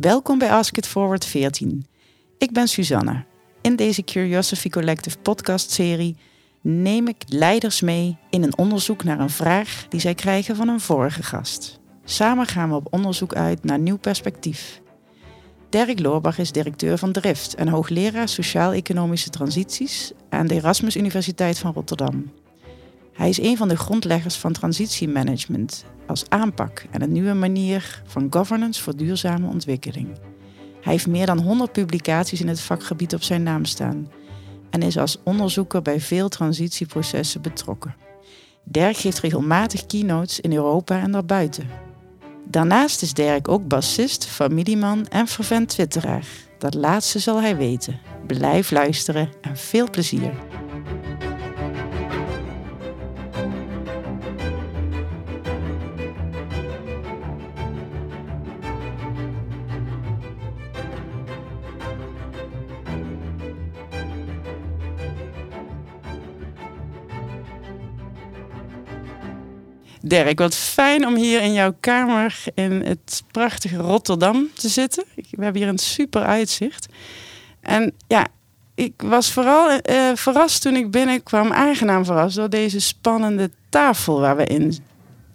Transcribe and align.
Welkom 0.00 0.38
bij 0.38 0.50
Ask 0.50 0.76
It 0.76 0.86
Forward 0.86 1.24
14. 1.24 1.86
Ik 2.38 2.52
ben 2.52 2.68
Suzanne. 2.68 3.24
In 3.60 3.76
deze 3.76 4.04
Curiosity 4.04 4.68
Collective 4.68 5.18
podcast-serie 5.18 6.16
neem 6.60 7.08
ik 7.08 7.16
leiders 7.26 7.80
mee 7.80 8.16
in 8.30 8.42
een 8.42 8.58
onderzoek 8.58 9.04
naar 9.04 9.20
een 9.20 9.30
vraag 9.30 9.86
die 9.88 10.00
zij 10.00 10.14
krijgen 10.14 10.56
van 10.56 10.68
een 10.68 10.80
vorige 10.80 11.22
gast. 11.22 11.80
Samen 12.04 12.46
gaan 12.46 12.68
we 12.68 12.74
op 12.74 12.86
onderzoek 12.90 13.34
uit 13.34 13.64
naar 13.64 13.78
nieuw 13.78 13.98
perspectief. 13.98 14.80
Dirk 15.68 16.00
Loorbach 16.00 16.38
is 16.38 16.52
directeur 16.52 16.98
van 16.98 17.12
Drift 17.12 17.54
en 17.54 17.68
hoogleraar 17.68 18.28
Sociaal-Economische 18.28 19.30
Transities 19.30 20.12
aan 20.28 20.46
de 20.46 20.54
Erasmus 20.54 20.96
Universiteit 20.96 21.58
van 21.58 21.72
Rotterdam. 21.72 22.32
Hij 23.14 23.28
is 23.28 23.40
een 23.40 23.56
van 23.56 23.68
de 23.68 23.76
grondleggers 23.76 24.36
van 24.36 24.52
transitiemanagement 24.52 25.84
als 26.06 26.24
aanpak 26.28 26.84
en 26.90 27.02
een 27.02 27.12
nieuwe 27.12 27.32
manier 27.32 28.02
van 28.06 28.26
governance 28.30 28.82
voor 28.82 28.96
duurzame 28.96 29.48
ontwikkeling. 29.48 30.08
Hij 30.80 30.92
heeft 30.92 31.06
meer 31.06 31.26
dan 31.26 31.38
100 31.40 31.72
publicaties 31.72 32.40
in 32.40 32.48
het 32.48 32.60
vakgebied 32.60 33.14
op 33.14 33.22
zijn 33.22 33.42
naam 33.42 33.64
staan 33.64 34.10
en 34.70 34.82
is 34.82 34.98
als 34.98 35.18
onderzoeker 35.24 35.82
bij 35.82 36.00
veel 36.00 36.28
transitieprocessen 36.28 37.42
betrokken. 37.42 37.94
Dirk 38.64 38.96
geeft 38.96 39.20
regelmatig 39.20 39.86
keynotes 39.86 40.40
in 40.40 40.52
Europa 40.52 41.00
en 41.00 41.12
daarbuiten. 41.12 41.68
Daarnaast 42.44 43.02
is 43.02 43.12
Dirk 43.12 43.48
ook 43.48 43.68
bassist, 43.68 44.26
familieman 44.26 45.06
en 45.06 45.26
fervent 45.26 45.68
twitteraar. 45.68 46.26
Dat 46.58 46.74
laatste 46.74 47.18
zal 47.18 47.40
hij 47.40 47.56
weten. 47.56 48.00
Blijf 48.26 48.70
luisteren 48.70 49.28
en 49.40 49.56
veel 49.56 49.90
plezier. 49.90 50.32
Dirk, 70.14 70.38
wat 70.38 70.54
fijn 70.54 71.06
om 71.06 71.14
hier 71.16 71.42
in 71.42 71.52
jouw 71.52 71.74
kamer 71.80 72.42
in 72.54 72.72
het 72.72 73.22
prachtige 73.30 73.76
Rotterdam 73.76 74.48
te 74.54 74.68
zitten. 74.68 75.04
We 75.14 75.44
hebben 75.44 75.62
hier 75.62 75.70
een 75.70 75.78
super 75.78 76.22
uitzicht. 76.22 76.86
En 77.60 77.92
ja, 78.08 78.26
ik 78.74 78.92
was 78.96 79.32
vooral 79.32 79.70
uh, 79.70 79.80
verrast 80.14 80.62
toen 80.62 80.76
ik 80.76 80.90
binnenkwam, 80.90 81.52
aangenaam 81.52 82.04
verrast 82.04 82.36
door 82.36 82.50
deze 82.50 82.80
spannende 82.80 83.50
tafel 83.68 84.20
waar 84.20 84.36
we 84.36 84.46
in 84.46 84.78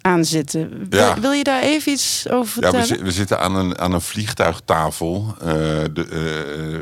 aan 0.02 0.26
zitten. 0.26 0.88
Ja. 0.90 1.20
Wil, 1.20 1.32
je 1.32 1.44
daar 1.44 1.62
even 1.62 1.92
iets 1.92 2.30
over 2.30 2.52
vertellen? 2.52 2.88
Ja, 2.88 2.96
we, 2.96 3.04
we 3.04 3.12
zitten 3.12 3.40
aan 3.40 3.56
een, 3.56 3.78
aan 3.78 3.94
een 3.94 4.02
vliegtuigtafel. 4.02 5.36
Uh, 5.42 5.48
de, 5.94 6.08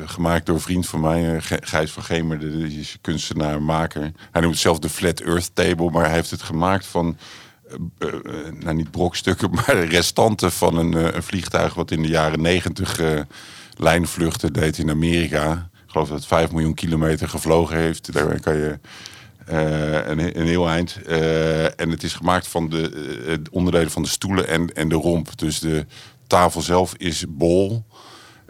uh, 0.01 0.09
gemaakt 0.09 0.45
door 0.45 0.55
een 0.55 0.61
vriend 0.61 0.87
van 0.87 0.99
mij, 0.99 1.41
Gijs 1.41 1.91
van 1.91 2.03
Gemer, 2.03 2.39
de, 2.39 2.67
de 2.67 2.85
kunstenaar, 3.01 3.61
maker. 3.61 4.11
Hij 4.31 4.41
noemt 4.41 4.53
het 4.53 4.63
zelf 4.63 4.79
de 4.79 4.89
Flat 4.89 5.19
Earth 5.19 5.49
Table, 5.53 5.91
maar 5.91 6.05
hij 6.05 6.13
heeft 6.13 6.31
het 6.31 6.41
gemaakt 6.41 6.85
van 6.85 7.17
uh, 7.99 8.13
nou 8.59 8.75
niet 8.75 8.91
brokstukken, 8.91 9.49
maar 9.55 9.83
restanten 9.83 10.51
van 10.51 10.77
een, 10.77 10.91
uh, 10.91 11.03
een, 11.13 11.23
vliegtuig 11.23 11.73
wat 11.73 11.91
in 11.91 12.01
de 12.01 12.07
jaren 12.07 12.41
negentig 12.41 12.99
lijnvluchten 13.77 14.53
deed 14.53 14.77
in 14.77 14.89
Amerika. 14.89 15.69
Ik 15.85 15.91
geloof 15.91 16.07
dat 16.07 16.17
het 16.17 16.27
5 16.27 16.51
miljoen 16.51 16.73
kilometer 16.73 17.29
gevlogen 17.29 17.77
heeft. 17.77 18.13
Daar 18.13 18.39
kan 18.39 18.55
je 18.55 18.79
een, 19.45 20.39
een, 20.39 20.47
heel 20.47 20.69
eind. 20.69 21.01
en 21.75 21.89
het 21.89 22.03
is 22.03 22.13
gemaakt 22.13 22.47
van 22.47 22.69
de 22.69 23.41
onderdelen 23.51 23.91
van 23.91 24.03
de 24.03 24.09
stoelen 24.09 24.47
en, 24.47 24.73
en 24.73 24.89
de 24.89 24.95
romp. 24.95 25.37
Dus 25.37 25.59
de 25.59 25.85
tafel 26.27 26.61
zelf 26.61 26.93
is 26.95 27.25
bol. 27.27 27.85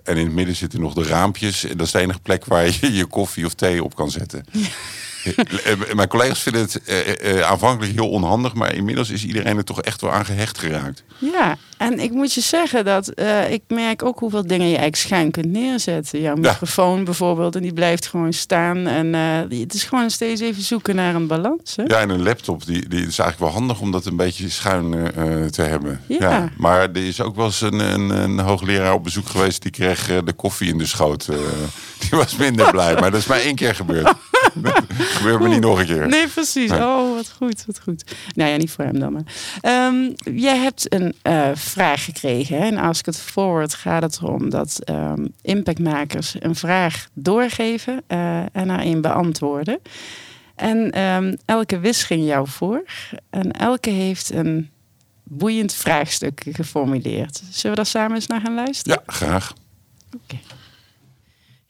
En 0.04 0.18
in 0.18 0.26
het 0.26 0.34
midden 0.34 0.56
zitten 0.56 0.80
nog 0.80 0.94
de 0.94 1.04
raampjes. 1.04 1.64
En 1.64 1.78
dat 1.78 1.86
is 1.86 1.92
de 1.92 2.00
enige 2.00 2.20
plek 2.20 2.46
waar 2.46 2.66
je 2.66 2.94
je 2.94 3.06
koffie 3.06 3.46
of 3.46 3.54
thee 3.54 3.84
op 3.84 3.96
kan 3.96 4.12
zetten. 4.12 4.46
Ja. 4.52 4.68
Mijn 5.96 6.08
collega's 6.08 6.42
vinden 6.42 6.62
het 6.62 6.82
uh, 6.86 7.42
aanvankelijk 7.42 7.94
heel 7.94 8.10
onhandig, 8.10 8.54
maar 8.54 8.76
inmiddels 8.76 9.10
is 9.10 9.26
iedereen 9.26 9.58
er 9.58 9.64
toch 9.64 9.82
echt 9.82 10.02
wel 10.02 10.12
aan 10.12 10.26
gehecht 10.26 10.58
geraakt. 10.58 11.04
Ja, 11.18 11.58
en 11.78 12.00
ik 12.00 12.12
moet 12.12 12.34
je 12.34 12.42
zeggen 12.42 12.86
dat 12.86 13.12
uh, 13.16 13.52
ik 13.52 13.62
merk 13.68 14.04
ook 14.04 14.20
hoeveel 14.20 14.48
dingen 14.48 14.68
je 14.68 14.78
eigenlijk 14.78 14.96
schuin 14.96 15.32
kunt 15.32 15.46
neerzetten. 15.46 16.22
Jouw 16.22 16.36
microfoon 16.36 16.98
ja. 16.98 17.04
bijvoorbeeld, 17.04 17.56
en 17.56 17.62
die 17.62 17.74
blijft 17.74 18.08
gewoon 18.08 18.34
staan. 18.34 18.88
En 18.88 19.14
uh, 19.14 19.60
het 19.62 19.74
is 19.74 19.84
gewoon 19.84 20.10
steeds 20.10 20.42
even 20.42 20.64
zoeken 20.64 20.96
naar 20.96 21.16
een 21.16 21.28
balans. 21.28 21.76
Hè? 21.76 21.84
Ja, 21.84 22.00
en 22.00 22.10
een 22.10 22.24
laptop, 22.24 22.66
die, 22.66 22.88
die 22.90 23.00
is 23.00 23.20
eigenlijk 23.20 23.40
wel 23.40 23.50
handig 23.50 23.82
om 23.82 23.92
dat 23.92 24.06
een 24.06 24.16
beetje 24.16 24.50
schuin 24.50 25.12
te 25.52 25.62
hebben. 25.62 26.02
Ja. 26.08 26.18
ja. 26.20 26.50
Maar 26.58 26.82
er 26.82 27.08
is 27.08 27.22
ook 27.22 27.36
wel 27.36 27.46
eens 27.46 27.62
een, 27.62 27.80
een, 27.80 28.10
een, 28.10 28.40
hoogleraar 28.40 28.94
op 28.94 29.04
bezoek 29.04 29.28
geweest, 29.28 29.62
die 29.62 29.72
kreeg 29.72 30.06
de 30.24 30.34
koffie 30.34 30.70
in 30.70 30.78
de 30.78 30.86
schoot. 30.86 31.26
die 32.02 32.10
was 32.10 32.36
minder 32.36 32.72
blij, 32.72 32.94
maar 32.94 33.12
dat 33.12 33.20
is 33.20 33.28
maar 33.28 33.40
één 33.40 33.56
keer 33.56 33.76
gebeurd. 33.76 34.14
gebeurt 35.18 35.42
me 35.42 35.48
niet 35.48 35.62
nog 35.62 35.80
een 35.80 35.86
keer. 35.86 36.08
Nee, 36.08 36.28
precies. 36.28 36.72
Oh, 36.72 37.16
wat 37.16 37.32
goed, 37.38 37.64
wat 37.66 37.80
goed. 37.84 38.04
Nou 38.36 38.52
ja, 38.52 38.58
niet 38.58 38.72
voor 38.72 38.86
hem 38.86 39.00
dan 39.00 39.14
maar. 39.14 39.88
Um, 39.88 40.14
jij 40.36 40.58
hebt 40.58 40.94
een 40.94 41.16
vraag 41.70 42.06
gekregen. 42.06 42.60
En 42.60 42.78
als 42.78 43.00
ik 43.00 43.06
het 43.06 43.20
forward 43.20 43.74
gaat 43.74 44.02
het 44.02 44.20
erom 44.22 44.50
dat 44.50 44.90
um, 44.90 45.34
impactmakers 45.42 46.36
een 46.40 46.56
vraag 46.56 47.08
doorgeven 47.14 48.04
uh, 48.08 48.40
en 48.40 48.68
daarin 48.68 49.02
beantwoorden. 49.02 49.80
En 50.56 51.02
um, 51.02 51.38
elke 51.46 51.80
wis 51.80 52.04
ging 52.04 52.26
jou 52.26 52.48
voor. 52.48 52.84
En 53.30 53.52
elke 53.52 53.90
heeft 53.90 54.34
een 54.34 54.70
boeiend 55.24 55.74
vraagstuk 55.74 56.46
geformuleerd. 56.52 57.42
Zullen 57.50 57.78
we 57.78 57.84
daar 57.84 57.86
samen 57.86 58.16
eens 58.16 58.28
naar 58.28 58.42
gaan 58.42 58.54
luisteren? 58.54 59.02
Ja, 59.06 59.14
graag. 59.14 59.54
Oké. 60.08 60.24
Okay. 60.24 60.42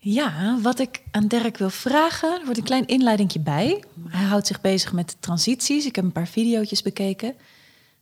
Ja, 0.09 0.57
wat 0.61 0.79
ik 0.79 1.01
aan 1.11 1.27
Dirk 1.27 1.57
wil 1.57 1.69
vragen, 1.69 2.31
er 2.31 2.41
wordt 2.43 2.57
een 2.57 2.63
klein 2.63 2.87
inleidingje 2.87 3.39
bij. 3.39 3.83
Hij 4.07 4.25
houdt 4.25 4.47
zich 4.47 4.61
bezig 4.61 4.93
met 4.93 5.15
transities. 5.19 5.85
Ik 5.85 5.95
heb 5.95 6.05
een 6.05 6.11
paar 6.11 6.27
video's 6.27 6.81
bekeken. 6.81 7.35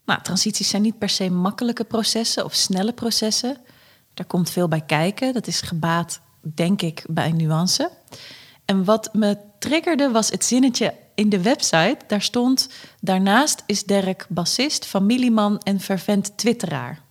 Nou, 0.05 0.21
transities 0.21 0.69
zijn 0.69 0.81
niet 0.81 0.97
per 0.97 1.09
se 1.09 1.29
makkelijke 1.29 1.83
processen 1.83 2.45
of 2.45 2.53
snelle 2.53 2.93
processen. 2.93 3.57
Daar 4.13 4.25
komt 4.25 4.49
veel 4.49 4.67
bij 4.67 4.81
kijken. 4.81 5.33
Dat 5.33 5.47
is 5.47 5.61
gebaat, 5.61 6.19
denk 6.41 6.81
ik, 6.81 7.03
bij 7.07 7.31
nuance. 7.31 7.91
En 8.65 8.83
wat 8.83 9.13
me 9.13 9.37
triggerde 9.59 10.09
was 10.11 10.29
het 10.29 10.45
zinnetje 10.45 10.93
in 11.15 11.29
de 11.29 11.41
website. 11.41 11.97
Daar 12.07 12.21
stond: 12.21 12.69
Daarnaast 13.01 13.63
is 13.65 13.83
Dirk 13.83 14.25
bassist, 14.29 14.85
familieman 14.85 15.59
en 15.59 15.79
vervent 15.79 16.37
twitteraar. 16.37 17.03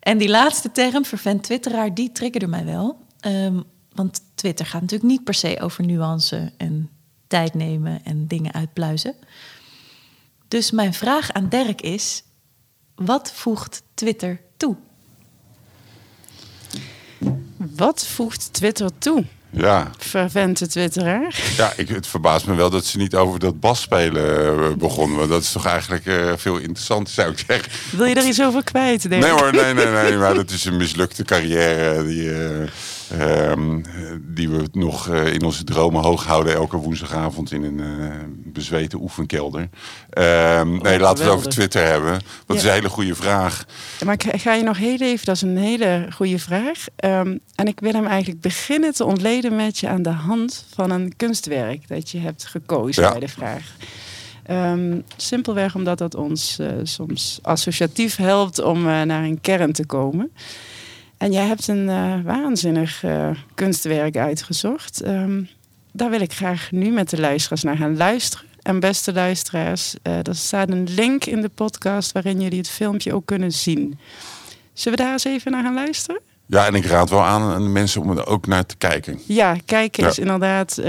En 0.00 0.18
die 0.18 0.28
laatste 0.28 0.70
term, 0.70 1.04
vervent 1.04 1.42
twitteraar, 1.42 1.94
die 1.94 2.12
triggerde 2.12 2.46
mij 2.46 2.64
wel. 2.64 2.98
Um, 3.26 3.64
want 3.94 4.20
Twitter 4.34 4.66
gaat 4.66 4.80
natuurlijk 4.80 5.10
niet 5.10 5.24
per 5.24 5.34
se 5.34 5.60
over 5.60 5.84
nuance 5.84 6.52
en 6.56 6.90
tijd 7.26 7.54
nemen 7.54 8.04
en 8.04 8.26
dingen 8.26 8.52
uitpluizen. 8.52 9.14
Dus 10.48 10.70
mijn 10.70 10.94
vraag 10.94 11.32
aan 11.32 11.48
Dirk 11.48 11.80
is: 11.80 12.22
wat 12.94 13.32
voegt 13.34 13.82
Twitter 13.94 14.40
toe? 14.56 14.76
Wat 17.56 18.06
voegt 18.06 18.52
Twitter 18.52 18.90
toe? 18.98 19.24
Ja. 19.50 19.90
Vervente 19.98 20.66
twitteraar. 20.66 21.40
Ja, 21.56 21.72
ik, 21.76 21.88
het 21.88 22.06
verbaast 22.06 22.46
me 22.46 22.54
wel 22.54 22.70
dat 22.70 22.84
ze 22.84 22.98
niet 22.98 23.14
over 23.14 23.38
dat 23.38 23.60
basspelen 23.60 24.78
begonnen. 24.78 25.18
Want 25.18 25.30
dat 25.30 25.42
is 25.42 25.52
toch 25.52 25.66
eigenlijk 25.66 26.06
uh, 26.06 26.32
veel 26.36 26.56
interessanter, 26.56 27.14
zou 27.14 27.30
ik 27.30 27.44
zeggen. 27.46 27.72
Wil 27.96 28.06
je 28.06 28.14
er 28.14 28.26
iets 28.26 28.42
over 28.42 28.64
kwijt, 28.64 29.08
denk 29.08 29.22
Nee 29.22 29.30
hoor, 29.30 29.52
nee, 29.52 29.74
nee, 29.74 29.86
nee. 29.86 30.16
maar 30.16 30.34
dat 30.34 30.50
is 30.50 30.64
een 30.64 30.76
mislukte 30.76 31.24
carrière 31.24 32.06
die... 32.06 32.22
Uh, 32.22 32.68
Um, 33.12 33.84
die 34.20 34.48
we 34.48 34.68
nog 34.72 35.08
uh, 35.08 35.32
in 35.32 35.44
onze 35.44 35.64
dromen 35.64 36.02
hoog 36.02 36.24
houden 36.24 36.54
elke 36.54 36.76
woensdagavond 36.76 37.52
in 37.52 37.62
een 37.62 37.78
uh, 37.78 38.14
bezweten 38.28 39.00
oefenkelder. 39.00 39.60
Um, 39.60 40.76
oh, 40.76 40.82
nee, 40.82 40.98
laten 40.98 41.24
we 41.24 41.30
het 41.30 41.38
over 41.38 41.50
Twitter 41.50 41.86
hebben. 41.86 42.12
Dat 42.12 42.22
ja. 42.46 42.54
is 42.54 42.62
een 42.62 42.70
hele 42.70 42.88
goede 42.88 43.14
vraag. 43.14 43.64
Maar 44.04 44.14
ik 44.14 44.40
ga 44.40 44.54
je 44.54 44.62
nog 44.62 44.78
heel 44.78 44.98
even, 44.98 45.26
dat 45.26 45.34
is 45.34 45.42
een 45.42 45.56
hele 45.56 46.06
goede 46.14 46.38
vraag. 46.38 46.84
Um, 47.04 47.40
en 47.54 47.66
ik 47.66 47.80
wil 47.80 47.92
hem 47.92 48.06
eigenlijk 48.06 48.40
beginnen 48.40 48.94
te 48.94 49.04
ontleden 49.04 49.56
met 49.56 49.78
je 49.78 49.88
aan 49.88 50.02
de 50.02 50.10
hand 50.10 50.64
van 50.74 50.90
een 50.90 51.16
kunstwerk 51.16 51.88
dat 51.88 52.10
je 52.10 52.18
hebt 52.18 52.46
gekozen 52.46 53.02
ja. 53.02 53.10
bij 53.10 53.20
de 53.20 53.28
vraag. 53.28 53.72
Um, 54.50 55.04
simpelweg 55.16 55.74
omdat 55.74 55.98
dat 55.98 56.14
ons 56.14 56.58
uh, 56.60 56.68
soms 56.82 57.38
associatief 57.42 58.16
helpt 58.16 58.62
om 58.62 58.82
naar 58.82 59.22
een 59.22 59.40
kern 59.40 59.72
te 59.72 59.86
komen. 59.86 60.32
En 61.18 61.32
jij 61.32 61.46
hebt 61.46 61.68
een 61.68 61.88
uh, 61.88 62.14
waanzinnig 62.24 63.02
uh, 63.02 63.30
kunstwerk 63.54 64.16
uitgezocht. 64.16 65.06
Um, 65.06 65.48
daar 65.92 66.10
wil 66.10 66.20
ik 66.20 66.32
graag 66.32 66.70
nu 66.70 66.90
met 66.90 67.10
de 67.10 67.20
luisteraars 67.20 67.62
naar 67.62 67.76
gaan 67.76 67.96
luisteren. 67.96 68.46
En 68.62 68.80
beste 68.80 69.12
luisteraars, 69.12 69.94
uh, 70.02 70.26
er 70.26 70.34
staat 70.34 70.70
een 70.70 70.88
link 70.90 71.24
in 71.24 71.40
de 71.40 71.48
podcast 71.48 72.12
waarin 72.12 72.40
jullie 72.40 72.58
het 72.58 72.68
filmpje 72.68 73.14
ook 73.14 73.26
kunnen 73.26 73.52
zien. 73.52 73.98
Zullen 74.72 74.98
we 74.98 75.04
daar 75.04 75.12
eens 75.12 75.24
even 75.24 75.50
naar 75.50 75.62
gaan 75.62 75.74
luisteren? 75.74 76.20
Ja, 76.46 76.66
en 76.66 76.74
ik 76.74 76.84
raad 76.84 77.10
wel 77.10 77.22
aan 77.22 77.42
aan 77.42 77.62
de 77.62 77.68
mensen 77.68 78.02
om 78.02 78.18
er 78.18 78.26
ook 78.26 78.46
naar 78.46 78.66
te 78.66 78.76
kijken. 78.76 79.20
Ja, 79.26 79.56
kijken 79.64 80.02
ja. 80.02 80.08
is 80.08 80.18
inderdaad 80.18 80.80
80% 80.80 80.82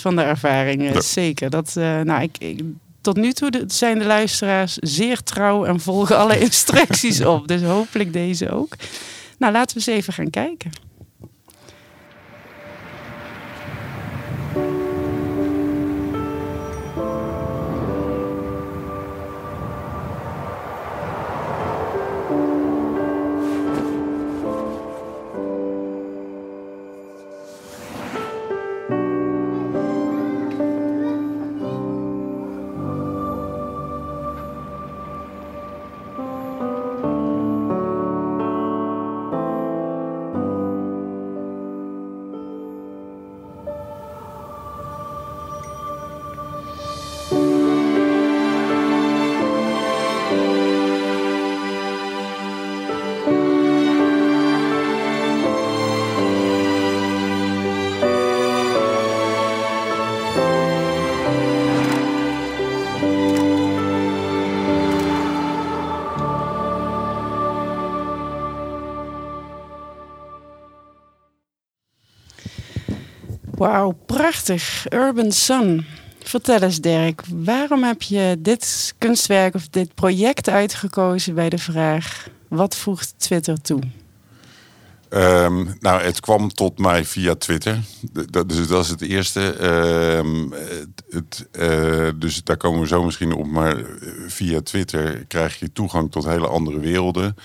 van 0.00 0.16
de 0.16 0.22
ervaring. 0.22 0.92
Ja. 0.92 1.00
Zeker. 1.00 1.50
Dat, 1.50 1.72
nou, 1.74 2.22
ik, 2.22 2.38
ik 2.38 2.62
tot 3.00 3.16
nu 3.16 3.32
toe 3.32 3.64
zijn 3.66 3.98
de 3.98 4.04
luisteraars 4.04 4.74
zeer 4.74 5.22
trouw 5.22 5.64
en 5.64 5.80
volgen 5.80 6.16
alle 6.18 6.40
instructies 6.48 7.24
op. 7.24 7.48
Dus 7.48 7.62
hopelijk 7.62 8.12
deze 8.12 8.50
ook. 8.50 8.76
Nou, 9.38 9.52
laten 9.52 9.78
we 9.78 9.86
eens 9.86 9.98
even 9.98 10.12
gaan 10.12 10.30
kijken. 10.30 10.70
Wauw, 73.58 73.92
prachtig. 74.06 74.86
Urban 74.92 75.32
Sun. 75.32 75.86
Vertel 76.18 76.62
eens 76.62 76.80
Dirk, 76.80 77.22
waarom 77.34 77.82
heb 77.82 78.02
je 78.02 78.36
dit 78.38 78.94
kunstwerk 78.98 79.54
of 79.54 79.68
dit 79.68 79.94
project 79.94 80.48
uitgekozen 80.48 81.34
bij 81.34 81.48
de 81.48 81.58
vraag... 81.58 82.28
wat 82.48 82.76
voegt 82.76 83.14
Twitter 83.16 83.60
toe? 83.60 83.80
Ehm, 85.08 85.66
nou, 85.80 86.02
het 86.02 86.20
kwam 86.20 86.52
tot 86.52 86.78
mij 86.78 87.04
via 87.04 87.34
Twitter. 87.34 87.78
Dat, 88.30 88.48
dus 88.48 88.66
dat 88.66 88.84
is 88.84 88.90
het 88.90 89.02
eerste. 89.02 89.52
Ehm, 89.52 90.50
het, 91.10 91.48
eh, 91.52 92.08
dus 92.16 92.44
daar 92.44 92.56
komen 92.56 92.80
we 92.80 92.86
zo 92.86 93.04
misschien 93.04 93.32
op. 93.32 93.46
Maar 93.46 93.76
eh, 93.76 93.84
via 94.26 94.60
Twitter 94.60 95.24
krijg 95.26 95.58
je 95.58 95.72
toegang 95.72 96.10
tot 96.10 96.24
hele 96.24 96.48
andere 96.48 96.78
werelden. 96.78 97.36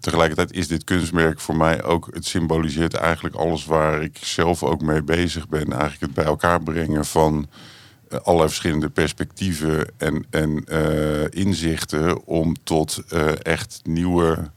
Tegelijkertijd 0.00 0.52
is 0.52 0.68
dit 0.68 0.84
kunstwerk 0.84 1.40
voor 1.40 1.56
mij 1.56 1.82
ook... 1.82 2.08
het 2.12 2.26
symboliseert 2.26 2.94
eigenlijk 2.94 3.34
alles 3.34 3.64
waar 3.64 4.02
ik 4.02 4.18
zelf 4.20 4.62
ook 4.62 4.82
mee 4.82 5.02
bezig 5.02 5.48
ben. 5.48 5.72
Eigenlijk 5.72 6.00
het 6.00 6.14
bij 6.14 6.24
elkaar 6.24 6.62
brengen 6.62 7.04
van 7.04 7.46
uh, 8.08 8.18
allerlei 8.18 8.48
verschillende 8.48 8.88
perspectieven 8.88 9.86
en, 9.96 10.26
en 10.30 10.64
inzichten... 11.30 12.26
om 12.26 12.56
tot 12.62 13.02
echt 13.42 13.80
nieuwe 13.82 14.50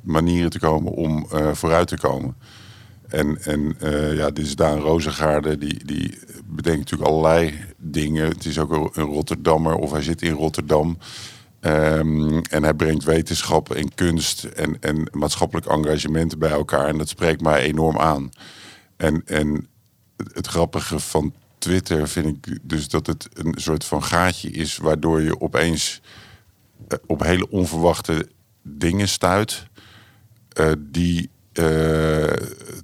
manieren 0.00 0.50
te 0.50 0.58
komen 0.58 0.92
om 0.92 1.26
vooruit 1.52 1.88
te 1.88 1.98
komen. 1.98 2.36
En, 3.08 3.42
en 3.42 3.76
ja, 4.16 4.30
dit 4.30 4.46
is 4.46 4.56
Daan 4.56 4.78
Rozengaarde, 4.78 5.58
die, 5.58 5.84
die 5.84 6.18
bedenkt 6.44 6.78
natuurlijk 6.78 7.10
allerlei 7.10 7.54
dingen. 7.76 8.28
Het 8.28 8.44
is 8.44 8.58
ook 8.58 8.96
een 8.96 9.04
Rotterdammer, 9.04 9.74
of 9.74 9.90
hij 9.90 10.02
zit 10.02 10.22
in 10.22 10.32
Rotterdam. 10.32 10.98
Um, 11.60 12.42
en 12.42 12.62
hij 12.62 12.74
brengt 12.74 13.04
wetenschap 13.04 13.74
en 13.74 13.94
kunst 13.94 14.44
en, 14.44 14.80
en 14.80 15.08
maatschappelijk 15.12 15.66
engagement 15.66 16.38
bij 16.38 16.50
elkaar. 16.50 16.86
En 16.86 16.98
dat 16.98 17.08
spreekt 17.08 17.40
mij 17.40 17.60
enorm 17.60 17.98
aan. 17.98 18.30
En, 18.96 19.22
en 19.24 19.68
het 20.32 20.46
grappige 20.46 20.98
van 20.98 21.34
Twitter 21.58 22.08
vind 22.08 22.26
ik 22.46 22.58
dus 22.62 22.88
dat 22.88 23.06
het 23.06 23.28
een 23.32 23.54
soort 23.56 23.84
van 23.84 24.02
gaatje 24.02 24.50
is... 24.50 24.76
waardoor 24.76 25.22
je 25.22 25.40
opeens 25.40 26.00
uh, 26.88 26.98
op 27.06 27.22
hele 27.22 27.50
onverwachte 27.50 28.28
dingen 28.62 29.08
stuit... 29.08 29.66
Uh, 30.60 30.72
die 30.78 31.30
uh, 31.52 32.32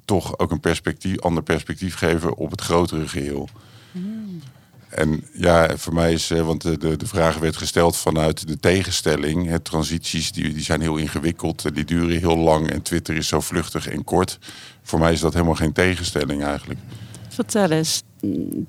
toch 0.04 0.38
ook 0.38 0.50
een 0.50 0.60
perspectief, 0.60 1.20
ander 1.20 1.42
perspectief 1.42 1.94
geven 1.94 2.36
op 2.36 2.50
het 2.50 2.60
grotere 2.60 3.08
geheel. 3.08 3.48
En 4.94 5.24
ja, 5.32 5.76
voor 5.76 5.94
mij 5.94 6.12
is, 6.12 6.30
uh, 6.30 6.40
want 6.40 6.62
de, 6.62 6.96
de, 6.96 7.06
vraag 7.06 7.38
werd 7.38 7.56
gesteld 7.56 7.96
vanuit 7.96 8.46
de 8.46 8.60
tegenstelling. 8.60 9.48
Het 9.48 9.64
transities 9.64 10.32
die, 10.32 10.52
die 10.52 10.62
zijn 10.62 10.80
heel 10.80 10.96
ingewikkeld, 10.96 11.74
die 11.74 11.84
duren 11.84 12.18
heel 12.18 12.36
lang 12.36 12.70
en 12.70 12.82
Twitter 12.82 13.16
is 13.16 13.28
zo 13.28 13.40
vluchtig 13.40 13.88
en 13.88 14.04
kort. 14.04 14.38
Voor 14.82 14.98
mij 14.98 15.12
is 15.12 15.20
dat 15.20 15.32
helemaal 15.32 15.54
geen 15.54 15.72
tegenstelling 15.72 16.44
eigenlijk. 16.44 16.80
Vertel 17.28 17.70
eens, 17.70 18.02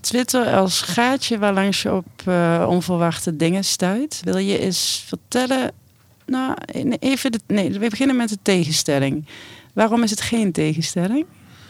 Twitter 0.01 0.45
als 0.45 0.81
gaatje 0.81 1.37
waarlangs 1.37 1.81
je 1.81 1.93
op 1.93 2.27
onverwachte 2.67 3.35
dingen 3.35 3.63
stuit. 3.63 4.21
Wil 4.23 4.37
je 4.37 4.59
eens 4.59 5.03
vertellen 5.07 5.71
nou, 6.25 6.55
even 6.99 7.31
de, 7.31 7.39
nee, 7.47 7.71
we 7.71 7.89
beginnen 7.89 8.15
met 8.15 8.29
de 8.29 8.37
tegenstelling. 8.41 9.25
Waarom 9.73 10.03
is 10.03 10.09
het 10.09 10.21
geen 10.21 10.51
tegenstelling? 10.51 11.25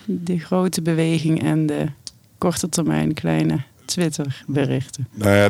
De 0.05 0.39
grote 0.39 0.81
beweging 0.81 1.43
en 1.43 1.65
de 1.65 1.87
korte 2.37 2.69
termijn 2.69 3.13
kleine 3.13 3.63
Twitter-berichten. 3.85 5.07
Nou 5.11 5.35
ja, 5.35 5.49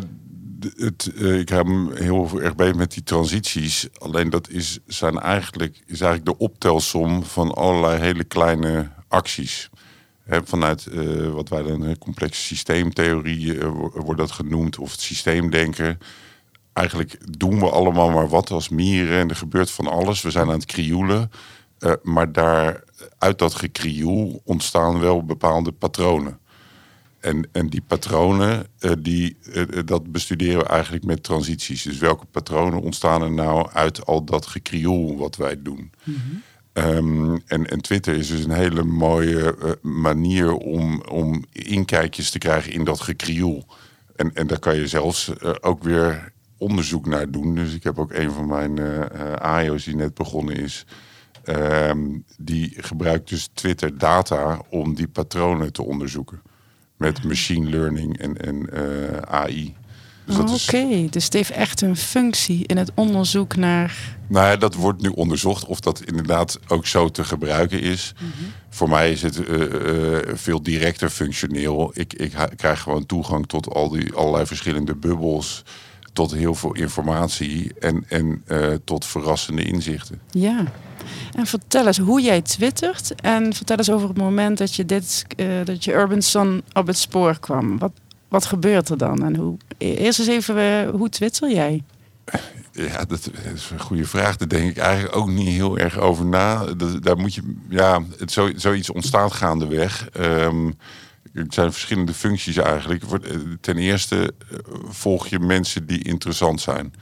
het, 0.77 1.12
uh, 1.15 1.39
ik 1.39 1.50
heb 1.50 1.65
hem 1.65 1.91
heel 1.95 2.41
erg 2.41 2.56
bij 2.56 2.74
met 2.74 2.91
die 2.91 3.03
transities. 3.03 3.88
Alleen 3.97 4.30
dat 4.30 4.50
is, 4.50 4.80
zijn 4.88 5.19
eigenlijk, 5.19 5.83
is 5.85 6.01
eigenlijk 6.01 6.25
de 6.25 6.45
optelsom 6.45 7.24
van 7.24 7.53
allerlei 7.53 8.00
hele 8.00 8.24
kleine 8.24 8.89
acties. 9.07 9.69
Vanuit 10.27 10.88
uh, 10.91 11.30
wat 11.30 11.50
wij 11.50 11.63
dan 11.63 11.97
complexe 11.97 12.41
systeemtheorie 12.41 13.56
uh, 13.56 13.68
wordt 13.94 14.19
dat 14.19 14.31
genoemd, 14.31 14.77
of 14.77 14.91
het 14.91 15.01
systeemdenken 15.01 15.97
eigenlijk 16.74 17.38
doen 17.38 17.59
we 17.59 17.69
allemaal 17.69 18.09
maar 18.09 18.29
wat 18.29 18.51
als 18.51 18.69
mieren 18.69 19.19
en 19.19 19.29
er 19.29 19.36
gebeurt 19.36 19.71
van 19.71 19.88
alles. 19.88 20.21
We 20.21 20.31
zijn 20.31 20.47
aan 20.47 20.53
het 20.53 20.65
krioelen. 20.65 21.31
Maar 22.03 22.31
daar, 22.31 22.83
uit 23.18 23.39
dat 23.39 23.56
gekrioel 23.56 24.41
ontstaan 24.45 25.00
wel 25.00 25.25
bepaalde 25.25 25.71
patronen. 25.71 26.39
En, 27.24 27.48
en 27.52 27.68
die 27.68 27.81
patronen, 27.81 28.68
uh, 28.80 28.92
die, 29.00 29.38
uh, 29.54 29.64
dat 29.86 30.12
bestuderen 30.12 30.58
we 30.58 30.66
eigenlijk 30.66 31.04
met 31.04 31.24
transities. 31.24 31.84
Dus 31.84 31.98
welke 31.98 32.25
patronen 32.25 32.81
ontstaan 32.81 33.22
er 33.22 33.31
nou 33.31 33.70
uit 33.72 34.06
al 34.06 34.24
dat 34.24 34.46
gekrioel 34.46 35.18
wat 35.18 35.36
wij 35.36 35.62
doen? 35.62 35.92
Mm 36.04 36.16
-hmm. 36.16 36.84
um, 36.84 37.42
en, 37.46 37.70
en 37.70 37.81
Twitter 37.81 38.14
is 38.14 38.28
dus 38.28 38.44
een 38.44 38.52
hele 38.52 38.84
mooie 38.84 39.77
manier 39.82 40.53
om, 40.53 41.01
om 41.01 41.44
inkijkjes 41.51 42.30
te 42.30 42.38
krijgen 42.38 42.72
in 42.72 42.84
dat 42.84 43.00
gekrioel. 43.00 43.65
En, 44.15 44.34
en 44.34 44.48
daar 44.48 44.60
kan 44.60 44.75
je 44.75 44.88
zelfs 44.88 45.32
ook 45.62 45.84
weer 45.84 46.32
onderzoek 46.58 47.06
naar 47.06 47.32
doen. 47.32 47.56
Dus 47.56 47.74
ik 47.74 47.84
heb 47.84 48.00
ook 48.00 48.13
een 48.13 48.32
van 48.32 48.48
mijn 48.48 48.80
uh, 48.80 49.00
uh, 49.00 49.34
AIO's 49.34 49.84
die 49.84 49.96
net 49.96 50.13
begonnen 50.13 50.56
is. 50.56 50.86
Um, 51.46 52.25
die 52.38 52.74
gebruikt 52.77 53.30
dus 53.30 53.50
Twitter 53.53 53.98
data 53.98 54.62
om 54.70 54.96
die 54.96 55.08
patronen 55.08 55.74
te 55.74 55.84
onderzoeken. 55.84 56.42
Met 57.03 57.24
machine 57.24 57.69
learning 57.69 58.19
en, 58.19 58.38
en 58.38 58.69
uh, 58.74 59.17
AI. 59.17 59.75
Dus 60.25 60.38
Oké, 60.38 60.77
okay. 60.77 61.07
dus 61.10 61.24
het 61.24 61.33
heeft 61.33 61.51
echt 61.51 61.81
een 61.81 61.98
functie 61.98 62.67
in 62.67 62.77
het 62.77 62.91
onderzoek 62.93 63.55
naar. 63.55 63.98
Nou 64.27 64.48
ja, 64.48 64.55
dat 64.55 64.74
wordt 64.75 65.01
nu 65.01 65.10
onderzocht 65.10 65.65
of 65.65 65.79
dat 65.79 66.01
inderdaad 66.01 66.60
ook 66.67 66.88
zo 66.88 67.10
te 67.10 67.24
gebruiken 67.24 67.81
is. 67.81 68.13
Mm 68.19 68.31
-hmm. 68.38 68.51
Voor 68.69 68.89
mij 68.89 69.12
is 69.12 69.22
het 69.22 69.38
uh, 69.38 69.60
uh, 69.60 70.17
veel 70.33 70.63
directer 70.63 71.10
functioneel. 71.10 71.91
Ik, 71.93 72.13
ik 72.13 72.33
krijg 72.55 72.79
gewoon 72.81 73.05
toegang 73.05 73.48
tot 73.48 73.74
al 73.74 73.89
die 73.89 74.13
allerlei 74.13 74.45
verschillende 74.45 74.95
bubbels 74.95 75.63
tot 76.13 76.34
heel 76.34 76.55
veel 76.55 76.74
informatie 76.74 77.74
en, 77.79 78.05
en 78.08 78.43
uh, 78.48 78.67
tot 78.84 79.05
verrassende 79.05 79.63
inzichten. 79.63 80.20
Ja, 80.29 80.63
en 81.36 81.46
vertel 81.46 81.88
eens 81.88 81.98
hoe 81.98 82.22
jij 82.22 82.41
twittert 82.41 83.15
en 83.15 83.53
vertel 83.53 83.77
eens 83.77 83.91
over 83.91 84.08
het 84.08 84.17
moment 84.17 84.58
dat 84.58 84.75
je, 84.75 84.86
dit, 84.86 85.25
uh, 85.36 85.48
dat 85.63 85.84
je 85.84 85.93
Urban 85.93 86.22
Sun 86.22 86.63
op 86.74 86.88
het 86.88 86.98
spoor 86.98 87.39
kwam. 87.39 87.77
Wat, 87.77 87.91
wat 88.27 88.46
gebeurt 88.46 88.89
er 88.89 88.98
dan? 88.98 89.24
En 89.24 89.36
hoe, 89.36 89.58
eerst 89.77 90.20
eens 90.20 90.27
even, 90.27 90.58
uh, 90.58 90.89
hoe 90.89 91.10
twitter 91.10 91.51
jij? 91.51 91.84
Ja, 92.72 93.05
dat 93.05 93.29
is 93.53 93.70
een 93.70 93.79
goede 93.79 94.05
vraag. 94.05 94.38
Daar 94.38 94.48
denk 94.48 94.70
ik 94.70 94.77
eigenlijk 94.77 95.15
ook 95.15 95.29
niet 95.29 95.48
heel 95.48 95.77
erg 95.77 96.00
over 96.00 96.25
na. 96.25 96.65
Dat, 96.65 97.03
daar 97.03 97.17
moet 97.17 97.34
je, 97.34 97.55
ja, 97.70 98.03
het, 98.17 98.32
zo, 98.32 98.50
zoiets 98.55 98.89
ontstaat 98.91 99.34
gaandeweg. 99.34 100.08
Um, 100.20 100.75
het 101.34 101.54
zijn 101.54 101.72
verschillende 101.72 102.13
functies 102.13 102.58
eigenlijk. 102.58 103.04
Eh, 103.04 103.38
ten 103.62 103.78
eerste 103.78 104.34
eh, 104.52 104.58
volg 104.88 105.28
je 105.28 105.40
mensen 105.40 105.86
die 105.86 106.04
interessant 106.04 106.62
zijn. 106.62 106.94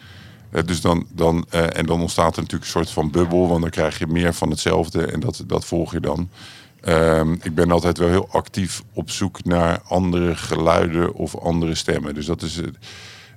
Uh, 0.52 0.62
dus 0.66 0.82
dan, 0.82 1.08
dan, 1.14 1.46
en 1.50 1.86
dan 1.86 2.02
ontstaat 2.02 2.36
er 2.36 2.42
natuurlijk 2.42 2.64
een 2.64 2.78
soort 2.80 2.90
van 2.90 3.12
bubbel, 3.12 3.48
want 3.48 3.62
dan 3.62 3.70
krijg 3.70 4.00
je 4.00 4.08
meer 4.08 4.34
van 4.34 4.50
hetzelfde 4.50 5.06
en 5.06 5.20
dat, 5.20 5.44
dat 5.48 5.66
volg 5.66 5.92
je 5.92 6.00
dan. 6.00 6.30
Uh, 6.84 7.22
ik 7.42 7.56
ben 7.56 7.72
altijd 7.72 7.98
wel 7.98 8.08
heel 8.08 8.30
actief 8.32 8.84
op 8.94 9.10
zoek 9.10 9.44
naar 9.44 9.82
andere 9.88 10.36
geluiden 10.36 11.14
of 11.14 11.38
andere 11.38 11.76
stemmen. 11.76 12.14
Dus 12.14 12.26
dat 12.26 12.42
is 12.42 12.62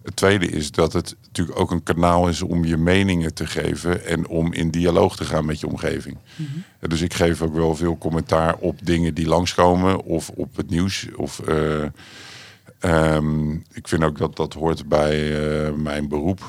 Het 0.05 0.17
tweede 0.17 0.47
is 0.47 0.71
dat 0.71 0.93
het 0.93 1.17
natuurlijk 1.23 1.59
ook 1.59 1.71
een 1.71 1.83
kanaal 1.83 2.29
is 2.29 2.43
om 2.43 2.65
je 2.65 2.77
meningen 2.77 3.35
te 3.35 3.47
geven 3.47 4.07
en 4.07 4.27
om 4.27 4.53
in 4.53 4.71
dialoog 4.71 5.17
te 5.17 5.25
gaan 5.25 5.45
met 5.45 5.61
je 5.61 5.67
omgeving. 5.67 6.17
Dus 6.81 7.01
ik 7.01 7.15
geef 7.15 7.43
ook 7.43 7.55
wel 7.55 7.77
veel 7.77 7.99
commentaar 7.99 8.57
op 8.59 8.79
dingen 8.83 9.15
die 9.15 9.27
langskomen 9.27 10.05
of 10.05 10.29
op 10.29 10.57
het 10.57 10.71
nieuws. 10.71 11.09
Of, 11.17 11.41
eh, 11.41 11.85
ehm, 12.79 13.53
ik 13.53 13.89
vind 13.89 14.05
ook 14.05 14.19
dat 14.19 14.37
dat 14.37 14.53
hoort 14.53 14.89
bij 14.89 15.37
eh, 15.67 15.73
mijn 15.73 16.09
beroep. 16.09 16.43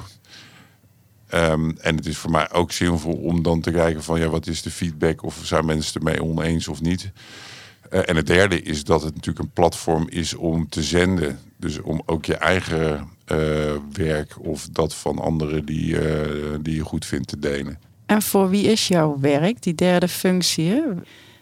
Ehm, 1.27 1.71
en 1.77 1.95
het 1.95 2.05
is 2.05 2.17
voor 2.17 2.31
mij 2.31 2.51
ook 2.51 2.71
zinvol 2.71 3.15
om 3.15 3.43
dan 3.43 3.61
te 3.61 3.71
kijken 3.71 4.03
van 4.03 4.19
ja, 4.19 4.27
wat 4.27 4.47
is 4.47 4.61
de 4.61 4.71
feedback 4.71 5.23
of 5.23 5.39
zijn 5.43 5.65
mensen 5.65 5.95
ermee 5.95 6.23
oneens 6.23 6.67
of 6.67 6.81
niet. 6.81 7.11
Eh, 7.89 8.09
en 8.09 8.15
het 8.15 8.27
derde 8.27 8.61
is 8.61 8.83
dat 8.83 9.03
het 9.03 9.15
natuurlijk 9.15 9.45
een 9.45 9.53
platform 9.53 10.07
is 10.09 10.33
om 10.33 10.69
te 10.69 10.83
zenden. 10.83 11.39
Dus 11.57 11.81
om 11.81 12.01
ook 12.05 12.25
je 12.25 12.35
eigen 12.35 13.07
eh, 13.25 13.37
werk 13.91 14.35
of 14.39 14.67
dat 14.71 14.95
van 14.95 15.19
anderen 15.19 15.65
die, 15.65 15.99
eh, 15.99 16.55
die 16.61 16.75
je 16.75 16.83
goed 16.83 17.05
vindt 17.05 17.27
te 17.27 17.39
delen. 17.39 17.79
En 18.05 18.21
voor 18.21 18.49
wie 18.49 18.63
is 18.63 18.87
jouw 18.87 19.19
werk, 19.19 19.61
die 19.61 19.75
derde 19.75 20.07
functie? 20.07 20.81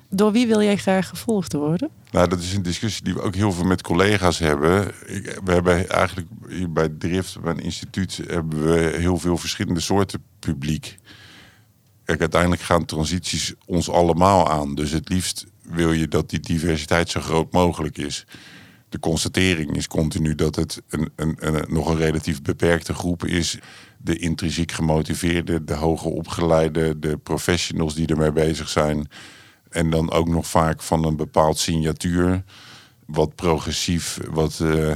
Door 0.10 0.32
wie 0.32 0.48
wil 0.48 0.62
jij 0.62 0.78
graag 0.78 1.08
gevolgd 1.10 1.54
worden? 1.54 1.90
Nou, 2.12 2.28
dat 2.28 2.40
is 2.40 2.54
een 2.54 2.64
discussie 2.64 3.04
die 3.04 3.14
we 3.14 3.22
ook 3.22 3.36
heel 3.36 3.52
veel 3.52 3.66
met 3.66 3.82
collega's 3.82 4.40
hebben. 4.40 4.88
Ik, 5.06 5.40
we 5.44 5.52
hebben 5.52 5.90
eigenlijk 5.90 6.28
hier 6.50 6.72
bij 6.72 6.90
Drift, 6.98 7.40
mijn 7.40 7.60
instituut, 7.60 8.22
hebben 8.28 8.64
we 8.64 8.96
heel 8.98 9.18
veel 9.18 9.38
verschillende 9.38 9.80
soorten 9.80 10.24
publiek. 10.40 10.98
Kijk, 12.06 12.20
uiteindelijk 12.20 12.62
gaan 12.62 12.86
transities 12.86 13.54
ons 13.66 13.90
allemaal 13.90 14.50
aan. 14.50 14.76
Dus 14.76 14.92
het 14.92 15.10
liefst 15.10 15.46
wil 15.62 15.92
je 15.92 16.08
dat 16.08 16.30
die 16.30 16.40
diversiteit 16.40 17.10
zo 17.10 17.20
groot 17.20 17.52
mogelijk 17.52 17.98
is. 17.98 18.26
De 18.94 19.00
constatering 19.00 19.76
is 19.76 19.88
continu 19.88 20.36
dat 20.36 20.56
het 20.56 20.82
een, 20.90 21.12
een, 21.16 21.36
een, 21.40 21.66
nog 21.68 21.88
een 21.88 21.98
relatief 21.98 22.42
beperkte 22.42 22.94
groep 22.94 23.26
is. 23.26 23.58
De 23.98 24.18
intrinsiek 24.18 24.72
gemotiveerde, 24.72 25.64
de 25.64 25.74
hoger 25.74 26.12
opgeleide, 26.12 27.00
de 27.00 27.18
professionals 27.18 27.94
die 27.94 28.08
ermee 28.08 28.32
bezig 28.32 28.70
zijn. 28.70 29.10
En 29.70 29.90
dan 29.90 30.12
ook 30.12 30.28
nog 30.28 30.48
vaak 30.48 30.82
van 30.82 31.06
een 31.06 31.16
bepaald 31.16 31.58
signatuur. 31.58 32.44
Wat 33.06 33.36
progressief, 33.36 34.20
wat 34.30 34.60
uh, 34.62 34.94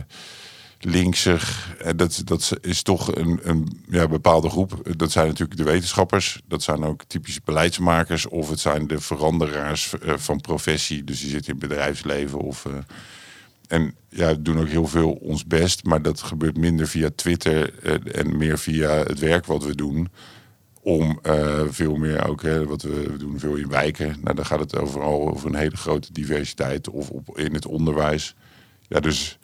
linksig. 0.80 1.76
Dat, 1.96 2.22
dat 2.24 2.58
is 2.62 2.82
toch 2.82 3.16
een, 3.16 3.40
een 3.44 3.84
ja, 3.90 4.08
bepaalde 4.08 4.50
groep. 4.50 4.98
Dat 4.98 5.12
zijn 5.12 5.28
natuurlijk 5.28 5.58
de 5.58 5.64
wetenschappers. 5.64 6.42
Dat 6.48 6.64
zijn 6.64 6.84
ook 6.84 7.04
typische 7.04 7.42
beleidsmakers. 7.46 8.28
Of 8.28 8.50
het 8.50 8.60
zijn 8.60 8.88
de 8.88 9.00
veranderaars 9.00 9.94
uh, 10.04 10.14
van 10.18 10.42
professie. 10.42 11.04
Dus 11.04 11.20
die 11.20 11.30
zitten 11.30 11.54
in 11.54 11.60
bedrijfsleven. 11.60 12.40
Of, 12.40 12.66
uh, 12.66 12.74
en 13.68 13.96
ja, 14.10 14.30
we 14.30 14.42
doen 14.42 14.60
ook 14.60 14.68
heel 14.68 14.88
veel 14.88 15.12
ons 15.12 15.46
best. 15.46 15.84
Maar 15.84 16.02
dat 16.02 16.22
gebeurt 16.22 16.58
minder 16.58 16.88
via 16.88 17.10
Twitter. 17.16 17.74
en 18.12 18.38
meer 18.38 18.60
via 18.60 18.90
het 18.90 19.20
werk 19.20 19.46
wat 19.46 19.64
we 19.64 19.76
doen 19.76 20.08
om 20.88 21.20
uh, 21.24 21.62
veel 21.70 21.96
meer 21.96 22.28
ook, 22.28 22.42
hè, 22.42 22.66
wat 22.66 22.82
we, 22.82 23.12
we, 23.12 23.18
doen 23.18 23.40
veel 23.40 23.56
in 23.56 23.70
wijken. 23.70 24.16
Nou, 24.24 24.36
dan 24.36 24.46
gaat 24.46 24.60
het 24.60 24.78
overal 24.78 25.30
over 25.30 25.48
een 25.48 25.56
hele 25.56 25.78
grote 25.78 26.14
diversiteit 26.14 26.90
of 26.90 27.10
op, 27.10 27.38
in 27.38 27.54
het 27.54 27.66
onderwijs. 27.66 28.36
Ja, 28.88 29.00
dus 29.00 29.38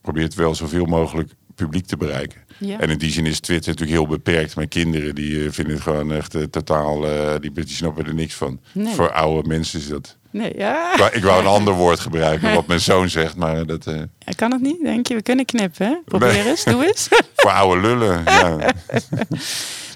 probeert 0.00 0.34
wel 0.34 0.54
zoveel 0.54 0.84
mogelijk 0.84 1.30
publiek 1.54 1.86
te 1.86 1.96
bereiken. 1.96 2.40
Ja. 2.58 2.80
En 2.80 2.90
in 2.90 2.98
die 2.98 3.10
zin 3.10 3.26
is 3.26 3.40
Twitter 3.40 3.70
natuurlijk 3.70 3.98
heel 3.98 4.08
beperkt. 4.08 4.56
Mijn 4.56 4.68
kinderen 4.68 5.14
die 5.14 5.30
uh, 5.30 5.50
vinden 5.50 5.74
het 5.74 5.82
gewoon 5.82 6.12
echt 6.12 6.34
uh, 6.34 6.42
totaal, 6.42 7.00
die, 7.40 7.52
die 7.52 7.68
snappen 7.68 8.06
er 8.06 8.14
niks 8.14 8.34
van. 8.34 8.60
Nee. 8.72 8.94
Voor 8.94 9.12
oude 9.12 9.48
mensen 9.48 9.80
is 9.80 9.88
dat. 9.88 10.16
Nee, 10.34 10.52
ja. 10.56 10.92
Ik 10.92 10.98
wou, 10.98 11.12
ik 11.12 11.24
wou 11.24 11.40
een 11.40 11.46
ander 11.46 11.74
woord 11.74 12.00
gebruiken, 12.00 12.54
wat 12.54 12.66
mijn 12.66 12.80
zoon 12.80 13.08
zegt, 13.08 13.36
maar 13.36 13.66
dat. 13.66 13.84
Ja, 14.18 14.32
kan 14.36 14.52
het 14.52 14.60
niet, 14.60 14.82
denk 14.82 15.06
je? 15.06 15.14
We 15.14 15.22
kunnen 15.22 15.44
knippen, 15.44 15.86
hè? 15.86 15.94
Probeer 16.04 16.46
eens, 16.46 16.64
doe 16.64 16.86
eens. 16.86 17.08
Voor 17.36 17.50
oude 17.50 17.80
lullen, 17.80 18.22
ja. 18.24 18.56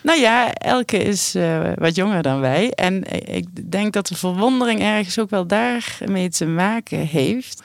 Nou 0.02 0.20
ja, 0.20 0.52
Elke 0.52 0.98
is 0.98 1.34
uh, 1.36 1.70
wat 1.74 1.94
jonger 1.94 2.22
dan 2.22 2.40
wij. 2.40 2.70
En 2.70 3.02
ik 3.34 3.70
denk 3.70 3.92
dat 3.92 4.06
de 4.06 4.16
verwondering 4.16 4.80
ergens 4.80 5.18
ook 5.18 5.30
wel 5.30 5.46
daarmee 5.46 6.28
te 6.28 6.46
maken 6.46 6.98
heeft. 6.98 7.62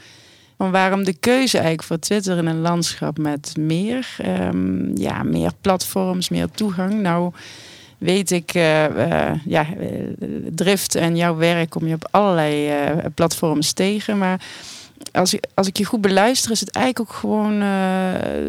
Van 0.57 0.71
waarom 0.71 1.03
de 1.03 1.17
keuze 1.19 1.57
eigenlijk 1.57 1.87
voor 1.87 1.99
Twitter 1.99 2.37
in 2.37 2.45
een 2.45 2.61
landschap 2.61 3.17
met 3.17 3.57
meer, 3.57 4.15
um, 4.25 4.97
ja, 4.97 5.23
meer 5.23 5.51
platforms, 5.61 6.29
meer 6.29 6.47
toegang. 6.51 6.93
Nou 6.93 7.33
weet 8.03 8.31
ik, 8.31 8.55
uh, 8.55 8.89
uh, 8.89 9.31
ja, 9.45 9.65
Drift 10.49 10.95
en 10.95 11.15
jouw 11.15 11.35
werk 11.35 11.69
kom 11.69 11.87
je 11.87 11.93
op 11.93 12.07
allerlei 12.11 12.71
platforms 13.15 13.71
tegen. 13.71 14.17
Maar 14.17 14.41
als 15.11 15.33
ik, 15.33 15.45
als 15.53 15.67
ik 15.67 15.77
je 15.77 15.85
goed 15.85 16.01
beluister, 16.01 16.51
is 16.51 16.59
het 16.59 16.69
eigenlijk 16.69 17.09
ook 17.09 17.17
gewoon 17.17 17.57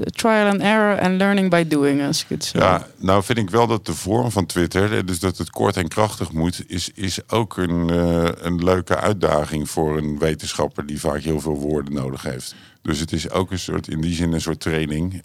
trial 0.04 0.46
and 0.46 0.60
error 0.60 0.96
en 0.96 1.16
learning 1.16 1.50
by 1.50 1.64
doing. 1.68 2.06
Als 2.06 2.22
ik 2.22 2.28
het 2.28 2.44
zo. 2.44 2.58
Ja, 2.58 2.86
nou 2.96 3.22
vind 3.24 3.38
ik 3.38 3.50
wel 3.50 3.66
dat 3.66 3.86
de 3.86 3.94
vorm 3.94 4.30
van 4.30 4.46
Twitter, 4.46 5.06
dus 5.06 5.18
dat 5.20 5.38
het 5.38 5.50
kort 5.50 5.76
en 5.76 5.88
krachtig 5.88 6.32
moet, 6.32 6.64
is, 6.66 6.90
is 6.94 7.18
ook 7.28 7.56
een, 7.56 7.88
een 8.46 8.64
leuke 8.64 8.96
uitdaging 8.96 9.70
voor 9.70 9.96
een 9.96 10.18
wetenschapper 10.18 10.86
die 10.86 11.00
vaak 11.00 11.20
heel 11.20 11.40
veel 11.40 11.56
woorden 11.56 11.92
nodig 11.92 12.22
heeft. 12.22 12.54
Dus 12.82 12.98
het 12.98 13.12
is 13.12 13.30
ook 13.30 13.50
een 13.50 13.58
soort, 13.58 13.88
in 13.88 14.00
die 14.00 14.14
zin 14.14 14.32
een 14.32 14.40
soort 14.40 14.60
training 14.60 15.22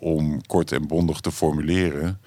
om 0.00 0.46
kort 0.46 0.72
en 0.72 0.86
bondig 0.86 1.20
te 1.20 1.32
formuleren. 1.32 2.20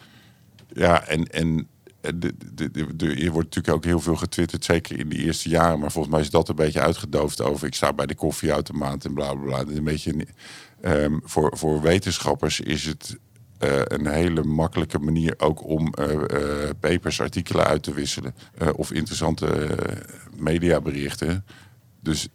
Ja, 0.78 1.08
en, 1.08 1.28
en 1.28 1.68
de, 2.02 2.34
de, 2.54 2.72
de, 2.72 2.96
de, 2.96 3.16
er 3.16 3.32
wordt 3.32 3.56
natuurlijk 3.56 3.76
ook 3.76 3.84
heel 3.84 4.00
veel 4.00 4.16
getwitterd, 4.16 4.66
zeker 4.66 5.00
in 5.00 5.10
de 5.10 5.16
eerste 5.16 5.50
jaren. 5.50 5.80
Maar 5.80 5.92
volgens 5.92 6.14
mij 6.14 6.24
is 6.24 6.30
dat 6.30 6.50
een 6.50 6.56
beetje 6.56 6.82
uitgedoofd 6.82 7.42
over. 7.42 7.68
Ik 7.68 7.76
sta 7.76 7.94
bij 7.94 8.06
de 8.06 8.16
koffieautomaat 8.16 9.06
en 9.06 9.14
bla 9.14 9.34
bla 9.34 9.64
bla. 9.64 9.76
Een 9.76 9.84
beetje, 9.84 10.28
um, 10.82 11.22
voor, 11.24 11.58
voor 11.58 11.82
wetenschappers 11.82 12.60
is 12.60 12.86
het 12.86 13.18
uh, 13.64 13.82
een 13.84 14.08
hele 14.08 14.44
makkelijke 14.44 15.00
manier 15.00 15.34
ook 15.38 15.66
om 15.66 15.94
uh, 16.00 16.12
uh, 16.12 16.70
papers, 16.80 17.22
artikelen 17.22 17.66
uit 17.66 17.84
te 17.84 17.94
wisselen. 17.94 18.36
of 18.76 18.92
interessante 18.92 19.78
mediaberichten. 20.36 21.46
Dus 22.00 22.28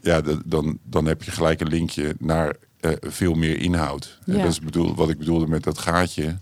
ja, 0.00 0.20
dan, 0.44 0.78
dan 0.82 1.06
heb 1.06 1.22
je 1.22 1.30
gelijk 1.30 1.60
een 1.60 1.68
linkje 1.68 2.14
naar 2.18 2.56
veel 3.00 3.34
meer 3.34 3.58
inhoud. 3.60 4.18
Ja. 4.24 4.34
En 4.34 4.40
dat 4.40 4.50
is 4.50 4.60
bedoel, 4.60 4.94
wat 4.94 5.08
ik 5.08 5.18
bedoelde 5.18 5.46
met 5.46 5.62
dat 5.62 5.78
gaatje. 5.78 6.38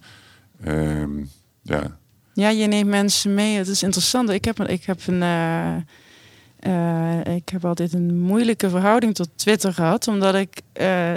Um, 0.67 1.31
ja. 1.65 1.99
Ja, 2.35 2.49
je 2.49 2.67
neemt 2.67 2.89
mensen 2.89 3.35
mee. 3.35 3.57
Het 3.57 3.69
is 3.69 3.83
interessant. 3.83 4.31
Ik 4.31 4.45
heb, 4.45 4.61
ik 4.61 4.85
heb 4.85 5.01
een. 5.07 5.23
Uh, 5.23 5.77
uh, 6.67 7.35
ik 7.35 7.49
heb 7.49 7.65
altijd 7.65 7.93
een 7.93 8.19
moeilijke 8.19 8.69
verhouding 8.69 9.15
tot 9.15 9.29
Twitter 9.35 9.73
gehad, 9.73 10.09
omdat 10.09 10.35
ik 10.35 10.61
uh, 10.81 11.13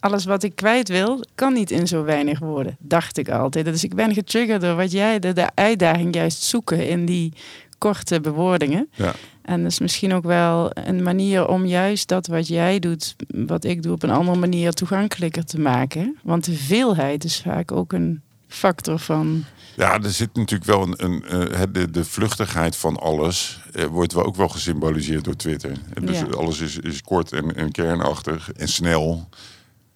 alles 0.00 0.24
wat 0.24 0.42
ik 0.42 0.56
kwijt 0.56 0.88
wil, 0.88 1.24
kan 1.34 1.52
niet 1.52 1.70
in 1.70 1.86
zo 1.86 2.04
weinig 2.04 2.38
woorden. 2.38 2.76
Dacht 2.78 3.18
ik 3.18 3.28
altijd. 3.28 3.64
Dus 3.64 3.84
ik 3.84 3.94
ben 3.94 4.14
getriggerd 4.14 4.60
door 4.60 4.76
wat 4.76 4.92
jij, 4.92 5.18
de, 5.18 5.32
de 5.32 5.50
uitdaging 5.54 6.14
juist 6.14 6.42
zoeken 6.42 6.88
in 6.88 7.06
die 7.06 7.32
korte 7.78 8.20
bewoordingen. 8.20 8.88
Ja. 8.94 9.12
En 9.42 9.62
dat 9.62 9.70
is 9.70 9.78
misschien 9.78 10.12
ook 10.12 10.24
wel 10.24 10.70
een 10.74 11.02
manier 11.02 11.48
om 11.48 11.66
juist 11.66 12.08
dat 12.08 12.26
wat 12.26 12.48
jij 12.48 12.78
doet, 12.78 13.16
wat 13.28 13.64
ik 13.64 13.82
doe, 13.82 13.92
op 13.92 14.02
een 14.02 14.10
andere 14.10 14.38
manier 14.38 14.72
toegankelijker 14.72 15.44
te 15.44 15.60
maken. 15.60 16.16
Want 16.22 16.44
de 16.44 16.56
veelheid 16.56 17.24
is 17.24 17.40
vaak 17.40 17.72
ook 17.72 17.92
een 17.92 18.20
factor 18.48 18.98
van 18.98 19.44
ja, 19.80 20.00
er 20.02 20.10
zit 20.10 20.34
natuurlijk 20.34 20.70
wel 20.70 20.82
een. 20.82 20.94
een 21.04 21.52
uh, 21.52 21.62
de, 21.72 21.90
de 21.90 22.04
vluchtigheid 22.04 22.76
van 22.76 22.96
alles. 22.96 23.60
Uh, 23.74 23.84
wordt 23.84 24.12
wel 24.12 24.24
ook 24.24 24.36
wel 24.36 24.48
gesymboliseerd 24.48 25.24
door 25.24 25.36
Twitter. 25.36 25.72
Dus 26.02 26.18
ja. 26.18 26.24
alles 26.26 26.60
is, 26.60 26.78
is 26.78 27.02
kort 27.02 27.32
en, 27.32 27.56
en 27.56 27.70
kernachtig 27.70 28.52
en 28.52 28.68
snel. 28.68 29.28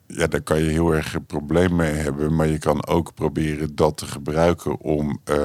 Ja, 0.07 0.27
daar 0.27 0.43
kan 0.43 0.63
je 0.63 0.71
heel 0.71 0.95
erg 0.95 1.15
een 1.15 1.27
probleem 1.27 1.77
mee 1.77 1.93
hebben. 1.93 2.35
Maar 2.35 2.49
je 2.49 2.59
kan 2.59 2.87
ook 2.87 3.15
proberen 3.15 3.75
dat 3.75 3.97
te 3.97 4.07
gebruiken 4.07 4.81
om 4.81 5.21
uh, 5.31 5.37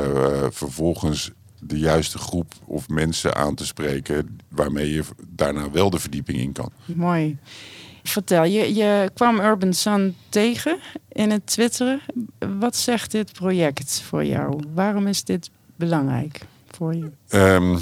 vervolgens 0.50 1.32
de 1.60 1.80
juiste 1.80 2.18
groep 2.18 2.54
of 2.66 2.90
mensen 2.90 3.36
aan 3.36 3.56
te 3.56 3.66
spreken. 3.66 4.40
waarmee 4.50 4.94
je 4.94 5.04
daarna 5.28 5.72
wel 5.72 5.90
de 5.90 6.00
verdieping 6.00 6.38
in 6.38 6.52
kan. 6.52 6.72
Mooi. 6.86 7.38
Vertel, 8.04 8.44
je, 8.44 8.76
je 8.76 9.10
kwam 9.14 9.40
Urban 9.40 9.74
Sun 9.74 10.16
tegen 10.30 10.80
in 11.12 11.32
het 11.32 11.46
twitteren. 11.46 12.02
Wat 12.60 12.76
zegt 12.76 13.12
dit 13.12 13.34
project 13.34 14.02
voor 14.02 14.26
jou? 14.26 14.64
Waarom 14.74 15.08
is 15.08 15.24
dit 15.24 15.50
belangrijk 15.76 16.42
voor 16.68 16.96
je? 16.96 17.12
Um, 17.30 17.80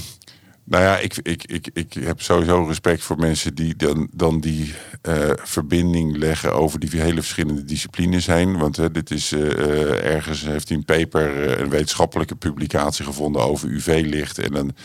nou 0.70 0.84
ja, 0.84 0.98
ik, 0.98 1.18
ik, 1.22 1.44
ik, 1.46 1.70
ik 1.74 1.94
heb 1.94 2.22
sowieso 2.22 2.64
respect 2.64 3.04
voor 3.04 3.18
mensen 3.18 3.56
die 3.56 3.76
dan, 3.76 4.08
dan 4.14 4.40
die 4.40 4.74
uh, 5.08 5.30
verbinding 5.36 6.18
leggen 6.18 6.54
over 6.54 6.80
die 6.80 7.02
hele 7.02 7.22
verschillende 7.22 7.64
disciplines 7.64 8.26
heen. 8.26 8.58
Want 8.58 8.94
dit 8.94 9.12
is 9.12 9.34
uh, 9.34 10.06
ergens 10.06 10.42
heeft 10.42 10.68
hij 10.68 10.78
een 10.78 10.86
paper, 10.86 11.60
een 11.62 11.70
wetenschappelijke 11.70 12.36
publicatie 12.36 13.06
gevonden 13.06 13.42
over 13.42 13.70
UV-licht. 13.70 14.40
En 14.40 14.52
dan 14.52 14.76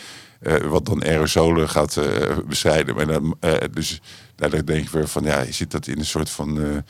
wat 0.68 0.86
dan 0.86 1.04
aerosolen 1.04 1.68
gaat 1.68 2.00
bestrijden. 2.46 2.94
Maar 2.94 3.06
dan, 3.06 3.36
dus 3.70 4.00
nou, 4.36 4.50
dan 4.50 4.64
denk 4.64 4.82
ik 4.84 4.90
weer 4.90 5.08
van 5.08 5.24
ja, 5.24 5.40
je 5.40 5.52
zit 5.52 5.70
dat 5.70 5.86
in 5.86 5.98
een 5.98 6.04
soort 6.04 6.30
van 6.30 6.82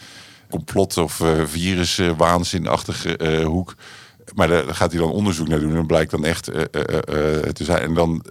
complot 0.50 0.96
of 0.96 1.20
virus 1.44 2.00
waanzinachtige 2.16 3.18
uh, 3.18 3.46
hoek. 3.46 3.74
Maar 4.34 4.48
daar 4.48 4.74
gaat 4.74 4.92
hij 4.92 5.00
dan 5.00 5.10
onderzoek 5.10 5.48
naar 5.48 5.60
doen. 5.60 5.76
En 5.76 5.86
blijkt 5.86 6.10
dan 6.10 6.24
echt 6.24 6.48
eh, 6.48 6.62
eh, 6.70 7.38
eh, 7.38 7.50
te 7.50 7.64
zijn. 7.64 7.82
En 7.82 7.94
dan 7.94 8.24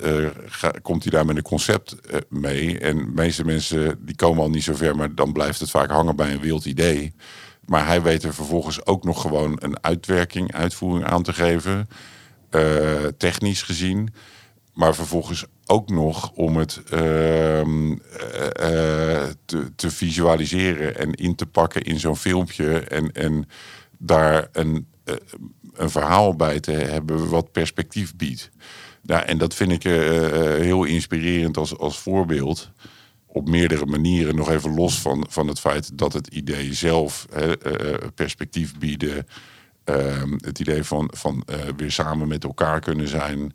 komt 0.82 1.04
hij 1.04 1.12
daar 1.12 1.26
met 1.26 1.36
een 1.36 1.42
concept 1.42 1.96
mee. 2.30 2.80
En 2.80 2.98
de 2.98 3.12
meeste 3.14 3.46
mensen 3.46 4.00
die 4.06 4.16
komen 4.16 4.44
al 4.44 4.50
niet 4.50 4.64
zo 4.64 4.76
ver, 4.76 4.96
maar 4.96 5.16
dan 5.16 5.34
blijft 5.34 5.60
het 5.60 5.70
vaak 5.70 5.90
hangen 5.90 6.16
bij 6.16 6.32
een 6.32 6.40
wild 6.40 6.66
idee. 6.66 7.14
Maar 7.66 7.88
hij 7.88 8.02
weet 8.02 8.24
er 8.24 8.34
vervolgens 8.34 8.86
ook 8.86 9.04
nog 9.04 9.22
gewoon 9.22 9.58
een 9.60 9.84
uitwerking, 9.84 10.54
uitvoering 10.54 11.06
aan 11.06 11.24
te 11.24 11.34
geven. 11.34 11.90
technisch 13.18 13.62
gezien. 13.62 14.14
Maar 14.74 14.96
vervolgens 14.96 15.46
ook 15.66 15.90
nog 15.90 16.32
om 16.32 16.58
het 16.58 16.82
ehm, 16.90 17.96
te, 19.46 19.72
te, 19.76 19.92
visualiseren 19.92 20.98
en 20.98 21.14
in 21.14 21.36
te 21.36 21.46
pakken 21.46 21.82
in 21.82 22.00
zo'n 22.00 22.18
filmpje. 22.18 22.80
En, 22.80 23.12
en 23.12 23.48
daar 23.98 24.48
een 24.52 24.88
een 25.74 25.90
verhaal 25.90 26.36
bij 26.36 26.60
te 26.60 26.72
hebben 26.72 27.30
wat 27.30 27.52
perspectief 27.52 28.16
biedt. 28.16 28.50
Ja, 29.04 29.24
en 29.24 29.38
dat 29.38 29.54
vind 29.54 29.72
ik 29.72 29.84
uh, 29.84 29.94
heel 30.56 30.84
inspirerend 30.84 31.58
als, 31.58 31.78
als 31.78 32.00
voorbeeld. 32.00 32.72
Op 33.26 33.50
meerdere 33.50 33.86
manieren, 33.86 34.36
nog 34.36 34.50
even 34.50 34.76
los 34.76 35.00
van, 35.00 35.26
van 35.30 35.48
het 35.48 35.60
feit 35.60 35.98
dat 35.98 36.14
het 36.14 36.28
idee 36.28 36.74
zelf 36.74 37.28
uh, 37.38 37.52
perspectief 38.16 38.78
bieden. 38.78 39.28
Ehm, 39.84 40.32
het 40.38 40.60
idee 40.60 40.84
van, 40.84 41.12
van 41.18 41.46
weer 41.78 41.92
samen 41.92 42.28
met 42.28 42.44
elkaar 42.44 42.80
kunnen 42.80 43.08
zijn. 43.08 43.54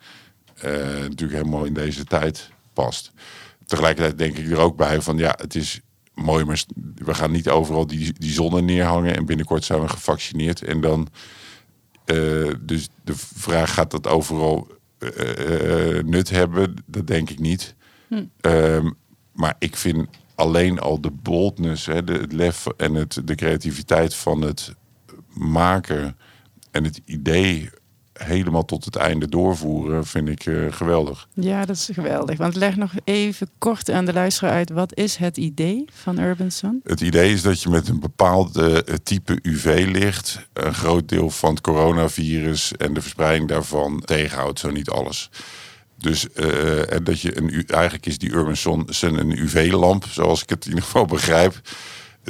natuurlijk 0.63 1.33
helemaal 1.33 1.65
in 1.65 1.75
deze 1.75 2.05
tijd 2.05 2.51
past. 2.73 3.13
Tegelijkertijd 3.67 4.19
denk 4.19 4.37
ik 4.37 4.51
er 4.51 4.59
ook 4.59 4.77
bij 4.77 5.01
van 5.01 5.19
ja, 5.19 5.35
het 5.41 5.55
is 5.55 5.81
mooi, 6.15 6.45
maar 6.45 6.65
we 6.95 7.15
gaan 7.15 7.31
niet 7.31 7.49
overal 7.49 7.87
die, 7.87 8.13
die 8.19 8.33
zonnen 8.33 8.65
neerhangen. 8.65 9.17
En 9.17 9.27
binnenkort 9.27 9.65
zijn 9.65 9.81
we 9.81 9.89
gevaccineerd. 9.89 10.63
En 10.63 10.81
dan 10.81 11.09
uh, 12.07 12.55
dus 12.61 12.89
de 13.05 13.17
vraag 13.17 13.75
gaat 13.75 13.91
dat 13.91 14.07
overal 14.07 14.69
uh, 14.99 16.03
nut 16.03 16.31
hebben, 16.31 16.75
dat 16.87 17.07
denk 17.07 17.31
ik 17.31 17.39
niet. 17.39 17.75
Hm. 18.09 18.25
Um, 18.41 18.97
maar 19.33 19.55
ik 19.59 19.77
vind 19.77 20.09
alleen 20.35 20.79
al 20.79 21.01
de 21.01 21.11
boldness, 21.11 21.87
hè, 21.87 22.05
de, 22.05 22.13
het 22.13 22.33
lef 22.33 22.67
en 22.77 22.95
het, 22.95 23.21
de 23.25 23.35
creativiteit 23.35 24.15
van 24.15 24.41
het 24.41 24.75
maken 25.35 26.17
en 26.71 26.85
het 26.85 27.01
idee 27.05 27.71
helemaal 28.17 28.65
tot 28.65 28.85
het 28.85 28.97
einde 28.97 29.29
doorvoeren, 29.29 30.07
vind 30.07 30.29
ik 30.29 30.47
uh, 30.47 30.73
geweldig. 30.73 31.29
Ja, 31.35 31.65
dat 31.65 31.77
is 31.77 31.89
geweldig. 31.93 32.39
Want 32.39 32.55
leg 32.55 32.77
nog 32.77 32.93
even 33.05 33.49
kort 33.59 33.91
aan 33.91 34.05
de 34.05 34.13
luisteraar 34.13 34.53
uit, 34.53 34.71
wat 34.71 34.97
is 34.97 35.17
het 35.17 35.37
idee 35.37 35.85
van 35.93 36.19
Urban 36.19 36.51
Sun? 36.51 36.81
Het 36.85 37.01
idee 37.01 37.33
is 37.33 37.43
dat 37.43 37.63
je 37.63 37.69
met 37.69 37.89
een 37.89 38.01
bepaald 38.01 38.57
uh, 38.57 38.77
type 39.03 39.39
UV-licht 39.43 40.49
een 40.53 40.75
groot 40.75 41.09
deel 41.09 41.31
van 41.31 41.51
het 41.51 41.61
coronavirus 41.61 42.73
en 42.73 42.95
de 42.95 43.01
verspreiding 43.01 43.49
daarvan 43.49 44.03
tegenhoudt, 44.05 44.59
zo 44.59 44.71
niet 44.71 44.91
alles. 44.91 45.31
Dus 45.99 46.27
uh, 46.35 46.93
en 46.93 47.05
dat 47.05 47.21
je 47.21 47.39
een, 47.39 47.67
eigenlijk 47.67 48.07
is 48.07 48.19
die 48.19 48.33
Urban 48.33 48.87
Sun 48.87 49.19
een 49.19 49.39
UV-lamp, 49.39 50.05
zoals 50.05 50.43
ik 50.43 50.49
het 50.49 50.65
in 50.65 50.71
ieder 50.71 50.85
geval 50.85 51.05
begrijp, 51.05 51.61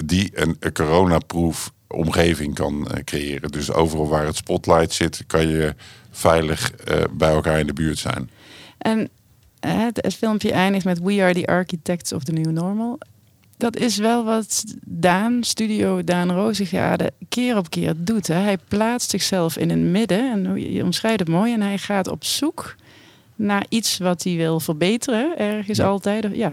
die 0.05 0.31
een, 0.35 0.57
een 0.61 0.73
coronaproof 0.73 1.73
omgeving 1.88 2.55
kan 2.55 2.88
uh, 2.90 3.05
creëren. 3.05 3.50
Dus 3.50 3.73
overal 3.73 4.09
waar 4.09 4.26
het 4.26 4.37
spotlight 4.37 4.93
zit, 4.93 5.25
kan 5.26 5.49
je 5.49 5.75
veilig 6.11 6.73
uh, 6.88 7.02
bij 7.12 7.31
elkaar 7.31 7.59
in 7.59 7.66
de 7.66 7.73
buurt 7.73 7.99
zijn. 7.99 8.31
En 8.78 9.09
het, 9.61 9.99
het, 10.02 10.14
filmpje 10.14 10.52
eindigt 10.52 10.85
met 10.85 11.00
We 11.00 11.23
are 11.23 11.35
the 11.35 11.47
architects 11.47 12.12
of 12.12 12.25
the 12.25 12.33
new 12.33 12.52
normal. 12.52 12.99
Dat 13.57 13.76
is 13.76 13.97
wel 13.97 14.25
wat 14.25 14.64
Daan, 14.85 15.45
studio 15.45 16.05
Daan 16.05 16.31
Rozegade, 16.31 17.12
keer 17.28 17.57
op 17.57 17.71
keer 17.71 17.95
doet. 17.97 18.26
Hè. 18.26 18.35
Hij 18.35 18.59
plaatst 18.69 19.11
zichzelf 19.11 19.57
in 19.57 19.71
het 19.71 19.78
midden, 19.78 20.33
en 20.33 20.73
je 20.73 20.83
omschrijft 20.83 21.19
het 21.19 21.28
mooi, 21.28 21.52
en 21.52 21.61
hij 21.61 21.78
gaat 21.78 22.09
op 22.09 22.25
zoek 22.25 22.75
naar 23.37 23.66
iets 23.69 23.99
wat 23.99 24.23
hij 24.23 24.37
wil 24.37 24.61
verbeteren, 24.61 25.38
ergens 25.38 25.81
altijd. 25.81 26.26
Ja. 26.33 26.52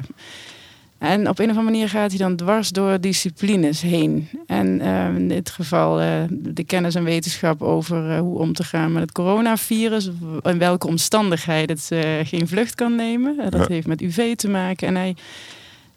En 1.04 1.30
op 1.30 1.40
een 1.40 1.50
of 1.50 1.58
andere 1.58 1.72
manier 1.72 1.90
gaat 1.90 2.10
hij 2.10 2.20
dan 2.20 2.36
dwars 2.36 2.70
door 2.70 3.02
disciplines 3.02 3.82
heen. 3.82 4.30
En 4.46 4.82
uh, 4.82 5.16
in 5.16 5.28
dit 5.28 5.50
geval 5.50 6.02
uh, 6.02 6.08
de 6.30 6.64
kennis 6.64 6.96
en 6.96 7.04
wetenschap 7.04 7.62
over 7.62 8.10
uh, 8.10 8.20
hoe 8.20 8.40
om 8.40 8.54
te 8.54 8.64
gaan 8.64 8.92
met 8.92 9.02
het 9.02 9.12
coronavirus. 9.12 10.10
In 10.42 10.58
welke 10.58 10.88
omstandigheden 10.88 11.76
het 11.76 12.28
geen 12.28 12.48
vlucht 12.48 12.76
kan 12.76 12.96
nemen. 12.96 13.50
dat 13.50 13.68
heeft 13.68 13.88
met 13.88 14.02
UV 14.02 14.36
te 14.36 14.50
maken. 14.50 14.88
En 14.88 14.96
hij, 14.96 15.16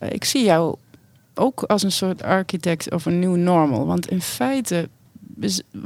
ik 0.08 0.24
zie 0.24 0.44
jou 0.44 0.76
ook 1.34 1.62
als 1.62 1.82
een 1.82 1.92
soort 1.92 2.22
architect 2.22 2.90
of 2.90 3.04
een 3.04 3.18
new 3.18 3.36
normal. 3.36 3.86
Want 3.86 4.10
in 4.10 4.22
feite 4.22 4.88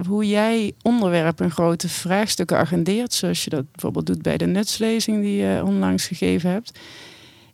hoe 0.07 0.29
jij 0.29 0.73
onderwerpen 0.83 1.45
en 1.45 1.51
grote 1.51 1.89
vraagstukken 1.89 2.59
agendeert, 2.59 3.13
zoals 3.13 3.45
je 3.45 3.51
dat 3.51 3.73
bijvoorbeeld 3.73 4.07
doet 4.07 4.23
bij 4.23 4.37
de 4.37 4.47
nutslezing 4.47 5.23
die 5.23 5.37
je 5.37 5.63
onlangs 5.65 6.07
gegeven 6.07 6.51
hebt 6.51 6.79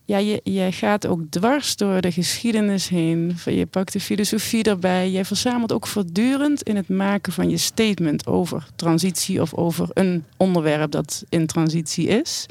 ja, 0.06 0.18
je, 0.18 0.40
je 0.44 0.72
gaat 0.72 1.06
ook 1.06 1.20
dwars 1.30 1.76
door 1.76 2.00
de 2.00 2.12
geschiedenis 2.12 2.88
heen. 2.88 3.36
Je 3.44 3.66
pakt 3.66 3.92
de 3.92 4.00
filosofie 4.00 4.62
erbij. 4.62 5.10
Jij 5.10 5.24
verzamelt 5.24 5.72
ook 5.72 5.86
voortdurend 5.86 6.62
in 6.62 6.76
het 6.76 6.88
maken 6.88 7.32
van 7.32 7.50
je 7.50 7.56
statement 7.56 8.26
over 8.26 8.66
transitie 8.76 9.40
of 9.40 9.54
over 9.54 9.88
een 9.92 10.24
onderwerp 10.36 10.90
dat 10.90 11.24
in 11.28 11.46
transitie 11.46 12.06
is. 12.06 12.46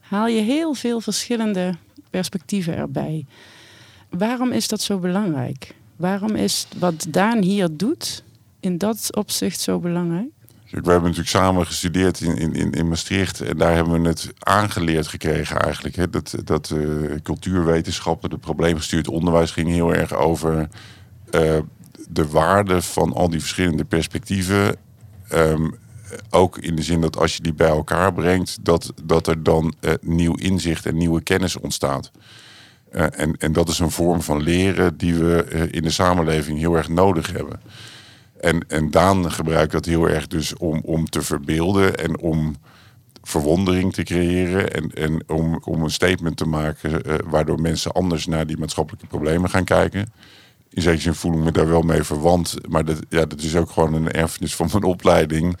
Haal 0.00 0.26
je 0.26 0.40
heel 0.40 0.74
veel 0.74 1.00
verschillende 1.00 1.74
perspectieven 2.10 2.76
erbij. 2.76 3.26
Waarom 4.10 4.52
is 4.52 4.68
dat 4.68 4.80
zo 4.80 4.98
belangrijk? 4.98 5.74
Waarom 5.96 6.34
is 6.34 6.66
wat 6.78 7.06
Daan 7.08 7.42
hier 7.42 7.68
doet 7.76 8.24
in 8.60 8.78
dat 8.78 9.16
opzicht 9.16 9.60
zo 9.60 9.78
belangrijk? 9.78 10.37
We 10.70 10.90
hebben 10.90 11.02
natuurlijk 11.02 11.28
samen 11.28 11.66
gestudeerd 11.66 12.20
in, 12.20 12.52
in, 12.54 12.72
in 12.72 12.88
Maastricht. 12.88 13.40
En 13.40 13.56
daar 13.56 13.74
hebben 13.74 14.02
we 14.02 14.08
het 14.08 14.32
aangeleerd 14.38 15.06
gekregen 15.06 15.60
eigenlijk. 15.60 15.96
Hè? 15.96 16.10
Dat, 16.10 16.34
dat 16.44 16.70
uh, 16.74 17.14
cultuurwetenschappen, 17.22 18.30
het 18.30 18.40
probleemgestuurd 18.40 19.08
onderwijs 19.08 19.50
ging 19.50 19.68
heel 19.68 19.94
erg 19.94 20.14
over 20.14 20.68
uh, 21.30 21.56
de 22.08 22.28
waarde 22.28 22.82
van 22.82 23.12
al 23.12 23.30
die 23.30 23.40
verschillende 23.40 23.84
perspectieven. 23.84 24.76
Um, 25.34 25.74
ook 26.30 26.58
in 26.58 26.76
de 26.76 26.82
zin 26.82 27.00
dat 27.00 27.16
als 27.16 27.36
je 27.36 27.42
die 27.42 27.54
bij 27.54 27.68
elkaar 27.68 28.12
brengt, 28.12 28.58
dat, 28.62 28.92
dat 29.04 29.26
er 29.26 29.42
dan 29.42 29.74
uh, 29.80 29.92
nieuw 30.00 30.34
inzicht 30.34 30.86
en 30.86 30.96
nieuwe 30.96 31.22
kennis 31.22 31.56
ontstaat. 31.56 32.10
en, 32.90 33.36
en 33.36 33.52
dat 33.52 33.68
is 33.68 33.78
een 33.78 33.90
vorm 33.90 34.22
van 34.22 34.42
leren 34.42 34.96
die 34.96 35.14
we 35.14 35.68
in 35.70 35.82
de 35.82 35.90
samenleving 35.90 36.58
heel 36.58 36.76
erg 36.76 36.88
nodig 36.88 37.32
hebben. 37.32 37.60
En, 38.40 38.68
en 38.68 38.90
Daan 38.90 39.32
gebruikt 39.32 39.72
dat 39.72 39.84
heel 39.84 40.08
erg 40.08 40.26
dus 40.26 40.56
om, 40.56 40.80
om 40.84 41.10
te 41.10 41.22
verbeelden 41.22 41.96
en 41.96 42.18
om 42.18 42.56
verwondering 43.22 43.92
te 43.92 44.02
creëren 44.02 44.72
en, 44.72 44.90
en 44.90 45.22
om, 45.26 45.60
om 45.64 45.82
een 45.82 45.90
statement 45.90 46.36
te 46.36 46.44
maken 46.44 46.90
uh, 47.06 47.14
waardoor 47.24 47.60
mensen 47.60 47.92
anders 47.92 48.26
naar 48.26 48.46
die 48.46 48.58
maatschappelijke 48.58 49.06
problemen 49.06 49.50
gaan 49.50 49.64
kijken. 49.64 50.12
In 50.70 50.82
zekere 50.82 51.02
zin 51.02 51.14
voel 51.14 51.32
ik 51.32 51.38
me 51.38 51.52
daar 51.52 51.68
wel 51.68 51.82
mee 51.82 52.02
verwant, 52.02 52.54
maar 52.68 52.84
dat, 52.84 52.98
ja, 53.08 53.26
dat 53.26 53.40
is 53.40 53.56
ook 53.56 53.70
gewoon 53.70 53.94
een 53.94 54.10
erfenis 54.10 54.54
van 54.54 54.68
mijn 54.72 54.84
opleiding. 54.84 55.56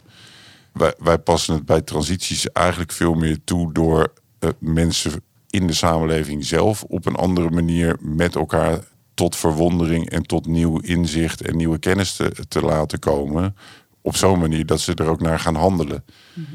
Wij, 0.98 1.18
passen 1.18 1.54
het 1.54 1.66
bij 1.66 1.80
transities 1.80 2.50
eigenlijk 2.52 2.92
veel 2.92 3.14
meer 3.14 3.38
toe 3.44 3.72
door 3.72 4.12
uh, 4.40 4.50
mensen 4.58 5.12
in 5.50 5.66
de 5.66 5.72
samenleving 5.72 6.44
zelf 6.44 6.82
op 6.82 7.06
een 7.06 7.16
andere 7.16 7.50
manier 7.50 7.96
met 8.00 8.34
elkaar 8.34 8.78
tot 9.18 9.36
verwondering 9.36 10.10
en 10.10 10.22
tot 10.22 10.46
nieuw 10.46 10.78
inzicht 10.78 11.42
en 11.42 11.56
nieuwe 11.56 11.78
kennis 11.78 12.16
te, 12.16 12.32
te 12.48 12.60
laten 12.60 12.98
komen. 12.98 13.56
Op 14.00 14.16
zo'n 14.16 14.38
manier 14.38 14.66
dat 14.66 14.80
ze 14.80 14.94
er 14.94 15.08
ook 15.08 15.20
naar 15.20 15.38
gaan 15.38 15.54
handelen. 15.54 16.04
Mhm. 16.32 16.46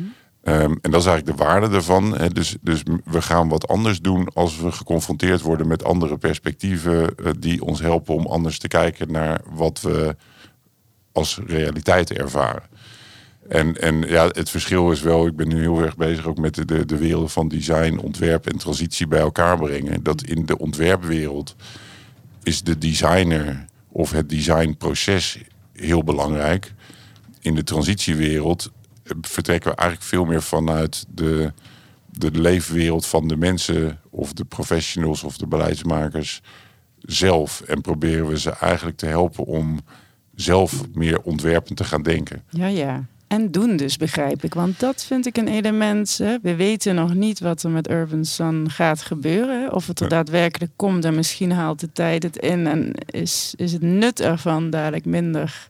Ehm, 0.43 0.76
en 0.82 0.91
dat 0.91 1.02
is 1.02 1.08
eigenlijk 1.08 1.38
de 1.38 1.43
waarde 1.43 1.76
ervan. 1.76 2.17
Hè. 2.17 2.30
Dus, 2.30 2.58
dus 2.62 2.84
we 3.06 3.21
gaan 3.21 3.49
wat 3.49 3.67
anders 3.67 4.02
doen 4.02 4.30
als 4.34 4.58
we 4.58 4.71
geconfronteerd 4.71 5.41
worden 5.41 5.67
met 5.67 5.84
andere 5.84 6.17
perspectieven 6.17 7.13
uh, 7.19 7.30
die 7.39 7.63
ons 7.63 7.80
helpen 7.80 8.15
om 8.15 8.26
anders 8.26 8.60
te 8.60 8.67
kijken 8.67 9.12
naar 9.12 9.41
wat 9.49 9.82
we 9.82 10.15
als 11.12 11.39
realiteit 11.45 12.12
ervaren. 12.12 12.63
En, 13.47 13.82
en 13.82 14.02
ja, 14.02 14.28
het 14.28 14.49
verschil 14.49 14.91
is 14.91 15.02
wel, 15.02 15.28
ik 15.28 15.36
ben 15.36 15.47
nu 15.47 15.60
heel 15.60 15.82
erg 15.82 15.95
bezig 15.95 16.26
ook 16.26 16.38
met 16.38 16.56
de, 16.56 16.65
de, 16.65 16.86
de 16.86 16.97
wereld 16.97 17.32
van 17.32 17.47
design, 17.47 17.97
ontwerp 17.97 18.47
en 18.47 18.58
transitie 18.58 19.08
bij 19.08 19.19
elkaar 19.19 19.58
brengen. 19.58 20.04
Dat 20.04 20.23
in 20.23 20.45
de 20.45 20.58
ontwerpwereld 20.58 21.56
is 22.43 22.62
de 22.62 22.77
designer 22.77 23.65
of 23.89 24.12
het 24.12 24.29
designproces 24.29 25.38
heel 25.73 26.03
belangrijk. 26.03 26.73
In 27.39 27.56
de 27.56 27.63
transitiewereld 27.63 28.71
vertrekken 29.21 29.71
we 29.71 29.77
eigenlijk 29.77 30.10
veel 30.10 30.25
meer 30.25 30.41
vanuit 30.41 31.06
de, 31.10 31.53
de 32.12 32.32
leefwereld 32.32 33.06
van 33.06 33.27
de 33.27 33.38
mensen 33.38 33.99
of 34.10 34.34
de 34.34 34.45
professionals 34.45 35.23
of 35.23 35.38
de 35.38 35.47
beleidsmakers 35.47 36.41
zelf. 37.01 37.62
En 37.62 37.82
proberen 37.82 38.27
we 38.27 38.39
ze 38.39 38.49
eigenlijk 38.49 38.97
te 38.97 39.06
helpen 39.06 39.45
om 39.45 39.79
zelf 40.36 40.84
meer 40.93 41.21
ontwerpend 41.21 41.77
te 41.77 41.84
gaan 41.84 42.03
denken. 42.03 42.43
Ja, 42.49 42.67
ja 42.67 43.06
en 43.27 43.51
doen 43.51 43.75
dus, 43.75 43.97
begrijp 43.97 44.43
ik. 44.43 44.53
Want 44.53 44.79
dat 44.79 45.03
vind 45.03 45.25
ik 45.25 45.38
een 45.38 45.47
element. 45.47 46.17
Hè. 46.17 46.36
We 46.41 46.55
weten 46.55 46.95
nog 46.95 47.13
niet 47.13 47.39
wat 47.39 47.63
er 47.63 47.69
met 47.69 47.89
Urban 47.89 48.25
Sun 48.25 48.69
gaat 48.69 49.01
gebeuren. 49.01 49.73
Of 49.73 49.88
het 49.88 49.99
er 49.99 50.09
daadwerkelijk 50.09 50.71
komt 50.75 51.05
en 51.05 51.15
misschien 51.15 51.51
haalt 51.51 51.79
de 51.79 51.91
tijd 51.93 52.23
het 52.23 52.38
in. 52.38 52.67
En 52.67 52.91
is, 53.05 53.53
is 53.57 53.71
het 53.71 53.81
nut 53.81 54.19
ervan 54.19 54.69
dadelijk 54.69 55.05
minder 55.05 55.67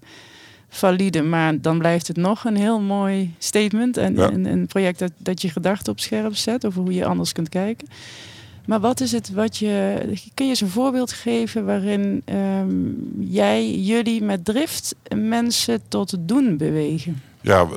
valide, 0.69 1.21
maar 1.21 1.61
dan 1.61 1.77
blijft 1.77 2.07
het 2.07 2.17
nog 2.17 2.45
een 2.45 2.55
heel 2.55 2.81
mooi 2.81 3.33
statement 3.37 3.97
en 3.97 4.15
Ja. 4.15 4.31
een, 4.31 4.45
een 4.45 4.67
project 4.67 4.99
dat, 4.99 5.11
dat 5.17 5.41
je 5.41 5.49
gedachten 5.49 5.91
op 5.91 5.99
scherp 5.99 6.35
zet 6.35 6.65
over 6.65 6.81
hoe 6.81 6.93
je 6.93 7.05
anders 7.05 7.31
kunt 7.31 7.49
kijken. 7.49 7.87
Maar 8.65 8.79
wat 8.79 8.99
is 9.01 9.11
het 9.11 9.31
wat 9.31 9.57
je. 9.57 9.97
Kun 10.33 10.45
je 10.45 10.51
eens 10.51 10.61
een 10.61 10.69
voorbeeld 10.69 11.11
geven 11.11 11.65
waarin 11.65 12.21
ehm, 12.25 12.89
jij, 13.19 13.75
jullie 13.79 14.21
met 14.21 14.45
drift 14.45 14.95
mensen 15.15 15.81
tot 15.87 16.11
het 16.11 16.27
doen 16.27 16.57
bewegen? 16.57 17.21
Ja, 17.43 17.67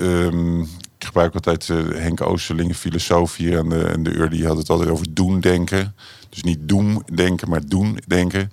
ehm, 0.00 0.60
ik 0.60 1.04
gebruik 1.04 1.34
altijd 1.34 1.68
eh, 1.68 1.76
Henk 1.76 2.20
Oosterling, 2.20 2.76
filosoof 2.76 3.36
hier 3.36 3.58
aan 3.58 3.68
de, 3.68 3.90
aan 3.92 4.02
de 4.02 4.10
Ur. 4.10 4.30
Die 4.30 4.46
had 4.46 4.56
het 4.56 4.70
altijd 4.70 4.90
over 4.90 5.06
doen 5.14 5.40
denken. 5.40 5.94
Dus 6.28 6.42
niet 6.42 6.58
doen 6.60 7.02
denken, 7.14 7.48
maar 7.48 7.66
doen 7.66 7.98
denken. 8.06 8.50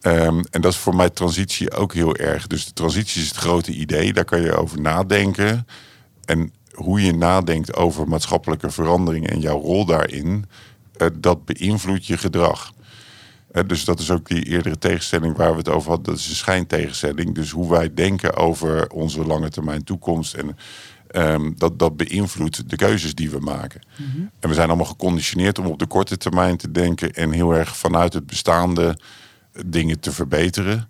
Ehm, 0.00 0.42
en 0.50 0.60
dat 0.60 0.72
is 0.72 0.78
voor 0.78 0.96
mij 0.96 1.10
transitie 1.10 1.72
ook 1.72 1.94
heel 1.94 2.16
erg. 2.16 2.46
Dus 2.46 2.64
de 2.64 2.72
transitie 2.72 3.22
is 3.22 3.28
het 3.28 3.36
grote 3.36 3.72
idee. 3.72 4.12
Daar 4.12 4.24
kan 4.24 4.40
je 4.40 4.56
over 4.56 4.80
nadenken. 4.80 5.66
En 6.24 6.52
hoe 6.72 7.02
je 7.02 7.14
nadenkt 7.14 7.76
over 7.76 8.08
maatschappelijke 8.08 8.70
verandering 8.70 9.28
en 9.28 9.40
jouw 9.40 9.60
rol 9.60 9.84
daarin, 9.84 10.44
eh, 10.96 11.08
dat 11.14 11.44
beïnvloedt 11.44 12.06
je 12.06 12.18
gedrag. 12.18 12.72
Eh, 13.50 13.62
dus 13.66 13.84
dat 13.84 14.00
is 14.00 14.10
ook 14.10 14.28
die 14.28 14.44
eerdere 14.44 14.78
tegenstelling 14.78 15.36
waar 15.36 15.50
we 15.50 15.58
het 15.58 15.68
over 15.68 15.88
hadden. 15.88 16.06
Dat 16.06 16.22
is 16.22 16.28
een 16.28 16.34
schijntegenstelling. 16.34 17.34
Dus 17.34 17.50
hoe 17.50 17.70
wij 17.70 17.94
denken 17.94 18.36
over 18.36 18.90
onze 18.90 19.24
lange 19.24 19.48
termijn 19.48 19.84
toekomst. 19.84 20.34
En 20.34 20.56
ehm, 21.08 21.52
dat, 21.56 21.78
dat 21.78 21.96
beïnvloedt 21.96 22.70
de 22.70 22.76
keuzes 22.76 23.14
die 23.14 23.30
we 23.30 23.38
maken. 23.38 23.80
En 24.40 24.48
we 24.48 24.54
zijn 24.54 24.68
allemaal 24.68 24.86
geconditioneerd 24.86 25.58
om 25.58 25.66
op 25.66 25.78
de 25.78 25.86
korte 25.86 26.16
termijn 26.16 26.56
te 26.56 26.70
denken. 26.70 27.12
En 27.12 27.32
heel 27.32 27.54
erg 27.54 27.76
vanuit 27.76 28.12
het 28.12 28.26
bestaande 28.26 28.98
dingen 29.66 30.00
te 30.00 30.12
verbeteren. 30.12 30.88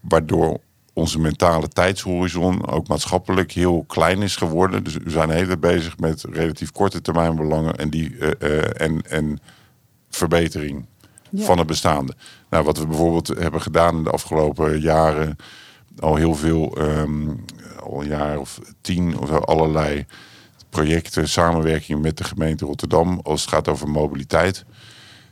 Waardoor 0.00 0.60
onze 0.92 1.18
mentale 1.18 1.68
tijdshorizon 1.68 2.66
ook 2.66 2.88
maatschappelijk 2.88 3.52
heel 3.52 3.84
klein 3.86 4.22
is 4.22 4.36
geworden. 4.36 4.84
Dus 4.84 4.96
we 4.96 5.10
zijn 5.10 5.28
tijd 5.28 5.60
bezig 5.60 5.98
met 5.98 6.24
relatief 6.30 6.70
korte 6.72 7.00
termijn 7.00 7.36
belangen 7.36 7.76
en, 7.76 7.90
die, 7.90 8.18
eh, 8.18 8.58
eh, 8.58 8.70
en, 8.76 9.02
en 9.10 9.38
verbetering 10.10 10.86
Van 11.34 11.58
het 11.58 11.66
bestaande. 11.66 12.14
Nou, 12.50 12.64
wat 12.64 12.78
we 12.78 12.86
bijvoorbeeld 12.86 13.28
hebben 13.28 13.62
gedaan 13.62 13.96
in 13.96 14.02
de 14.02 14.10
afgelopen 14.10 14.80
jaren, 14.80 15.36
al 15.98 16.16
heel 16.16 16.34
veel, 16.34 16.76
ehm, 16.76 17.28
al 17.80 18.02
een 18.02 18.08
jaar 18.08 18.38
of 18.38 18.60
tien 18.80 19.18
of 19.18 19.28
zo, 19.28 19.34
allerlei 19.34 20.06
projecten, 20.70 21.28
samenwerking 21.28 22.02
met 22.02 22.16
de 22.16 22.24
gemeente 22.24 22.64
Rotterdam 22.64 23.20
als 23.22 23.40
het 23.40 23.50
gaat 23.50 23.68
over 23.68 23.88
mobiliteit. 23.88 24.64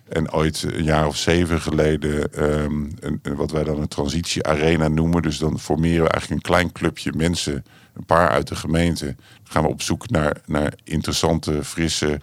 En 0.08 0.32
ooit 0.32 0.62
een 0.62 0.84
jaar 0.84 1.06
of 1.06 1.16
zeven 1.16 1.60
geleden, 1.60 2.32
ehm, 2.32 2.90
een, 3.00 3.20
wat 3.36 3.50
wij 3.50 3.64
dan 3.64 3.80
een 3.80 3.88
transitiearena 3.88 4.88
noemen. 4.88 5.22
Dus 5.22 5.38
dan 5.38 5.58
formeren 5.58 6.04
we 6.04 6.10
eigenlijk 6.10 6.42
een 6.42 6.50
klein 6.52 6.72
clubje 6.72 7.12
mensen, 7.16 7.64
een 7.94 8.04
paar 8.04 8.28
uit 8.28 8.48
de 8.48 8.56
gemeente. 8.56 9.16
Gaan 9.44 9.62
we 9.62 9.68
op 9.68 9.82
zoek 9.82 10.10
naar, 10.10 10.36
naar 10.46 10.74
interessante, 10.84 11.64
frisse, 11.64 12.20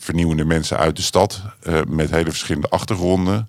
vernieuwende 0.00 0.44
mensen 0.44 0.78
uit 0.78 0.96
de 0.96 1.02
stad. 1.02 1.42
eh, 1.62 1.80
met 1.88 2.10
hele 2.10 2.30
verschillende 2.30 2.68
achtergronden. 2.68 3.48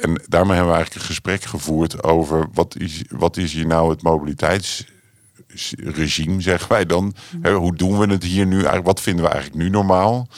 En 0.00 0.22
daarmee 0.28 0.56
hebben 0.56 0.72
we 0.72 0.76
eigenlijk 0.76 0.94
een 0.94 1.14
gesprek 1.14 1.42
gevoerd 1.42 2.02
over 2.02 2.46
wat 2.52 2.76
is, 2.76 3.02
wat 3.08 3.36
is 3.36 3.52
hier 3.52 3.66
nou 3.66 3.90
het 3.90 4.02
mobiliteitsregime, 4.02 6.40
zeggen 6.40 6.68
wij 6.68 6.86
dan. 6.86 7.14
Hè, 7.42 7.54
hoe 7.54 7.76
doen 7.76 7.98
we 7.98 8.06
het 8.06 8.24
hier 8.24 8.46
nu? 8.46 8.56
Eigenlijk, 8.56 8.86
wat 8.86 9.00
vinden 9.00 9.24
we 9.24 9.30
eigenlijk 9.30 9.62
nu 9.62 9.68
normaal? 9.70 10.28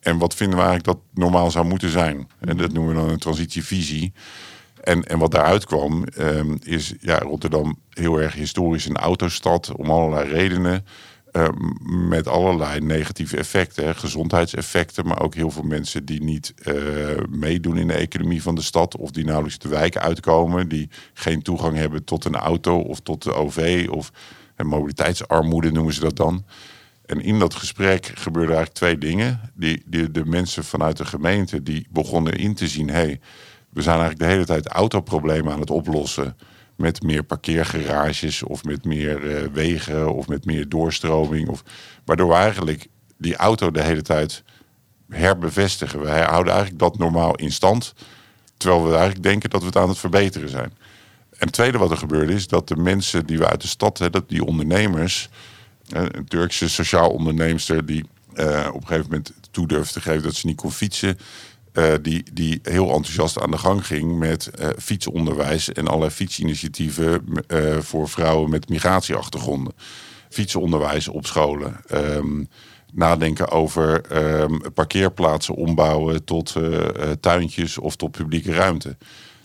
En 0.00 0.18
wat 0.18 0.34
vinden 0.34 0.58
we 0.58 0.64
eigenlijk 0.64 0.98
dat 0.98 1.22
normaal 1.22 1.50
zou 1.50 1.66
moeten 1.66 1.90
zijn? 1.90 2.28
En 2.38 2.56
dat 2.56 2.72
noemen 2.72 2.94
we 2.94 3.00
dan 3.00 3.10
een 3.10 3.18
transitievisie. 3.18 4.12
En, 4.82 5.04
en 5.04 5.18
wat 5.18 5.30
daaruit 5.30 5.64
kwam, 5.64 6.04
ehm, 6.04 6.56
is 6.62 6.94
ja, 7.00 7.18
Rotterdam 7.18 7.78
heel 7.90 8.20
erg 8.20 8.34
historisch 8.34 8.86
een 8.86 8.96
autostad 8.96 9.72
om 9.76 9.90
allerlei 9.90 10.28
redenen. 10.28 10.84
Ehm, 11.36 12.08
met 12.08 12.28
allerlei 12.28 12.80
negatieve 12.80 13.36
effecten, 13.36 13.96
gezondheidseffecten, 13.96 15.06
maar 15.06 15.20
ook 15.20 15.34
heel 15.34 15.50
veel 15.50 15.62
mensen 15.62 16.04
die 16.04 16.22
niet 16.22 16.54
eh, 16.62 16.74
meedoen 17.28 17.76
in 17.76 17.86
de 17.86 17.94
economie 17.94 18.42
van 18.42 18.54
de 18.54 18.62
stad 18.62 18.96
of 18.96 19.10
die 19.10 19.24
nauwelijks 19.24 19.58
de 19.58 19.68
wijk 19.68 19.96
uitkomen, 19.96 20.68
die 20.68 20.88
geen 21.14 21.42
toegang 21.42 21.76
hebben 21.76 22.04
tot 22.04 22.24
een 22.24 22.36
auto 22.36 22.78
of 22.78 23.00
tot 23.00 23.22
de 23.22 23.34
OV 23.34 23.86
of 23.90 24.12
mobiliteitsarmoede 24.64 25.72
noemen 25.72 25.94
ze 25.94 26.00
dat 26.00 26.16
dan. 26.16 26.44
En 27.06 27.20
in 27.20 27.38
dat 27.38 27.54
gesprek 27.54 28.06
gebeurden 28.14 28.56
eigenlijk 28.56 28.78
twee 28.78 28.98
dingen. 28.98 29.40
Die, 29.54 29.82
die, 29.86 30.10
de 30.10 30.24
mensen 30.24 30.64
vanuit 30.64 30.96
de 30.96 31.04
gemeente 31.04 31.62
die 31.62 31.86
begonnen 31.90 32.32
in 32.32 32.54
te 32.54 32.68
zien... 32.68 32.90
hey, 32.90 33.20
we 33.70 33.82
zijn 33.82 33.98
eigenlijk 33.98 34.28
de 34.28 34.34
hele 34.34 34.46
tijd 34.46 34.66
autoproblemen 34.66 35.52
aan 35.52 35.60
het 35.60 35.70
oplossen... 35.70 36.36
met 36.76 37.02
meer 37.02 37.22
parkeergarages 37.22 38.42
of 38.42 38.64
met 38.64 38.84
meer 38.84 39.36
eh, 39.36 39.48
wegen 39.52 40.14
of 40.14 40.28
met 40.28 40.44
meer 40.44 40.68
doorstroming. 40.68 41.48
Of, 41.48 41.62
waardoor 42.04 42.28
we 42.28 42.34
eigenlijk 42.34 42.86
die 43.18 43.36
auto 43.36 43.70
de 43.70 43.82
hele 43.82 44.02
tijd 44.02 44.42
herbevestigen. 45.08 46.00
We 46.00 46.08
houden 46.08 46.52
eigenlijk 46.52 46.82
dat 46.82 46.98
normaal 46.98 47.34
in 47.34 47.52
stand... 47.52 47.94
terwijl 48.56 48.84
we 48.84 48.90
eigenlijk 48.90 49.22
denken 49.22 49.50
dat 49.50 49.60
we 49.60 49.66
het 49.66 49.76
aan 49.76 49.88
het 49.88 49.98
verbeteren 49.98 50.48
zijn. 50.48 50.72
En 51.30 51.46
het 51.46 51.52
tweede 51.52 51.78
wat 51.78 51.90
er 51.90 51.96
gebeurde 51.96 52.32
is 52.32 52.48
dat 52.48 52.68
de 52.68 52.76
mensen 52.76 53.26
die 53.26 53.38
we 53.38 53.48
uit 53.48 53.60
de 53.60 53.68
stad... 53.68 53.98
Dat 54.10 54.28
die 54.28 54.44
ondernemers... 54.44 55.28
Eh, 55.88 56.02
Een 56.08 56.24
Turkse 56.24 56.68
sociaal 56.68 57.10
onderneemster 57.10 57.86
die 57.86 58.04
eh, 58.34 58.68
op 58.72 58.80
een 58.80 58.86
gegeven 58.86 59.10
moment 59.10 59.32
toe 59.50 59.66
durfde 59.66 59.92
te 59.92 60.00
geven 60.00 60.22
dat 60.22 60.34
ze 60.34 60.46
niet 60.46 60.56
kon 60.56 60.72
fietsen. 60.72 61.18
Eh, 61.76 61.94
die, 62.02 62.22
die 62.32 62.58
heel 62.62 62.90
enthousiast 62.90 63.40
aan 63.40 63.50
de 63.50 63.58
gang 63.58 63.86
ging 63.86 64.18
met 64.18 64.46
eh, 64.46 64.68
fietsonderwijs 64.78 65.72
en 65.72 65.86
allerlei 65.86 66.10
fietsinitiatieven 66.10 67.22
eh, 67.46 67.78
voor 67.78 68.08
vrouwen 68.08 68.50
met 68.50 68.68
migratieachtergronden. 68.68 69.72
Fietsonderwijs 70.28 71.08
op 71.08 71.26
scholen. 71.26 71.80
Ehm, 71.86 72.44
nadenken 72.92 73.50
over 73.50 74.00
ehm, 74.00 74.58
parkeerplaatsen 74.74 75.54
ombouwen 75.54 76.24
tot 76.24 76.54
tuintjes 77.20 77.78
of 77.78 77.96
tot 77.96 78.10
publieke 78.10 78.52
ruimte. 78.52 78.96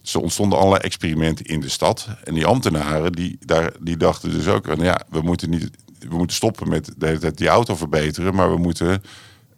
Dus 0.02 0.14
er 0.14 0.22
ontstonden 0.22 0.58
allerlei 0.58 0.84
experimenten 0.84 1.46
in 1.46 1.60
de 1.60 1.70
stad. 1.70 2.08
En 2.24 2.34
die 2.34 2.46
ambtenaren 2.46 3.12
die, 3.12 3.38
daar, 3.40 3.74
die 3.80 3.98
dachten 3.98 4.32
dus 4.32 4.48
ook... 4.48 4.66
ja, 4.78 5.02
we 5.10 5.22
moeten, 5.22 5.50
niet, 5.50 5.70
we 6.00 6.16
moeten 6.16 6.36
stoppen 6.36 6.70
met 6.70 6.94
de 6.98 7.06
hele 7.06 7.20
tijd 7.20 7.38
die 7.38 7.48
auto 7.48 7.76
verbeteren... 7.76 8.36
maar 8.36 8.52
we 8.52 8.58
moeten 8.58 9.02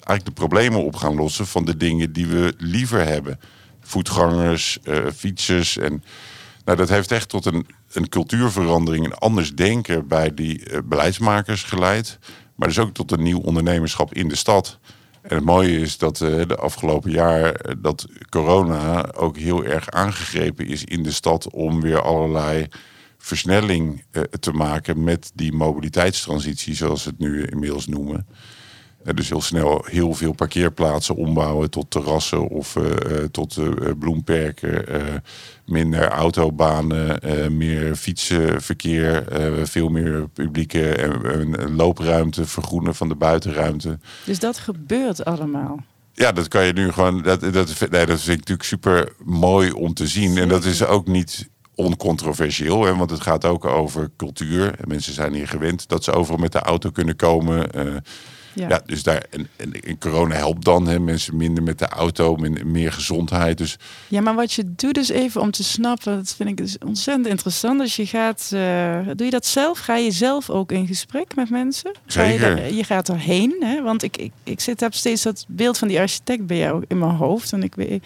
eigenlijk 0.03 0.25
de 0.25 0.45
problemen 0.45 0.83
op 0.83 0.95
gaan 0.95 1.15
lossen... 1.15 1.47
van 1.47 1.65
de 1.65 1.77
dingen 1.77 2.13
die 2.13 2.27
we 2.27 2.53
liever 2.57 3.05
hebben. 3.05 3.39
Voetgangers, 3.81 4.79
eh, 4.83 5.05
fietsers. 5.15 5.77
En, 5.77 6.03
nou, 6.65 6.77
dat 6.77 6.89
heeft 6.89 7.11
echt 7.11 7.29
tot 7.29 7.45
een, 7.45 7.67
een 7.91 8.09
cultuurverandering... 8.09 9.05
een 9.05 9.13
anders 9.13 9.53
denken 9.53 10.07
bij 10.07 10.33
die 10.33 10.65
eh, 10.65 10.79
beleidsmakers 10.85 11.63
geleid. 11.63 12.19
Maar 12.55 12.67
dus 12.67 12.79
ook 12.79 12.93
tot 12.93 13.11
een 13.11 13.23
nieuw 13.23 13.39
ondernemerschap 13.39 14.13
in 14.13 14.27
de 14.27 14.35
stad... 14.35 14.79
En 15.21 15.35
het 15.35 15.45
mooie 15.45 15.79
is 15.79 15.97
dat 15.97 16.21
eh, 16.21 16.47
de 16.47 16.55
afgelopen 16.55 17.11
jaar 17.11 17.75
dat 17.79 18.07
corona 18.29 19.11
ook 19.11 19.37
heel 19.37 19.63
erg 19.63 19.89
aangegrepen 19.89 20.67
is 20.67 20.83
in 20.83 21.03
de 21.03 21.11
stad 21.11 21.49
om 21.49 21.81
weer 21.81 22.01
allerlei 22.01 22.67
versnelling 23.17 24.03
te 24.39 24.51
maken 24.51 25.03
met 25.03 25.31
die 25.33 25.53
mobiliteitstransitie, 25.53 26.75
zoals 26.75 27.03
we 27.03 27.09
het 27.09 27.19
nu 27.19 27.45
inmiddels 27.45 27.87
noemen. 27.87 28.27
Eh, 29.03 29.13
dus 29.13 29.29
heel 29.29 29.41
snel 29.41 29.85
heel 29.89 30.13
veel 30.13 30.33
parkeerplaatsen 30.33 31.15
ombouwen 31.15 31.69
tot 31.69 31.91
terrassen 31.91 32.47
of 32.47 32.75
eh, 32.75 32.83
eh, 32.91 33.29
tot 33.31 33.59
bloemperken. 33.99 35.21
minder 35.65 36.07
autobanen, 36.07 37.19
meer 37.57 37.95
fietsenverkeer, 37.95 39.23
veel 39.63 39.89
meer 39.89 40.27
publieke 40.29 40.95
en, 40.95 41.75
loopruimte, 41.75 42.45
vergroenen 42.45 42.95
van 42.95 43.07
de 43.09 43.15
buitenruimte. 43.15 43.99
Dus 44.25 44.39
dat 44.39 44.57
gebeurt 44.57 45.25
allemaal. 45.25 45.79
Ja, 46.13 46.31
dat 46.31 46.47
kan 46.47 46.65
je 46.65 46.73
nu 46.73 46.91
gewoon. 46.91 47.21
Dat, 47.21 47.41
dat, 47.41 47.89
nee, 47.89 48.05
dat 48.05 48.21
vind 48.21 48.39
ik 48.39 48.47
natuurlijk 48.47 48.63
super 48.63 49.13
mooi 49.23 49.71
om 49.71 49.93
te 49.93 50.07
zien. 50.07 50.37
En 50.37 50.47
dat 50.47 50.63
is 50.63 50.85
ook 50.85 51.07
niet 51.07 51.49
oncontroversieel, 51.75 52.83
hè, 52.83 52.95
want 52.95 53.09
het 53.09 53.21
gaat 53.21 53.45
ook 53.45 53.65
over 53.65 54.11
cultuur. 54.17 54.75
En 54.79 54.87
mensen 54.87 55.13
zijn 55.13 55.33
hier 55.33 55.47
gewend 55.47 55.89
dat 55.89 56.03
ze 56.03 56.11
overal 56.11 56.39
met 56.39 56.51
de 56.51 56.59
auto 56.59 56.89
kunnen 56.89 57.15
komen. 57.15 57.69
Ja. 58.55 58.67
ja. 58.69 58.81
dus 58.85 59.03
daar, 59.03 59.23
en, 59.29 59.47
en, 59.55 59.71
en 59.81 59.97
corona 59.99 60.35
helpt 60.35 60.65
dan, 60.65 60.87
hè, 60.87 60.99
mensen 60.99 61.37
minder 61.37 61.63
met 61.63 61.79
de 61.79 61.87
auto, 61.87 62.35
meer 62.65 62.91
gezondheid. 62.91 63.57
Dus 63.57 63.77
Ja, 64.07 64.21
maar 64.21 64.35
wat 64.35 64.53
je 64.53 64.63
doet 64.75 64.93
dus 64.93 65.09
even 65.09 65.41
om 65.41 65.51
te 65.51 65.63
snappen, 65.63 66.15
dat 66.15 66.33
vind 66.35 66.49
ik 66.49 66.57
dus 66.57 66.77
ontzettend 66.85 67.27
interessant. 67.27 67.81
Als 67.81 67.95
je 67.95 68.05
gaat, 68.07 68.49
eh, 68.53 68.99
doe 69.15 69.25
je 69.25 69.31
dat 69.31 69.45
zelf? 69.45 69.79
Ga 69.79 69.95
je 69.97 70.11
zelf 70.11 70.49
ook 70.49 70.71
in 70.71 70.87
gesprek 70.87 71.35
met 71.35 71.49
mensen? 71.49 71.91
Ga 72.05 72.23
je, 72.23 72.31
Zeker. 72.31 72.55
daar- 72.55 72.71
je 72.73 72.83
gaat 72.83 73.09
erheen, 73.09 73.55
hè? 73.59 73.81
want 73.81 74.03
ik, 74.03 74.17
ik, 74.17 74.31
ik 74.43 74.59
zit, 74.59 74.79
heb 74.79 74.93
steeds 74.93 75.21
dat 75.21 75.45
beeld 75.47 75.77
van 75.77 75.87
die 75.87 75.99
architect 75.99 76.45
bij 76.47 76.57
jou 76.57 76.83
in 76.87 76.97
mijn 76.99 77.11
hoofd. 77.15 77.51
En 77.53 77.63
ik 77.63 77.75
weet, 77.75 78.05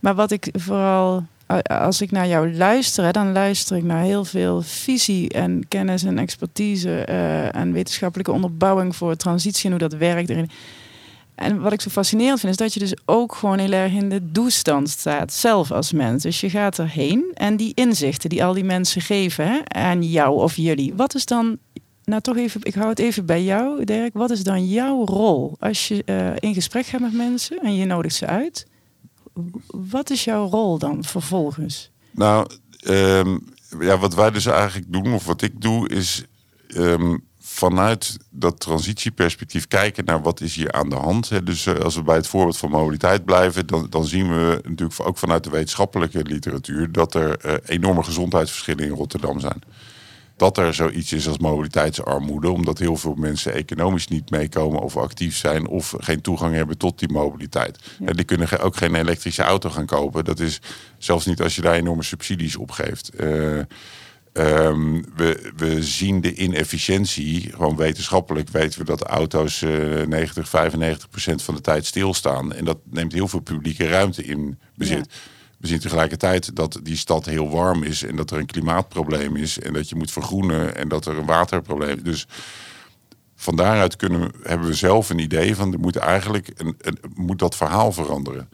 maar 0.00 0.14
wat 0.14 0.30
ik 0.30 0.48
vooral, 0.52 1.26
als 1.62 2.00
ik 2.00 2.10
naar 2.10 2.26
jou 2.26 2.54
luister, 2.54 3.12
dan 3.12 3.32
luister 3.32 3.76
ik 3.76 3.82
naar 3.82 4.02
heel 4.02 4.24
veel 4.24 4.62
visie 4.62 5.28
en 5.28 5.68
kennis 5.68 6.02
en 6.02 6.18
expertise 6.18 7.04
eh, 7.04 7.54
en 7.54 7.72
wetenschappelijke 7.72 8.32
onderbouwing 8.32 8.96
voor 8.96 9.16
transitie 9.16 9.64
en 9.64 9.70
hoe 9.70 9.88
dat 9.88 9.98
werkt. 9.98 10.30
erin. 10.30 10.50
En 11.34 11.60
wat 11.60 11.72
ik 11.72 11.80
zo 11.80 11.90
fascinerend 11.90 12.40
vind, 12.40 12.52
is 12.52 12.58
dat 12.58 12.74
je 12.74 12.80
dus 12.80 12.96
ook 13.04 13.34
gewoon 13.34 13.58
heel 13.58 13.72
erg 13.72 13.92
in 13.92 14.08
de 14.08 14.32
doestand 14.32 14.88
staat, 14.88 15.32
zelf 15.32 15.70
als 15.70 15.92
mens. 15.92 16.22
Dus 16.22 16.40
je 16.40 16.50
gaat 16.50 16.78
erheen 16.78 17.30
en 17.34 17.56
die 17.56 17.72
inzichten 17.74 18.30
die 18.30 18.44
al 18.44 18.52
die 18.52 18.64
mensen 18.64 19.02
geven 19.02 19.46
hè, 19.46 19.60
aan 19.64 20.02
jou 20.02 20.42
of 20.42 20.56
jullie. 20.56 20.94
Wat 20.94 21.14
is 21.14 21.24
dan, 21.24 21.58
nou 22.04 22.20
toch 22.20 22.36
even, 22.36 22.60
ik 22.62 22.74
hou 22.74 22.88
het 22.88 22.98
even 22.98 23.26
bij 23.26 23.42
jou, 23.42 23.84
Dirk. 23.84 24.12
Wat 24.12 24.30
is 24.30 24.42
dan 24.42 24.66
jouw 24.68 25.04
rol 25.04 25.56
als 25.58 25.88
je 25.88 26.02
uh, 26.06 26.30
in 26.38 26.54
gesprek 26.54 26.86
gaat 26.86 27.00
met 27.00 27.12
mensen 27.12 27.58
en 27.62 27.74
je 27.74 27.84
nodigt 27.84 28.14
ze 28.14 28.26
uit? 28.26 28.66
Wat 29.66 30.10
is 30.10 30.24
jouw 30.24 30.48
rol 30.48 30.78
dan 30.78 31.04
vervolgens? 31.04 31.90
Nou, 32.10 32.50
um, 32.86 33.44
ja, 33.80 33.98
wat 33.98 34.14
wij 34.14 34.30
dus 34.30 34.46
eigenlijk 34.46 34.92
doen, 34.92 35.14
of 35.14 35.24
wat 35.24 35.42
ik 35.42 35.60
doe, 35.60 35.88
is 35.88 36.24
um, 36.76 37.28
vanuit 37.40 38.16
dat 38.30 38.60
transitieperspectief 38.60 39.68
kijken 39.68 40.04
naar 40.04 40.22
wat 40.22 40.40
is 40.40 40.54
hier 40.54 40.72
aan 40.72 40.88
de 40.88 40.96
hand. 40.96 41.46
Dus 41.46 41.66
eh, 41.66 41.74
als 41.74 41.94
we 41.94 42.02
bij 42.02 42.16
het 42.16 42.26
voorbeeld 42.26 42.56
van 42.56 42.70
mobiliteit 42.70 43.24
blijven, 43.24 43.66
dan, 43.66 43.86
dan 43.90 44.06
zien 44.06 44.28
we 44.28 44.60
natuurlijk 44.62 45.00
ook 45.02 45.18
vanuit 45.18 45.44
de 45.44 45.50
wetenschappelijke 45.50 46.22
literatuur 46.22 46.92
dat 46.92 47.14
er 47.14 47.46
uh, 47.46 47.54
enorme 47.64 48.02
gezondheidsverschillen 48.02 48.84
in 48.84 48.90
Rotterdam 48.90 49.40
zijn. 49.40 49.62
Dat 50.40 50.58
er 50.58 50.74
zoiets 50.74 51.12
is 51.12 51.28
als 51.28 51.38
mobiliteitsarmoede, 51.38 52.50
omdat 52.50 52.78
heel 52.78 52.96
veel 52.96 53.14
mensen 53.14 53.52
economisch 53.52 54.08
niet 54.08 54.30
meekomen 54.30 54.80
of 54.80 54.96
actief 54.96 55.36
zijn 55.36 55.66
of 55.66 55.94
geen 55.98 56.20
toegang 56.20 56.54
hebben 56.54 56.78
tot 56.78 56.98
die 56.98 57.12
mobiliteit. 57.12 57.78
Ja. 57.98 58.12
Die 58.12 58.24
kunnen 58.24 58.60
ook 58.60 58.76
geen 58.76 58.94
elektrische 58.94 59.42
auto 59.42 59.70
gaan 59.70 59.86
kopen. 59.86 60.24
Dat 60.24 60.40
is 60.40 60.60
zelfs 60.98 61.26
niet 61.26 61.42
als 61.42 61.56
je 61.56 61.62
daar 61.62 61.74
enorme 61.74 62.02
subsidies 62.02 62.56
op 62.56 62.70
geeft. 62.70 63.10
Uh, 63.20 63.60
Um, 64.32 65.04
we, 65.16 65.52
we 65.56 65.82
zien 65.82 66.20
de 66.20 66.34
inefficiëntie, 66.34 67.50
gewoon 67.50 67.76
wetenschappelijk 67.76 68.48
weten 68.48 68.78
we 68.78 68.84
dat 68.84 69.02
auto's 69.02 69.62
uh, 69.62 70.06
90, 70.06 70.48
95 70.48 71.08
procent 71.08 71.42
van 71.42 71.54
de 71.54 71.60
tijd 71.60 71.86
stilstaan. 71.86 72.52
En 72.52 72.64
dat 72.64 72.78
neemt 72.90 73.12
heel 73.12 73.28
veel 73.28 73.40
publieke 73.40 73.88
ruimte 73.88 74.24
in 74.24 74.58
bezit. 74.74 75.06
Ja. 75.10 75.39
We 75.60 75.66
zien 75.66 75.78
tegelijkertijd 75.78 76.56
dat 76.56 76.80
die 76.82 76.96
stad 76.96 77.24
heel 77.24 77.50
warm 77.50 77.82
is 77.82 78.02
en 78.02 78.16
dat 78.16 78.30
er 78.30 78.38
een 78.38 78.46
klimaatprobleem 78.46 79.36
is 79.36 79.58
en 79.58 79.72
dat 79.72 79.88
je 79.88 79.96
moet 79.96 80.10
vergroenen 80.10 80.76
en 80.76 80.88
dat 80.88 81.06
er 81.06 81.16
een 81.16 81.26
waterprobleem 81.26 81.96
is. 81.96 82.02
Dus 82.02 82.26
van 83.36 83.56
daaruit 83.56 83.96
kunnen, 83.96 84.32
hebben 84.42 84.66
we 84.66 84.74
zelf 84.74 85.10
een 85.10 85.18
idee 85.18 85.54
van 85.56 85.76
moet 85.80 85.96
eigenlijk 85.96 86.50
een, 86.56 86.74
een, 86.80 86.98
moet 87.14 87.38
dat 87.38 87.56
verhaal 87.56 87.92
veranderen. 87.92 88.48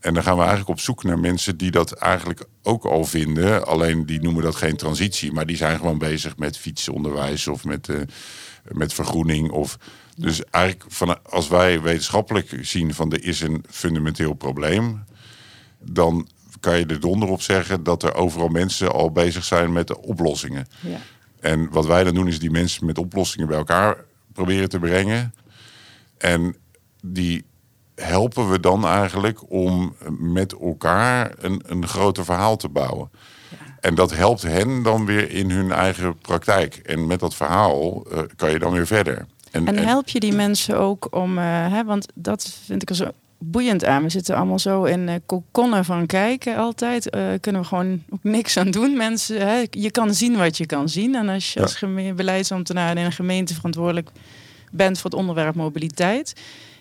En 0.00 0.14
dan 0.14 0.22
gaan 0.22 0.34
we 0.34 0.40
eigenlijk 0.40 0.70
op 0.70 0.80
zoek 0.80 1.04
naar 1.04 1.18
mensen 1.18 1.56
die 1.56 1.70
dat 1.70 1.92
eigenlijk 1.92 2.44
ook 2.62 2.84
al 2.84 3.04
vinden. 3.04 3.66
Alleen 3.66 4.06
die 4.06 4.20
noemen 4.20 4.42
dat 4.42 4.56
geen 4.56 4.76
transitie, 4.76 5.32
maar 5.32 5.46
die 5.46 5.56
zijn 5.56 5.78
gewoon 5.78 5.98
bezig 5.98 6.36
met 6.36 6.58
fietsonderwijs 6.58 7.46
of 7.46 7.64
met, 7.64 7.88
uh, 7.88 7.96
met 8.68 8.92
vergroening. 8.92 9.50
Of, 9.50 9.78
dus 10.16 10.44
eigenlijk 10.44 10.92
van, 10.92 11.24
als 11.24 11.48
wij 11.48 11.80
wetenschappelijk 11.80 12.58
zien 12.60 12.94
van 12.94 13.12
er 13.12 13.24
is 13.24 13.40
een 13.40 13.64
fundamenteel 13.70 14.32
probleem, 14.32 15.04
dan 15.80 16.28
kan 16.60 16.78
je 16.78 16.86
er 16.86 17.00
donder 17.00 17.28
op 17.28 17.42
zeggen 17.42 17.82
dat 17.82 18.02
er 18.02 18.14
overal 18.14 18.48
mensen 18.48 18.92
al 18.92 19.10
bezig 19.10 19.44
zijn 19.44 19.72
met 19.72 19.86
de 19.86 20.02
oplossingen. 20.02 20.66
Ja. 20.80 20.98
En 21.40 21.70
wat 21.70 21.86
wij 21.86 22.04
dan 22.04 22.14
doen 22.14 22.28
is 22.28 22.38
die 22.38 22.50
mensen 22.50 22.86
met 22.86 22.98
oplossingen 22.98 23.48
bij 23.48 23.56
elkaar 23.56 24.04
proberen 24.32 24.68
te 24.68 24.78
brengen. 24.78 25.34
En 26.18 26.56
die 27.02 27.44
helpen 27.94 28.50
we 28.50 28.60
dan 28.60 28.86
eigenlijk 28.86 29.50
om 29.50 29.94
met 30.18 30.52
elkaar 30.52 31.32
een, 31.38 31.62
een 31.66 31.86
groter 31.86 32.24
verhaal 32.24 32.56
te 32.56 32.68
bouwen. 32.68 33.10
Ja. 33.50 33.56
En 33.80 33.94
dat 33.94 34.10
helpt 34.10 34.42
hen 34.42 34.82
dan 34.82 35.06
weer 35.06 35.30
in 35.30 35.50
hun 35.50 35.72
eigen 35.72 36.18
praktijk. 36.18 36.76
En 36.76 37.06
met 37.06 37.20
dat 37.20 37.34
verhaal 37.34 38.06
uh, 38.12 38.18
kan 38.36 38.50
je 38.50 38.58
dan 38.58 38.72
weer 38.72 38.86
verder. 38.86 39.26
En, 39.50 39.66
en 39.66 39.78
help 39.78 40.08
je 40.08 40.20
die 40.20 40.32
mensen 40.32 40.78
ook 40.78 41.14
om, 41.14 41.38
uh, 41.38 41.44
hè, 41.44 41.84
want 41.84 42.06
dat 42.14 42.60
vind 42.64 42.90
ik 42.90 42.96
zo 42.96 43.10
boeiend 43.38 43.84
aan. 43.84 44.02
We 44.02 44.08
zitten 44.08 44.36
allemaal 44.36 44.58
zo 44.58 44.84
in 44.84 45.08
uh, 45.08 45.14
kokonnen 45.26 45.84
van 45.84 46.06
kijken 46.06 46.56
altijd. 46.56 47.14
Uh, 47.16 47.26
kunnen 47.40 47.60
we 47.60 47.66
gewoon 47.66 48.02
ook 48.10 48.22
niks 48.22 48.56
aan 48.56 48.70
doen. 48.70 48.96
Mensen, 48.96 49.48
hè, 49.48 49.64
je 49.70 49.90
kan 49.90 50.14
zien 50.14 50.36
wat 50.36 50.56
je 50.56 50.66
kan 50.66 50.88
zien. 50.88 51.14
En 51.14 51.28
als 51.28 51.52
je 51.52 51.60
ja. 51.60 51.64
als 51.64 52.14
beleidsambtenaar 52.14 52.96
in 52.96 53.04
een 53.04 53.12
gemeente 53.12 53.54
verantwoordelijk 53.54 54.10
bent 54.70 54.98
voor 54.98 55.10
het 55.10 55.18
onderwerp 55.18 55.54
mobiliteit 55.54 56.34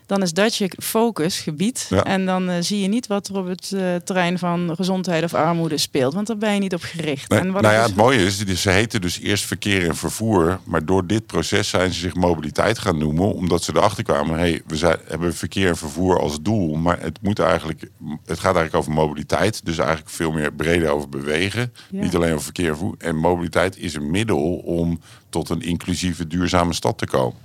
dan 0.07 0.21
is 0.21 0.33
dat 0.33 0.55
je 0.55 0.71
focusgebied. 0.83 1.85
Ja. 1.89 2.03
En 2.03 2.25
dan 2.25 2.49
uh, 2.49 2.55
zie 2.59 2.81
je 2.81 2.87
niet 2.87 3.07
wat 3.07 3.27
er 3.27 3.37
op 3.37 3.47
het 3.47 3.71
uh, 3.73 3.95
terrein 3.95 4.39
van 4.39 4.71
gezondheid 4.75 5.23
of 5.23 5.33
armoede 5.33 5.77
speelt. 5.77 6.13
Want 6.13 6.27
daar 6.27 6.37
ben 6.37 6.53
je 6.53 6.59
niet 6.59 6.73
op 6.73 6.81
gericht. 6.81 7.29
Nee, 7.29 7.39
en 7.39 7.51
wat 7.51 7.61
nou 7.61 7.73
ja, 7.73 7.81
het 7.81 7.95
mooie 7.95 8.25
is, 8.25 8.45
ze 8.45 8.69
heten 8.69 9.01
dus 9.01 9.19
eerst 9.19 9.45
verkeer 9.45 9.87
en 9.87 9.95
vervoer. 9.95 10.59
Maar 10.63 10.85
door 10.85 11.07
dit 11.07 11.25
proces 11.25 11.69
zijn 11.69 11.93
ze 11.93 11.99
zich 11.99 12.15
mobiliteit 12.15 12.79
gaan 12.79 12.97
noemen. 12.97 13.33
Omdat 13.33 13.63
ze 13.63 13.71
erachter 13.75 14.03
kwamen, 14.03 14.37
hey, 14.37 14.61
we 14.67 14.75
zijn, 14.75 14.97
hebben 15.07 15.35
verkeer 15.35 15.67
en 15.67 15.77
vervoer 15.77 16.19
als 16.19 16.41
doel. 16.41 16.75
Maar 16.75 17.01
het, 17.01 17.19
moet 17.21 17.39
eigenlijk, 17.39 17.89
het 18.25 18.39
gaat 18.39 18.55
eigenlijk 18.55 18.75
over 18.75 18.91
mobiliteit. 18.91 19.65
Dus 19.65 19.77
eigenlijk 19.77 20.09
veel 20.09 20.31
meer 20.31 20.53
breder 20.53 20.89
over 20.89 21.09
bewegen. 21.09 21.73
Ja. 21.89 22.01
Niet 22.01 22.15
alleen 22.15 22.31
over 22.31 22.43
verkeer 22.43 22.69
en 22.69 22.75
vervoer. 22.75 22.95
En 22.97 23.15
mobiliteit 23.15 23.77
is 23.77 23.93
een 23.93 24.11
middel 24.11 24.55
om 24.55 24.99
tot 25.29 25.49
een 25.49 25.61
inclusieve, 25.61 26.27
duurzame 26.27 26.73
stad 26.73 26.97
te 26.97 27.05
komen. 27.05 27.37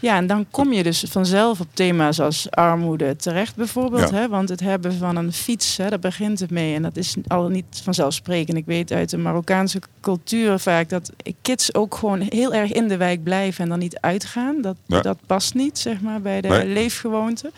Ja, 0.00 0.16
en 0.16 0.26
dan 0.26 0.46
kom 0.50 0.72
je 0.72 0.82
dus 0.82 1.04
vanzelf 1.08 1.60
op 1.60 1.66
thema's 1.72 2.20
als 2.20 2.50
armoede 2.50 3.16
terecht 3.16 3.56
bijvoorbeeld. 3.56 4.10
Ja. 4.10 4.16
Hè? 4.16 4.28
Want 4.28 4.48
het 4.48 4.60
hebben 4.60 4.92
van 4.92 5.16
een 5.16 5.32
fiets, 5.32 5.76
hè, 5.76 5.88
daar 5.88 5.98
begint 5.98 6.40
het 6.40 6.50
mee. 6.50 6.74
En 6.74 6.82
dat 6.82 6.96
is 6.96 7.16
al 7.26 7.48
niet 7.48 7.64
vanzelfsprekend. 7.82 8.56
Ik 8.56 8.66
weet 8.66 8.92
uit 8.92 9.10
de 9.10 9.18
Marokkaanse 9.18 9.80
cultuur 10.00 10.58
vaak 10.58 10.88
dat 10.88 11.12
kids 11.42 11.74
ook 11.74 11.94
gewoon 11.94 12.20
heel 12.20 12.54
erg 12.54 12.72
in 12.72 12.88
de 12.88 12.96
wijk 12.96 13.22
blijven 13.22 13.62
en 13.62 13.70
dan 13.70 13.78
niet 13.78 14.00
uitgaan. 14.00 14.62
Dat, 14.62 14.76
ja. 14.86 15.00
dat 15.00 15.18
past 15.26 15.54
niet, 15.54 15.78
zeg 15.78 16.00
maar, 16.00 16.20
bij 16.20 16.40
de 16.40 16.48
nee. 16.48 16.66
leefgewoonte. 16.66 17.50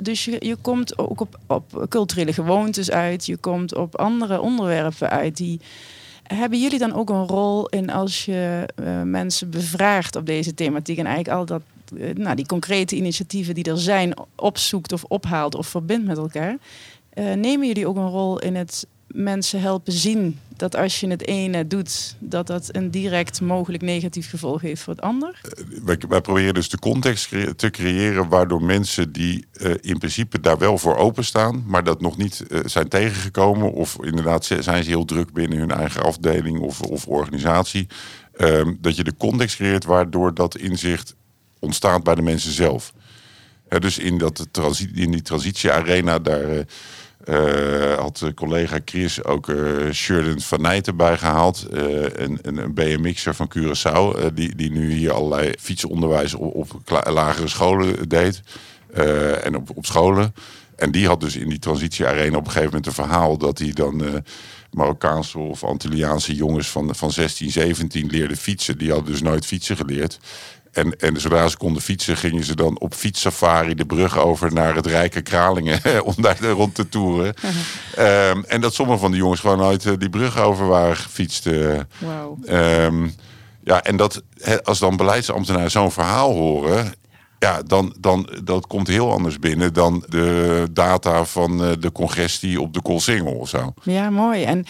Dus 0.00 0.24
je, 0.24 0.36
je 0.38 0.56
komt 0.56 0.98
ook 0.98 1.20
op, 1.20 1.38
op 1.46 1.86
culturele 1.88 2.32
gewoontes 2.32 2.90
uit. 2.90 3.26
Je 3.26 3.36
komt 3.36 3.74
op 3.74 3.96
andere 3.96 4.40
onderwerpen 4.40 5.10
uit 5.10 5.36
die 5.36 5.60
hebben 6.22 6.60
jullie 6.60 6.78
dan 6.78 6.92
ook 6.92 7.10
een 7.10 7.26
rol 7.26 7.68
in 7.68 7.90
als 7.90 8.24
je 8.24 8.68
uh, 8.80 9.02
mensen 9.02 9.50
bevraagt 9.50 10.16
op 10.16 10.26
deze 10.26 10.54
thematiek 10.54 10.98
en 10.98 11.06
eigenlijk 11.06 11.36
al 11.38 11.46
dat, 11.46 11.62
nou, 12.14 12.36
die 12.36 12.46
concrete 12.46 12.96
initiatieven 12.96 13.54
die 13.54 13.64
er 13.64 13.78
zijn 13.78 14.14
opzoekt 14.36 14.92
of 14.92 15.04
ophaalt 15.04 15.54
of 15.54 15.66
verbindt 15.66 16.06
met 16.06 16.16
elkaar? 16.16 16.58
Uh, 17.14 17.32
nemen 17.32 17.66
jullie 17.66 17.86
ook 17.86 17.96
een 17.96 18.08
rol 18.08 18.38
in 18.38 18.54
het 18.54 18.86
mensen 19.06 19.60
helpen 19.60 19.92
zien 19.92 20.38
dat 20.56 20.76
als 20.76 21.00
je 21.00 21.08
het 21.08 21.26
ene 21.26 21.66
doet, 21.66 22.16
dat 22.18 22.46
dat 22.46 22.68
een 22.72 22.90
direct 22.90 23.40
mogelijk 23.40 23.82
negatief 23.82 24.30
gevolg 24.30 24.60
heeft 24.60 24.82
voor 24.82 24.92
het 24.92 25.02
ander? 25.02 25.40
Wij, 25.84 25.98
wij 26.08 26.20
proberen 26.20 26.54
dus 26.54 26.68
de 26.68 26.78
context 26.78 27.28
te 27.56 27.70
creëren 27.70 28.28
waardoor 28.28 28.62
mensen 28.62 29.12
die 29.12 29.46
in 29.80 29.98
principe 29.98 30.40
daar 30.40 30.58
wel 30.58 30.78
voor 30.78 30.96
openstaan, 30.96 31.64
maar 31.66 31.84
dat 31.84 32.00
nog 32.00 32.16
niet 32.16 32.44
zijn 32.64 32.88
tegengekomen, 32.88 33.72
of 33.72 33.98
inderdaad 34.02 34.44
zijn 34.44 34.84
ze 34.84 34.90
heel 34.90 35.04
druk 35.04 35.32
binnen 35.32 35.58
hun 35.58 35.70
eigen 35.70 36.02
afdeling 36.02 36.60
of, 36.60 36.80
of 36.80 37.06
organisatie, 37.06 37.86
um, 38.38 38.78
dat 38.80 38.96
je 38.96 39.04
de 39.04 39.16
context 39.16 39.56
creëert 39.56 39.84
waardoor 39.84 40.34
dat 40.34 40.56
inzicht 40.56 41.14
ontstaat 41.62 42.02
bij 42.02 42.14
de 42.14 42.22
mensen 42.22 42.52
zelf. 42.52 42.92
Dus 43.78 43.98
in, 43.98 44.18
dat 44.18 44.48
transi 44.50 44.90
in 44.94 45.10
die 45.10 45.22
transitiearena 45.22 46.18
daar. 46.18 46.64
Uh, 47.28 47.98
had 47.98 48.24
collega 48.34 48.78
Chris 48.84 49.24
ook 49.24 49.48
uh, 49.48 50.36
van 50.36 50.60
Nijten 50.60 50.96
bijgehaald. 50.96 51.66
Uh, 51.72 52.02
een, 52.02 52.38
een 52.42 52.74
BMX'er 52.74 53.34
van 53.34 53.52
Curaçao. 53.56 54.32
die, 54.34 54.56
die 54.56 54.70
nu 54.70 54.92
hier 54.92 55.12
allerlei 55.12 55.52
fietsonderwijs 55.58 56.34
op, 56.34 56.82
lagere 57.04 57.48
scholen 57.48 58.08
deed. 58.08 58.42
en 59.42 59.56
op, 59.56 59.76
op 59.76 59.86
scholen. 59.86 60.34
En 60.76 60.90
die 60.90 61.06
had 61.06 61.20
dus 61.20 61.36
in 61.36 61.48
die 61.48 61.58
transitiearena 61.58 62.36
op 62.36 62.44
een 62.44 62.50
gegeven 62.50 62.68
moment 62.68 62.86
een 62.86 63.04
verhaal 63.04 63.38
dat 63.38 63.58
hij 63.58 63.72
dan 63.72 64.22
Marokkaanse 64.70 65.38
of 65.38 65.64
Antilliaanse 65.64 66.34
jongens 66.34 66.70
van, 66.70 66.94
van 66.94 67.10
16, 67.10 67.50
17 67.50 68.06
leerden 68.06 68.36
fietsen. 68.36 68.78
Die 68.78 68.90
hadden 68.90 69.12
dus 69.12 69.22
nooit 69.22 69.46
fietsen 69.46 69.76
geleerd. 69.76 70.18
En, 70.72 70.98
en 70.98 71.20
zodra 71.20 71.48
ze 71.48 71.56
konden 71.56 71.82
fietsen, 71.82 72.16
gingen 72.16 72.44
ze 72.44 72.56
dan 72.56 72.78
op 72.78 72.94
fietssafari 72.94 73.74
de 73.74 73.86
brug 73.86 74.18
over 74.18 74.52
naar 74.52 74.74
het 74.74 74.86
rijke 74.86 75.22
Kralingen. 75.22 75.80
om 76.04 76.14
daar 76.16 76.40
rond 76.40 76.74
te 76.74 76.88
toeren. 76.88 77.34
um, 78.32 78.44
en 78.44 78.60
dat 78.60 78.74
sommige 78.74 78.98
van 78.98 79.10
die 79.10 79.20
jongens 79.20 79.40
gewoon 79.40 79.62
uit 79.62 79.84
uh, 79.84 79.92
die 79.98 80.10
brug 80.10 80.38
over 80.38 80.66
waren 80.66 80.96
gefietst. 80.96 81.46
Uh, 81.46 81.80
wow. 81.98 82.48
um, 82.50 83.14
ja, 83.64 83.82
en 83.82 83.96
dat, 83.96 84.22
als 84.62 84.78
dan 84.78 84.96
beleidsambtenaren 84.96 85.70
zo'n 85.70 85.92
verhaal 85.92 86.32
horen. 86.32 86.92
Ja, 87.38 87.62
dan, 87.62 87.96
dan 88.00 88.28
dat 88.44 88.66
komt 88.66 88.88
heel 88.88 89.12
anders 89.12 89.38
binnen 89.38 89.72
dan 89.72 90.04
de 90.08 90.66
data 90.70 91.24
van 91.24 91.64
uh, 91.64 91.72
de 91.78 91.92
congestie 91.92 92.60
op 92.60 92.74
de 92.74 92.82
Koolsingel 92.82 93.32
of 93.32 93.48
zo. 93.48 93.74
Ja, 93.82 94.10
mooi. 94.10 94.44
En 94.44 94.66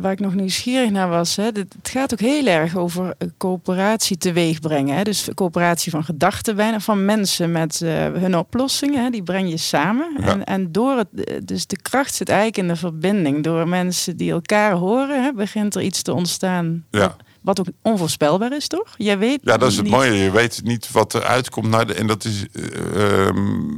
waar 0.00 0.12
ik 0.12 0.20
nog 0.20 0.34
nieuwsgierig 0.34 0.90
naar 0.90 1.08
was, 1.08 1.36
hè, 1.36 1.44
het 1.44 1.66
gaat 1.82 2.12
ook 2.12 2.20
heel 2.20 2.46
erg 2.46 2.76
over 2.76 3.14
coöperatie 3.38 4.18
teweeg 4.18 4.60
brengen. 4.60 4.96
Hè. 4.96 5.02
Dus 5.02 5.28
coöperatie 5.34 5.90
van 5.90 6.04
gedachten 6.04 6.56
bijna, 6.56 6.80
van 6.80 7.04
mensen 7.04 7.52
met 7.52 7.80
uh, 7.84 7.90
hun 8.12 8.36
oplossingen, 8.36 9.04
hè, 9.04 9.10
die 9.10 9.22
breng 9.22 9.50
je 9.50 9.56
samen. 9.56 10.16
Ja. 10.20 10.26
En, 10.26 10.44
en 10.44 10.72
door 10.72 10.96
het, 10.96 11.40
dus 11.46 11.66
de 11.66 11.76
kracht 11.82 12.14
zit 12.14 12.28
eigenlijk 12.28 12.58
in 12.58 12.68
de 12.68 12.76
verbinding. 12.76 13.44
Door 13.44 13.68
mensen 13.68 14.16
die 14.16 14.30
elkaar 14.32 14.72
horen, 14.72 15.22
hè, 15.22 15.32
begint 15.32 15.74
er 15.74 15.82
iets 15.82 16.02
te 16.02 16.12
ontstaan. 16.14 16.84
Ja. 16.90 17.16
Wat 17.40 17.60
ook 17.60 17.66
onvoorspelbaar 17.82 18.52
is, 18.56 18.66
toch? 18.66 18.94
Jij 18.96 19.18
weet 19.18 19.40
Ja, 19.42 19.56
dat 19.56 19.68
is 19.70 19.74
het 19.76 19.84
niet- 19.84 19.94
mooie. 19.94 20.12
Je 20.12 20.30
weet 20.30 20.60
niet 20.64 20.90
wat 20.92 21.12
er 21.12 21.22
uitkomt. 21.24 21.68
naar 21.68 21.86
de- 21.86 21.94
en 21.94 22.06
dat 22.06 22.24
is 22.24 22.46
eh, 22.52 23.26
ehm, 23.26 23.68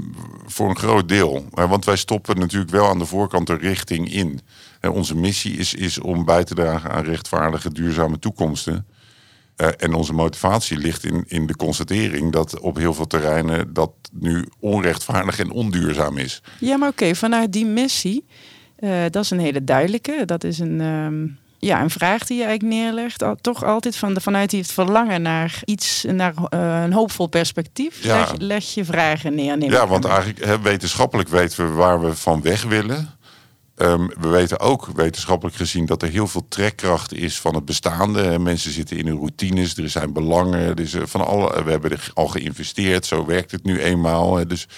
voor 0.47 0.69
een 0.69 0.77
groot 0.77 1.09
deel. 1.09 1.45
Eh, 1.55 1.69
want 1.71 1.85
wij 1.85 1.97
stoppen 1.97 2.39
natuurlijk 2.39 2.71
wel 2.71 2.89
aan 2.89 2.99
de 2.99 3.07
voorkant 3.07 3.47
de 3.47 3.55
richting 3.57 4.13
in. 4.13 4.41
En 4.83 4.91
onze 4.91 5.17
missie 5.17 5.57
is, 5.57 5.75
is 5.75 5.99
om 5.99 6.25
bij 6.25 6.45
te 6.45 6.55
dragen 6.55 6.91
aan 6.91 7.05
rechtvaardige, 7.05 7.73
duurzame 7.73 8.19
toekomsten. 8.19 8.87
Eh, 9.57 9.69
en 9.77 9.95
onze 9.95 10.13
motivatie 10.13 10.79
ligt 10.79 11.05
in, 11.05 11.25
in 11.27 11.47
de 11.47 11.57
constatering 11.57 12.33
dat 12.33 12.61
op 12.61 12.77
heel 12.77 12.95
veel 12.95 13.07
terreinen 13.07 13.73
dat 13.73 13.91
nu 14.13 14.49
onrechtvaardig 14.61 15.39
en 15.39 15.51
onduurzaam 15.51 16.19
is. 16.19 16.43
Ja, 16.59 16.77
maar 16.77 16.89
oké, 16.89 17.15
vanuit 17.15 17.53
die 17.53 17.67
missie, 17.67 18.27
eh, 18.77 18.91
dat 19.11 19.25
is 19.25 19.31
een 19.31 19.39
hele 19.39 19.65
duidelijke. 19.65 20.23
Dat 20.25 20.45
is 20.45 20.59
een, 20.59 20.81
ehm, 20.81 21.27
ja, 21.59 21.83
een 21.83 21.91
vraag 21.91 22.27
die 22.27 22.39
je 22.39 22.45
eigenlijk 22.45 22.75
neerlegt. 22.75 23.23
Al, 23.23 23.37
toch 23.41 23.65
altijd 23.65 23.97
van 23.97 24.15
de, 24.15 24.21
vanuit 24.21 24.51
die 24.51 24.61
het 24.61 24.73
verlangen 24.73 25.23
naar 25.23 25.63
iets, 25.65 26.05
naar 26.09 26.35
eh, 26.49 26.83
een 26.83 26.93
hoopvol 26.93 27.27
perspectief. 27.27 28.03
Ja. 28.03 28.19
Leg, 28.19 28.35
leg 28.39 28.65
je 28.65 28.85
vragen 28.85 29.35
neer. 29.35 29.71
Ja, 29.71 29.87
want 29.87 30.05
eigenlijk 30.05 30.63
wetenschappelijk 30.63 31.29
weten 31.29 31.67
we 31.67 31.73
waar 31.73 32.01
we 32.01 32.15
van 32.15 32.43
weg 32.43 32.63
willen. 32.63 33.21
Ehm, 33.83 34.07
we 34.21 34.29
weten 34.29 34.61
ook 34.61 34.87
wetenschappelijk 34.87 35.57
gezien 35.57 35.87
dat 35.87 36.03
er 36.03 36.09
heel 36.09 36.27
veel 36.27 36.49
trekkracht 36.49 37.13
is 37.15 37.41
van 37.41 37.55
het 37.55 37.65
bestaande. 37.65 38.39
Mensen 38.39 38.73
zitten 38.73 38.97
in 38.97 39.07
hun 39.07 39.17
routines, 39.17 39.77
er 39.77 39.91
zijn 39.91 40.13
belangen, 40.13 40.77
eh, 40.77 41.03
van 41.05 41.27
alle, 41.27 41.65
we 41.65 41.71
hebben 41.71 41.91
er 41.91 42.11
al 42.15 42.29
geïnvesteerd, 42.29 43.07
zo 43.07 43.27
werkt 43.27 43.51
het 43.51 43.65
nu 43.65 43.81
eenmaal. 43.81 44.47
Dus, 44.47 44.69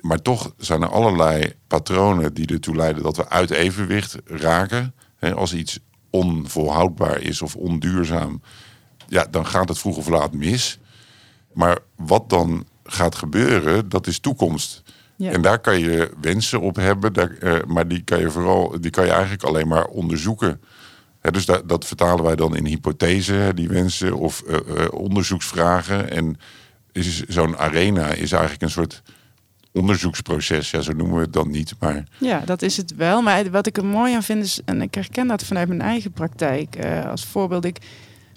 maar 0.00 0.22
toch 0.22 0.52
zijn 0.56 0.82
er 0.82 0.88
allerlei 0.88 1.52
patronen 1.66 2.34
die 2.34 2.46
ertoe 2.46 2.76
leiden 2.76 3.02
dat 3.02 3.16
we 3.16 3.28
uit 3.28 3.50
evenwicht 3.50 4.16
raken. 4.24 4.94
Als 5.34 5.54
iets 5.54 5.78
onvolhoudbaar 6.10 7.20
is 7.20 7.42
of 7.42 7.56
onduurzaam, 7.56 8.42
ja, 9.08 9.26
dan 9.30 9.46
gaat 9.46 9.68
het 9.68 9.78
vroeg 9.78 9.96
of 9.96 10.08
laat 10.08 10.32
mis. 10.32 10.78
Maar 11.52 11.78
wat 11.96 12.28
dan 12.28 12.66
gaat 12.84 13.14
gebeuren, 13.14 13.88
dat 13.88 14.06
is 14.06 14.18
toekomst. 14.18 14.82
Ja. 15.20 15.32
En 15.32 15.42
daar 15.42 15.58
kan 15.58 15.78
je 15.78 16.10
wensen 16.20 16.60
op 16.60 16.76
hebben, 16.76 17.12
daar, 17.12 17.30
eh, 17.30 17.64
maar 17.66 17.88
die 17.88 18.02
kan 18.02 18.18
je 18.18 18.30
vooral, 18.30 18.80
die 18.80 18.90
kan 18.90 19.04
je 19.04 19.10
eigenlijk 19.10 19.42
alleen 19.42 19.68
maar 19.68 19.86
onderzoeken. 19.86 20.60
Dus 21.30 21.44
dat, 21.44 21.68
dat 21.68 21.84
vertalen 21.84 22.24
wij 22.24 22.36
dan 22.36 22.56
in 22.56 22.66
hypothesen, 22.66 23.36
hè, 23.36 23.54
die 23.54 23.68
wensen 23.68 24.14
of 24.14 24.42
eh, 24.42 24.56
eh, 24.56 24.92
onderzoeksvragen. 24.92 26.10
En 26.10 26.36
is 26.92 27.22
zo'n 27.22 27.56
arena 27.58 28.06
is 28.06 28.32
eigenlijk 28.32 28.62
een 28.62 28.70
soort 28.70 29.02
onderzoeksproces. 29.72 30.70
Ja, 30.70 30.80
zo 30.80 30.92
noemen 30.92 31.16
we 31.16 31.22
het 31.22 31.32
dan 31.32 31.50
niet, 31.50 31.74
maar 31.78 32.04
Ja, 32.18 32.42
dat 32.44 32.62
is 32.62 32.76
het 32.76 32.94
wel. 32.94 33.22
Maar 33.22 33.50
wat 33.50 33.66
ik 33.66 33.76
er 33.76 33.84
mooi 33.84 34.14
aan 34.14 34.22
vind 34.22 34.44
is, 34.44 34.60
en 34.64 34.82
ik 34.82 34.94
herken 34.94 35.26
dat 35.26 35.44
vanuit 35.44 35.68
mijn 35.68 35.80
eigen 35.80 36.12
praktijk. 36.12 36.76
als 37.10 37.24
voorbeeld, 37.24 37.64
ik 37.64 37.78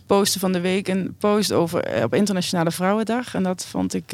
postte 0.06 0.39
van 0.39 0.52
de 0.52 0.62
week 0.62 0.88
een 0.88 1.15
post 1.17 1.52
over 1.52 2.04
op 2.04 2.13
Internationale 2.13 2.72
Vrouwendag. 2.72 3.36
En 3.36 3.43
dat 3.43 3.65
vond 3.65 3.93
ik. 3.93 4.13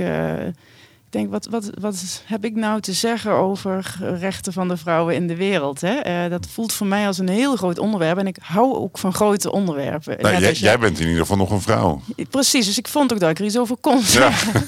Ik 1.09 1.15
denk, 1.19 1.31
wat, 1.31 1.47
wat, 1.49 1.69
wat 1.79 2.23
heb 2.25 2.45
ik 2.45 2.55
nou 2.55 2.81
te 2.81 2.93
zeggen 2.93 3.31
over 3.31 3.95
rechten 4.19 4.53
van 4.53 4.67
de 4.67 4.77
vrouwen 4.77 5.15
in 5.15 5.27
de 5.27 5.35
wereld? 5.35 5.81
Hè? 5.81 5.95
Eh, 5.95 6.29
dat 6.29 6.47
voelt 6.51 6.73
voor 6.73 6.87
mij 6.87 7.07
als 7.07 7.17
een 7.17 7.29
heel 7.29 7.55
groot 7.55 7.79
onderwerp. 7.79 8.17
En 8.17 8.27
ik 8.27 8.37
hou 8.41 8.75
ook 8.75 8.97
van 8.97 9.13
grote 9.13 9.51
onderwerpen. 9.51 10.17
nou, 10.21 10.39
Net 10.39 10.57
jij, 10.57 10.79
bent 10.79 10.99
in 10.99 11.05
ieder 11.05 11.21
geval 11.21 11.37
nog 11.37 11.51
een 11.51 11.61
vrouw. 11.61 12.01
Precies, 12.29 12.65
dus 12.65 12.77
ik 12.77 12.87
vond 12.87 13.13
ook 13.13 13.19
dat 13.19 13.29
ik 13.29 13.39
er 13.39 13.45
iets 13.45 13.57
over 13.57 13.77
kon 13.81 14.01
zeggen. 14.01 14.63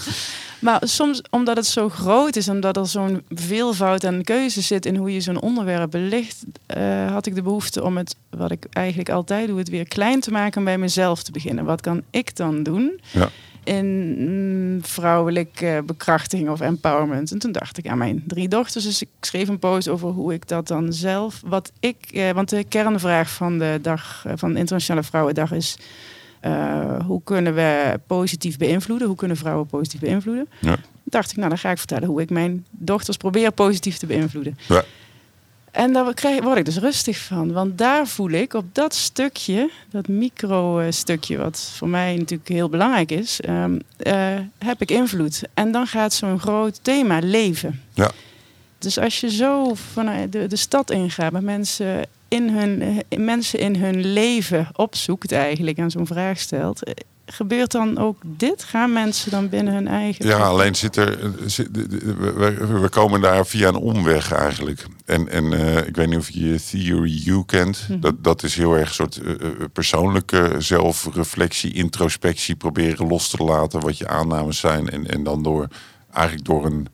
Maar 0.62 0.82
soms, 0.84 1.22
omdat 1.30 1.58
het 1.58 1.66
zo 1.66 1.90
groot 1.90 2.36
is, 2.36 2.50
omdat 2.50 2.78
er 2.78 2.88
zo'n 2.88 3.24
veelvoud 3.30 4.06
aan 4.06 4.24
keuze 4.24 4.62
zit 4.62 4.86
in 4.86 4.96
hoe 4.96 5.14
je 5.14 5.22
zo'n 5.22 5.42
onderwerp 5.42 5.92
belicht, 5.92 6.44
eh, 6.66 7.12
had 7.12 7.26
ik 7.26 7.36
de 7.36 7.42
behoefte 7.42 7.84
om 7.84 7.98
het, 7.98 8.16
wat 8.30 8.52
ik 8.52 8.66
eigenlijk 8.70 9.10
altijd 9.10 9.48
doe, 9.48 9.58
het 9.58 9.70
weer 9.70 9.88
klein 9.88 10.20
te 10.20 10.32
maken 10.32 10.58
en 10.58 10.64
bij 10.64 10.78
mezelf 10.78 11.24
te 11.24 11.32
beginnen. 11.32 11.66
Wat 11.66 11.82
kan 11.82 12.02
ik 12.10 12.36
dan 12.36 12.64
doen 12.64 13.00
Ja. 13.12 13.30
In 13.64 14.16
mm, 14.18 14.84
vrouwelijke 14.84 15.84
bekrachtiging 15.86 16.50
of 16.50 16.62
empowerment? 16.62 17.32
En 17.32 17.40
toen 17.40 17.52
dacht 17.52 17.78
ik 17.78 17.88
aan 17.88 17.98
mijn 17.98 18.24
drie 18.28 18.48
dochters, 18.48 18.84
dus 18.84 19.02
ik 19.02 19.10
schreef 19.22 19.48
een 19.48 19.60
post 19.60 19.88
over 19.88 20.10
hoe 20.10 20.34
ik 20.34 20.48
dat 20.48 20.68
dan 20.68 20.94
zelf, 20.94 21.42
wat 21.46 21.72
ik, 21.80 21.96
eh, 22.14 22.30
want 22.30 22.50
de 22.50 22.64
kernvraag 22.64 23.32
van 23.32 23.58
de 23.58 23.80
dag 23.82 24.24
eh, 24.28 24.34
van 24.36 24.54
de 24.54 24.60
Internationale 24.60 25.06
Vrouwendag 25.06 25.52
is. 25.52 25.78
Eh, 26.40 27.06
hoe 27.06 27.22
kunnen 27.24 27.56
we 27.56 28.00
positief 28.08 28.58
beïnvloeden? 28.58 29.08
Hoe 29.08 29.16
kunnen 29.16 29.38
vrouwen 29.38 29.68
positief 29.68 30.00
beïnvloeden? 30.00 30.48
Ja. 30.60 30.78
Dacht 31.04 31.32
ik, 31.32 31.38
nou 31.38 31.50
dan 31.50 31.58
ga 31.58 31.72
ik 31.72 31.78
vertellen 31.78 32.08
hoe 32.08 32.22
ik 32.22 32.30
mijn 32.30 32.66
dochters 32.72 33.18
probeer 33.18 33.52
positief 33.52 33.98
te 33.98 34.06
beïnvloeden. 34.06 34.58
Ja. 34.68 34.84
En 35.72 35.94
daar 35.94 36.14
krijg, 36.14 36.44
word 36.44 36.58
ik 36.58 36.66
dus 36.66 36.78
rustig 36.78 37.18
van. 37.18 37.52
Want 37.52 37.78
daar 37.78 38.08
voel 38.08 38.30
ik 38.30 38.54
op 38.54 38.66
dat 38.76 38.96
stukje, 38.96 39.70
dat 39.90 40.08
micro-stukje, 40.08 41.38
wat 41.38 41.72
voor 41.78 41.90
mij 41.90 42.16
natuurlijk 42.16 42.50
heel 42.50 42.70
belangrijk 42.70 43.12
is, 43.12 43.42
ehm, 43.42 43.80
eh, 43.98 44.38
heb 44.58 44.82
ik 44.82 44.92
invloed. 44.92 45.42
En 45.54 45.72
dan 45.72 45.88
gaat 45.88 46.14
zo'n 46.14 46.40
groot 46.40 46.80
thema 46.82 47.20
leven. 47.20 47.82
Ja. 47.94 48.12
Dus 48.78 48.98
als 48.98 49.20
je 49.20 49.32
zo 49.32 49.74
vanuit 49.74 50.32
de, 50.32 50.48
de 50.48 50.56
stad 50.56 50.92
ingaat, 50.92 51.32
met 51.32 51.44
mensen 51.44 52.08
in 52.28 52.50
hun, 52.50 52.82
eh, 52.82 53.20
mensen 53.20 53.60
in 53.60 53.76
hun 53.76 54.14
leven 54.14 54.68
opzoekt 54.76 55.32
eigenlijk 55.32 55.78
en 55.78 55.92
zo'n 55.92 56.08
vraag 56.08 56.40
stelt, 56.40 56.84
eh, 56.84 56.94
gebeurt 57.32 57.72
dan 57.72 57.98
ook 57.98 58.22
dit? 58.24 58.64
Gaan 58.64 58.94
mensen 58.94 59.32
dan 59.32 59.50
binnen 59.50 59.74
hun 59.74 59.88
eigen... 59.88 60.28
Ja, 60.28 60.38
alleen 60.38 60.76
zit 60.76 60.96
er. 60.96 61.34
Zit, 61.46 61.68
we, 61.72 62.88
komen 62.90 63.22
daar 63.22 63.46
via 63.46 63.68
een 63.68 63.76
omweg 63.76 64.32
eigenlijk. 64.32 64.86
En, 65.06 65.30
en 65.30 65.54
eh, 65.54 65.88
ik 65.88 65.96
weet 65.96 66.08
niet 66.08 66.18
of 66.18 66.30
je 66.30 66.60
Theory 66.70 67.24
U 67.26 67.44
kent. 67.46 67.88
dat, 68.00 68.24
dat 68.24 68.44
is 68.44 68.56
heel 68.56 68.78
erg 68.78 68.88
een 68.88 68.94
soort 68.94 69.18
eh, 69.18 69.32
eh, 69.32 69.52
persoonlijke 69.74 70.56
zelfreflectie, 70.58 71.74
introspectie. 71.74 72.56
Proberen 72.56 73.08
los 73.08 73.30
te 73.30 73.44
laten 73.44 73.80
wat 73.80 73.98
je 73.98 74.08
aannames 74.08 74.60
zijn. 74.60 74.90
En, 74.90 75.08
en 75.08 75.24
dan 75.24 75.44
door 75.44 75.68
eigenlijk 76.12 76.46
door 76.46 76.66
een 76.66 76.88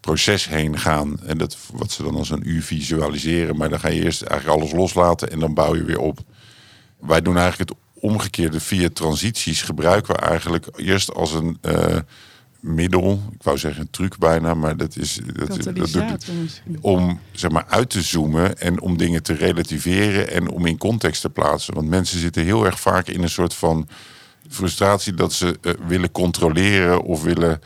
proces 0.00 0.48
heen 0.48 0.78
gaan. 0.78 1.20
En 1.26 1.38
dat 1.38 1.56
wat 1.72 1.90
ze 1.90 2.02
dan 2.02 2.16
als 2.16 2.30
een 2.30 2.42
U 2.44 2.62
visualiseren. 2.62 3.56
Maar 3.56 3.68
dan 3.68 3.80
ga 3.80 3.88
je 3.88 4.02
eerst 4.02 4.22
eigenlijk 4.22 4.60
alles 4.60 4.72
loslaten 4.72 5.30
en 5.30 5.38
dan 5.38 5.54
bouw 5.54 5.76
je 5.76 5.84
weer 5.84 6.00
op. 6.00 6.18
Wij 7.00 7.22
doen 7.22 7.36
eigenlijk 7.36 7.70
het 7.70 7.78
omgekeerde 8.06 8.60
via 8.60 8.88
transities. 8.92 9.62
Gebruiken 9.62 10.14
we 10.14 10.20
eigenlijk 10.20 10.66
eerst 10.76 11.14
als 11.14 11.32
een 11.32 11.58
eh, 11.60 11.96
middel. 12.60 13.22
Ik 13.32 13.42
wou 13.42 13.58
zeggen 13.58 13.80
een 13.80 13.90
truc 13.90 14.18
bijna, 14.18 14.54
maar 14.54 14.76
dat 14.76 14.96
is. 14.96 15.20
Dat, 15.32 15.62
dat, 15.62 15.74
misschien. 15.74 16.78
om 16.80 17.20
zeg 17.32 17.50
maar 17.50 17.66
uit 17.68 17.90
te 17.90 18.02
zoomen 18.02 18.58
en 18.58 18.80
om 18.80 18.96
dingen 18.96 19.22
te 19.22 19.32
relativeren 19.32 20.30
en 20.30 20.48
om 20.48 20.66
in 20.66 20.78
context 20.78 21.20
te 21.20 21.30
plaatsen. 21.30 21.74
Want 21.74 21.88
mensen 21.88 22.18
zitten 22.18 22.44
heel 22.44 22.64
erg 22.64 22.80
vaak 22.80 23.08
in 23.08 23.22
een 23.22 23.28
soort 23.28 23.54
van 23.54 23.88
frustratie 24.48 25.14
dat 25.14 25.32
ze 25.32 25.58
eh, 25.60 25.72
willen 25.86 26.10
controleren 26.10 27.02
of 27.02 27.22
willen 27.22 27.60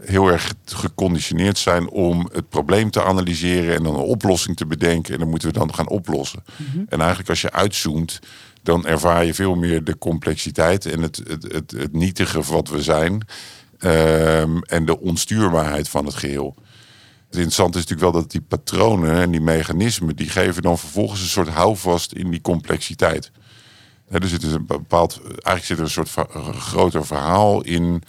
heel 0.00 0.28
erg 0.28 0.52
geconditioneerd 0.64 1.58
zijn 1.58 1.88
om 1.88 2.28
het 2.32 2.48
probleem 2.48 2.90
te 2.90 3.04
analyseren 3.04 3.76
en 3.76 3.82
dan 3.82 3.94
een 3.94 4.00
oplossing 4.00 4.56
te 4.56 4.66
bedenken. 4.66 5.12
En 5.12 5.20
dan 5.20 5.28
moeten 5.28 5.48
we 5.48 5.58
dan 5.58 5.74
gaan 5.74 5.88
oplossen. 5.88 6.44
En 6.88 6.98
eigenlijk 6.98 7.28
als 7.28 7.40
je 7.40 7.52
uitzoomt, 7.52 8.20
dan 8.62 8.86
ervaar 8.86 9.24
je 9.24 9.34
veel 9.34 9.54
meer 9.54 9.84
de 9.84 9.98
complexiteit 9.98 10.86
en 10.86 11.02
het, 11.02 11.22
het, 11.26 11.42
het, 11.52 11.70
het 11.70 11.92
nietige 11.92 12.42
van 12.42 12.54
wat 12.54 12.68
we 12.68 12.82
zijn. 12.82 13.26
ehm, 13.78 14.58
en 14.58 14.86
de 14.86 15.00
onstuurbaarheid 15.00 15.88
van 15.88 16.04
het 16.06 16.14
geheel. 16.14 16.54
Het 17.26 17.40
interessante 17.40 17.78
is 17.78 17.84
natuurlijk 17.84 18.12
wel 18.12 18.22
dat 18.22 18.30
die 18.30 18.40
patronen 18.40 19.14
en 19.14 19.30
die 19.30 19.40
mechanismen, 19.40 20.16
die 20.16 20.28
geven 20.28 20.62
dan 20.62 20.78
vervolgens 20.78 21.20
een 21.20 21.26
soort 21.26 21.48
houvast 21.48 22.12
in 22.12 22.30
die 22.30 22.40
complexiteit. 22.40 23.30
Hè, 24.08 24.18
er 24.18 24.28
zit 24.28 24.40
dus 24.40 24.52
een 24.52 24.66
bepaald, 24.66 25.20
eigenlijk 25.22 25.64
zit 25.64 25.78
er 25.78 25.84
een 25.84 25.90
soort 25.90 26.28
groter 26.56 27.06
verhaal 27.06 27.62
in 27.62 28.02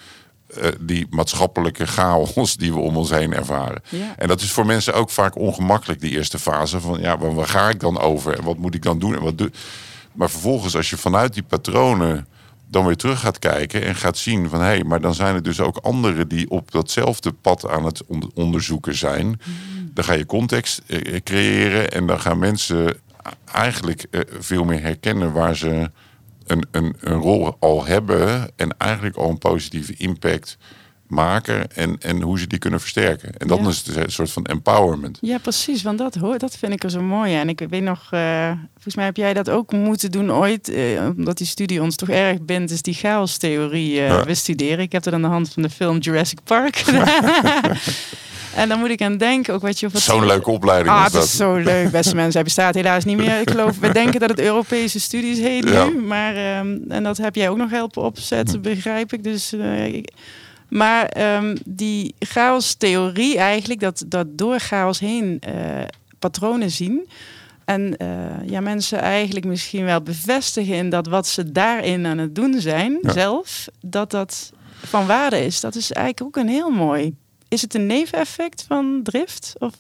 eh, 0.48 0.72
die 0.80 1.08
maatschappelijke 1.10 1.88
chaos 1.88 2.56
die 2.56 2.74
we 2.74 2.80
om 2.80 2.98
ons 2.98 3.10
heen 3.10 3.34
ervaren. 3.34 3.82
Ja. 3.90 4.14
En 4.18 4.28
dat 4.28 4.42
is 4.42 4.52
voor 4.52 4.66
mensen 4.66 4.94
ook 4.94 5.10
vaak 5.10 5.36
ongemakkelijk, 5.36 6.00
die 6.00 6.12
eerste 6.12 6.40
fase 6.40 6.80
van 6.80 7.00
ja, 7.00 7.18
waar, 7.18 7.36
waar 7.36 7.48
ga 7.48 7.70
ik 7.70 7.80
dan 7.80 8.00
over 8.00 8.38
en 8.38 8.44
wat 8.44 8.58
moet 8.58 8.76
ik 8.76 8.82
dan 8.82 9.00
doen 9.00 9.16
en 9.16 9.24
wat 9.24 9.38
doe. 9.38 9.52
Maar 10.14 10.30
vervolgens, 10.30 10.76
als 10.76 10.90
je 10.90 10.98
vanuit 10.98 11.34
die 11.34 11.44
patronen 11.44 12.28
dan 12.68 12.86
weer 12.86 12.96
terug 12.96 13.20
gaat 13.20 13.40
kijken 13.40 13.84
en 13.84 13.96
gaat 13.96 14.18
zien 14.18 14.50
van 14.50 14.60
hé, 14.60 14.66
hey, 14.66 14.84
maar 14.84 15.02
dan 15.02 15.14
zijn 15.14 15.36
er 15.36 15.44
dus 15.44 15.60
ook 15.60 15.78
anderen 15.78 16.28
die 16.28 16.50
op 16.50 16.72
datzelfde 16.72 17.32
pad 17.32 17.70
aan 17.70 17.86
het 17.86 18.06
on- 18.06 18.32
onderzoeken 18.34 18.96
zijn. 18.96 19.40
Dan 19.94 20.04
ga 20.04 20.14
je 20.14 20.26
context 20.26 20.82
eh, 20.88 21.22
creëren 21.24 21.92
en 21.92 22.08
dan 22.08 22.20
gaan 22.20 22.40
mensen 22.40 22.98
eigenlijk 23.52 24.06
eh, 24.12 24.22
veel 24.40 24.64
meer 24.64 24.82
herkennen 24.82 25.32
waar 25.32 25.56
ze 25.56 25.92
een, 26.46 26.66
een, 26.72 26.96
een 27.00 27.18
rol 27.20 27.56
al 27.60 27.86
hebben 27.86 28.50
en 28.56 28.78
eigenlijk 28.78 29.16
al 29.16 29.30
een 29.30 29.38
positieve 29.38 29.94
impact 29.94 30.58
maken 31.08 31.76
en, 31.76 31.96
en 32.00 32.22
hoe 32.22 32.40
ze 32.40 32.48
die 32.48 32.60
kunnen 32.60 32.80
versterken. 32.80 33.38
En 33.38 33.48
dan 33.48 33.62
Ja. 33.64 33.68
is 33.70 33.84
het 33.86 33.96
een 33.96 34.12
soort 34.12 34.32
van 34.32 34.46
empowerment. 34.46 35.18
Ja, 35.22 35.38
precies. 35.38 35.82
Want 35.82 35.98
dat, 35.98 36.16
hoor, 36.16 36.38
dat 36.38 36.58
vind 36.58 36.74
ik 36.74 36.84
er 36.84 36.90
zo 36.90 37.02
mooi 37.02 37.34
aan. 37.34 37.50
Ik 37.50 37.62
weet 37.70 37.82
nog, 37.82 38.08
eh, 38.12 38.52
volgens 38.74 38.96
mij 38.96 39.06
heb 39.06 39.16
jij 39.18 39.34
dat 39.34 39.50
ook 39.50 39.72
moeten 39.72 40.12
doen 40.12 40.32
ooit. 40.32 40.70
eh, 40.70 41.06
omdat 41.18 41.38
die 41.38 41.48
studie 41.48 41.82
ons 41.82 41.96
toch 41.96 42.10
erg 42.10 42.42
bindt, 42.42 42.72
is 42.72 42.82
die 42.82 42.94
chaos-theorie 42.94 44.00
eh 44.00 44.08
Ja. 44.08 44.24
bestuderen. 44.24 44.80
Ik 44.80 44.92
heb 44.92 45.04
dat 45.04 45.14
aan 45.14 45.22
de 45.22 45.28
hand 45.28 45.54
van 45.54 45.62
de 45.64 45.70
film 45.70 45.98
Jurassic 45.98 46.40
Park 46.44 46.76
gedaan. 46.76 47.78
En 48.56 48.70
dan 48.70 48.80
moet 48.80 48.90
ik 48.90 49.02
aan 49.02 49.18
denken, 49.18 49.54
ook 49.54 49.62
wat 49.62 49.80
je... 49.80 49.90
Zo'n 49.94 50.26
leuke 50.26 50.52
opleiding 50.52 50.96
ah, 50.96 51.06
is 51.06 51.12
dat 51.12 51.22
dat. 51.22 51.24
is 51.24 51.36
zo 51.36 51.56
leuk, 51.56 51.92
beste 52.02 52.16
mensen. 52.16 52.34
Hij 52.34 52.44
bestaat 52.44 52.76
helaas 52.76 53.04
niet 53.06 53.18
meer. 53.18 53.40
Ik 53.40 53.50
geloof, 53.50 53.80
we 53.80 53.92
denken 53.94 54.20
dat 54.20 54.30
het 54.30 54.40
Europese 54.40 55.00
studies 55.00 55.38
heet 55.40 55.70
Ja. 55.70 55.86
nu. 55.86 56.02
Maar, 56.02 56.36
ehm, 56.36 56.78
en 56.90 57.04
dat 57.04 57.18
heb 57.18 57.36
jij 57.36 57.50
ook 57.50 57.58
nog 57.58 57.70
helpen 57.70 58.02
opzetten, 58.04 58.62
begrijp 58.62 59.14
ik. 59.14 59.24
Dus, 59.24 59.54
eh, 59.54 59.86
ik- 59.86 60.12
maar 60.74 61.06
ehm, 61.06 61.56
die 61.66 62.16
chaos-theorie 62.20 63.38
eigenlijk, 63.38 63.80
dat, 63.80 64.04
dat 64.08 64.28
door 64.38 64.60
chaos 64.60 65.00
heen 65.00 65.38
eh, 65.40 65.54
patronen 66.20 66.72
zien... 66.72 67.08
En 67.66 67.98
eh, 67.98 68.08
ja, 68.46 68.60
mensen 68.62 69.00
eigenlijk 69.00 69.46
misschien 69.46 69.86
wel 69.86 70.02
bevestigen 70.02 70.76
in 70.76 70.90
dat 70.90 71.08
wat 71.08 71.28
ze 71.28 71.52
daarin 71.52 72.06
aan 72.06 72.18
het 72.18 72.36
doen 72.36 72.60
zijn, 72.60 72.98
Ja. 73.02 73.12
zelf, 73.12 73.68
dat 73.82 74.12
dat 74.12 74.52
van 74.86 75.06
waarde 75.06 75.46
is. 75.46 75.60
Dat 75.60 75.76
is 75.76 75.92
eigenlijk 75.92 76.38
ook 76.38 76.44
een 76.44 76.52
heel 76.52 76.70
mooi. 76.70 77.16
Is 77.54 77.62
het 77.62 77.74
een 77.74 77.86
neveneffect 77.86 78.66
van 78.68 79.00
drift? 79.04 79.54
Of 79.58 79.74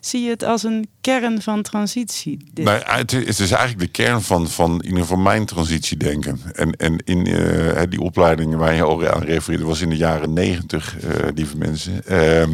zie 0.00 0.22
je 0.22 0.30
het 0.30 0.42
als 0.42 0.62
een 0.62 0.88
kern 1.00 1.42
van 1.42 1.62
transitie? 1.62 2.50
dit? 2.52 2.68
Het, 2.86 3.12
is 3.12 3.50
eigenlijk 3.50 3.78
de 3.78 4.02
kern 4.02 4.22
van, 4.22 4.48
van 4.48 4.70
in 4.70 4.84
ieder 4.84 5.00
geval 5.00 5.16
mijn 5.16 5.46
transitiedenken. 5.46 6.40
En, 6.52 6.76
en 6.76 6.96
in 7.04 7.26
eh, 7.26 7.82
die 7.88 8.00
opleiding 8.00 8.54
waar 8.54 8.74
je 8.74 8.82
al 8.82 9.08
aan 9.08 9.22
refereerde, 9.22 9.64
was 9.64 9.80
in 9.80 9.88
de 9.88 9.96
jaren 9.96 10.32
negentig, 10.32 10.98
eh, 10.98 11.28
lieve 11.34 11.56
mensen. 11.56 12.06
Ehm, 12.06 12.50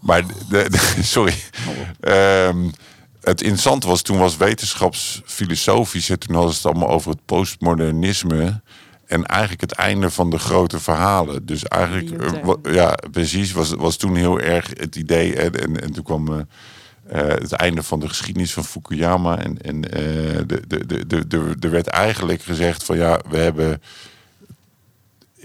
maar, 0.00 0.24
de, 0.48 0.66
sorry. 1.02 1.34
Ehm, 2.00 2.68
het 3.20 3.42
interessante 3.42 3.86
was, 3.86 4.02
toen 4.02 4.18
was 4.18 4.36
wetenschapsfilosofisch, 4.36 6.10
en 6.10 6.18
toen 6.18 6.34
hadden 6.34 6.54
ze 6.54 6.58
het 6.58 6.66
allemaal 6.66 6.94
over 6.94 7.10
het 7.10 7.24
postmodernisme. 7.24 8.60
En 9.06 9.24
eigenlijk 9.26 9.60
het 9.60 9.72
einde 9.72 10.10
van 10.10 10.30
de 10.30 10.38
grote 10.38 10.80
verhalen. 10.80 11.46
Dus 11.46 11.64
eigenlijk, 11.64 12.10
eh, 12.10 12.74
ja, 12.74 12.94
precies, 13.10 13.52
was, 13.52 13.70
was 13.74 13.96
toen 13.96 14.14
heel 14.16 14.40
erg 14.40 14.70
het 14.76 14.96
idee. 14.96 15.32
hè, 15.34 15.50
En, 15.50 15.80
en 15.80 15.92
toen 15.92 16.04
kwam 16.04 16.28
eh, 16.32 16.38
eh, 17.06 17.28
het 17.28 17.52
einde 17.52 17.82
van 17.82 18.00
de 18.00 18.08
geschiedenis 18.08 18.52
van 18.52 18.64
Fukuyama. 18.64 19.38
En, 19.38 19.62
en 19.62 19.92
eh, 19.92 20.02
de, 20.46 20.62
de, 20.66 20.86
de, 20.86 21.06
de, 21.06 21.26
de, 21.26 21.54
er 21.60 21.70
werd 21.70 21.86
eigenlijk 21.86 22.42
gezegd 22.42 22.84
van 22.84 22.96
ja, 22.96 23.20
we 23.28 23.36
hebben 23.36 23.82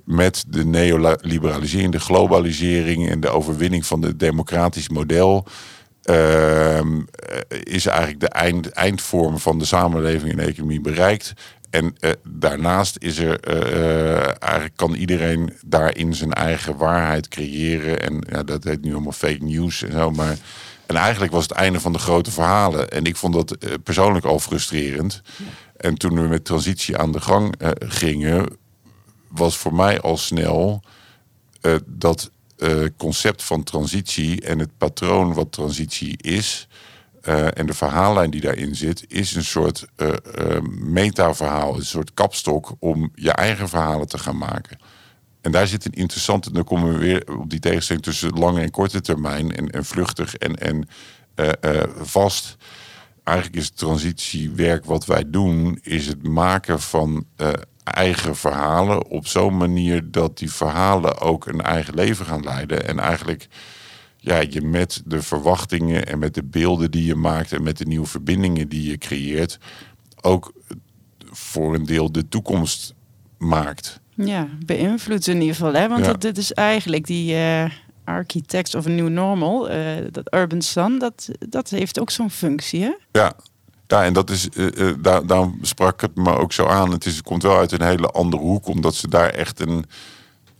met 0.04 0.44
de 0.48 0.66
neoliberalisering, 0.66 1.92
de 1.92 2.00
globalisering 2.00 3.10
en 3.10 3.20
de 3.20 3.30
overwinning 3.30 3.86
van 3.86 4.02
het 4.02 4.20
democratisch 4.20 4.90
model. 4.90 5.46
eh, 6.02 6.80
is 7.64 7.86
eigenlijk 7.86 8.20
de 8.20 8.30
eind, 8.30 8.70
eindvorm 8.70 9.40
van 9.40 9.60
de 9.60 9.66
samenleving 9.66 10.32
en 10.32 10.40
economie 10.40 10.82
bereikt. 10.82 11.34
En 11.72 11.96
eh, 12.00 12.12
daarnaast 12.24 12.96
is 13.00 13.18
er 13.18 13.40
eh, 13.40 14.18
eh, 14.18 14.36
eigenlijk 14.40 14.76
kan 14.76 14.94
iedereen 14.94 15.54
daarin 15.66 16.16
zijn 16.16 16.34
eigen 16.34 16.78
waarheid 16.78 17.28
creëren. 17.28 18.02
En 18.02 18.24
ja, 18.30 18.44
dat 18.44 18.64
heet 18.64 18.82
nu 18.82 18.92
allemaal 18.94 19.12
fake 19.12 19.44
news 19.44 19.84
en 19.84 19.92
zo. 19.92 20.12
Maar 20.12 20.38
en 20.86 20.96
eigenlijk 20.96 21.32
was 21.32 21.44
het 21.44 21.52
einde 21.52 21.80
van 21.80 21.94
de 21.94 22.00
grote 22.00 22.32
verhalen. 22.32 22.90
En 22.90 23.04
ik 23.04 23.16
vond 23.16 23.34
dat 23.34 23.58
persoonlijk 23.84 24.26
al 24.26 24.40
frustrerend. 24.40 25.22
En 25.78 25.98
toen 25.98 26.22
we 26.22 26.28
met 26.28 26.46
transitie 26.46 26.98
aan 26.98 27.12
de 27.12 27.22
gang 27.22 27.56
gingen, 27.80 28.58
was 29.28 29.58
voor 29.58 29.74
mij 29.74 30.02
al 30.02 30.18
snel 30.18 30.84
dat 31.86 32.32
concept 32.98 33.44
van 33.44 33.64
transitie 33.64 34.42
en 34.42 34.60
het 34.60 34.78
patroon 34.78 35.34
wat 35.34 35.52
transitie 35.52 36.18
is. 36.22 36.68
Eh, 37.22 37.58
en 37.58 37.66
de 37.66 37.74
verhaallijn 37.74 38.30
die 38.32 38.42
daarin 38.42 38.76
zit, 38.76 39.06
is 39.08 39.36
een 39.36 39.44
soort 39.44 39.86
eh 39.96 40.10
eh, 40.10 40.62
metaverhaal, 40.80 41.76
een 41.76 41.86
soort 41.86 42.14
kapstok 42.14 42.76
om 42.80 43.12
je 43.16 43.32
eigen 43.32 43.70
verhalen 43.70 44.08
te 44.08 44.18
gaan 44.18 44.38
maken. 44.38 44.78
En 45.42 45.52
daar 45.52 45.68
zit 45.68 45.86
een 45.86 45.92
interessante, 45.92 46.52
dan 46.52 46.64
komen 46.64 46.94
we 46.94 46.98
weer 46.98 47.38
op 47.40 47.50
die 47.50 47.60
tegenstelling 47.60 48.06
tussen 48.06 48.40
lange 48.40 48.62
en 48.62 48.72
korte 48.72 49.02
termijn 49.02 49.56
en, 49.56 49.70
en 49.70 49.86
vluchtig 49.86 50.36
en, 50.36 50.56
en 50.56 50.88
vast. 52.02 52.58
Eigenlijk 53.24 53.58
is 53.58 53.66
het 53.66 53.78
transitiewerk 53.78 54.86
wat 54.86 55.06
wij 55.06 55.24
doen, 55.28 55.80
is 55.82 56.08
het 56.08 56.28
maken 56.28 56.82
van 56.82 57.26
eigen 57.84 58.36
verhalen 58.36 59.08
op 59.08 59.28
zo'n 59.28 59.58
manier 59.58 60.12
dat 60.12 60.38
die 60.38 60.52
verhalen 60.52 61.20
ook 61.20 61.46
een 61.46 61.62
eigen 61.62 61.94
leven 61.94 62.26
gaan 62.26 62.44
leiden. 62.44 62.88
En 62.88 63.00
eigenlijk 63.00 63.48
ja, 64.24 64.40
je 64.50 64.62
met 64.62 65.02
de 65.06 65.22
verwachtingen 65.22 66.08
en 66.08 66.20
met 66.20 66.34
de 66.34 66.44
beelden 66.44 66.92
die 66.92 67.06
je 67.06 67.16
maakt 67.16 67.52
en 67.52 67.64
met 67.64 67.78
de 67.78 67.86
nieuwe 67.86 68.08
verbindingen 68.08 68.70
die 68.70 68.90
je 68.90 68.98
creëert, 68.98 69.58
ook 70.22 70.54
voor 71.32 71.76
een 71.76 71.86
deel 71.86 72.12
de 72.12 72.28
toekomst 72.28 72.94
maakt. 73.38 74.00
Ja, 74.16 74.48
beïnvloedt 74.66 75.28
in 75.28 75.40
ieder 75.42 75.56
geval. 75.56 75.74
Hè? 75.74 75.88
Want 75.88 76.06
Ja. 76.06 76.12
dat, 76.12 76.22
dit 76.22 76.38
is 76.38 76.54
eigenlijk 76.54 77.06
die 77.06 77.36
eh 77.36 77.72
architect 78.04 78.76
of 78.76 78.86
een 78.86 78.96
new 78.96 79.10
normal, 79.10 79.70
eh, 79.70 79.86
dat 80.12 80.34
urban 80.34 80.62
sun, 80.62 81.00
dat, 81.00 81.30
dat 81.50 81.70
heeft 81.70 82.00
ook 82.00 82.12
zo'n 82.12 82.30
functie. 82.30 82.82
Hè? 82.82 82.92
Ja, 83.12 83.34
ja 83.88 84.04
en 84.04 84.14
dat 84.14 84.30
is, 84.30 84.50
eh, 84.50 84.90
daar, 85.02 85.26
daarom 85.26 85.58
sprak 85.62 86.02
het 86.02 86.16
me 86.16 86.38
ook 86.38 86.54
zo 86.54 86.66
aan. 86.66 86.92
Het, 86.92 87.06
is, 87.06 87.16
het 87.16 87.24
komt 87.24 87.44
wel 87.44 87.58
uit 87.58 87.72
een 87.72 87.82
hele 87.82 88.08
andere 88.08 88.42
hoek, 88.44 88.68
omdat 88.68 88.96
ze 88.96 89.08
daar 89.08 89.30
echt 89.30 89.60
een, 89.60 89.86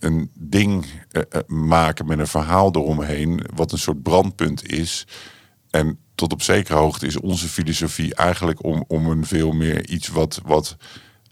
een 0.04 0.32
ding 0.34 0.86
eh, 1.12 1.22
eh, 1.30 1.42
maken 1.48 2.06
met 2.06 2.20
een 2.20 2.28
verhaal 2.28 2.76
eromheen, 2.76 3.42
wat 3.56 3.72
een 3.72 3.78
soort 3.78 4.04
brandpunt 4.04 4.72
is. 4.72 5.08
En 5.70 6.00
tot 6.16 6.34
op 6.34 6.42
zekere 6.42 6.78
hoogte 6.78 7.06
is 7.06 7.20
onze 7.20 7.48
filosofie 7.48 8.16
eigenlijk 8.16 8.64
om, 8.64 8.84
om 8.88 9.10
een 9.10 9.26
veel 9.26 9.52
meer 9.52 9.90
iets 9.90 10.08
wat, 10.08 10.42
wat 10.46 10.78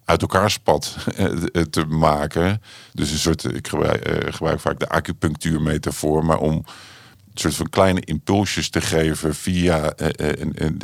uit 0.05 0.21
elkaar 0.21 0.51
spat 0.51 0.95
eh, 1.15 1.61
te 1.61 1.85
maken. 1.85 2.61
Dus 2.93 3.11
een 3.11 3.17
soort, 3.17 3.43
ik 3.43 3.67
gebruik, 3.67 4.33
gebruik 4.35 4.59
vaak 4.59 4.79
de 4.79 4.89
acupunctuurmetafoor, 4.89 6.25
maar 6.25 6.39
om 6.39 6.65
soort 7.39 7.55
van 7.55 7.69
kleine 7.69 8.01
impulsjes 8.01 8.69
te 8.69 8.81
geven 8.81 9.35
via 9.35 9.93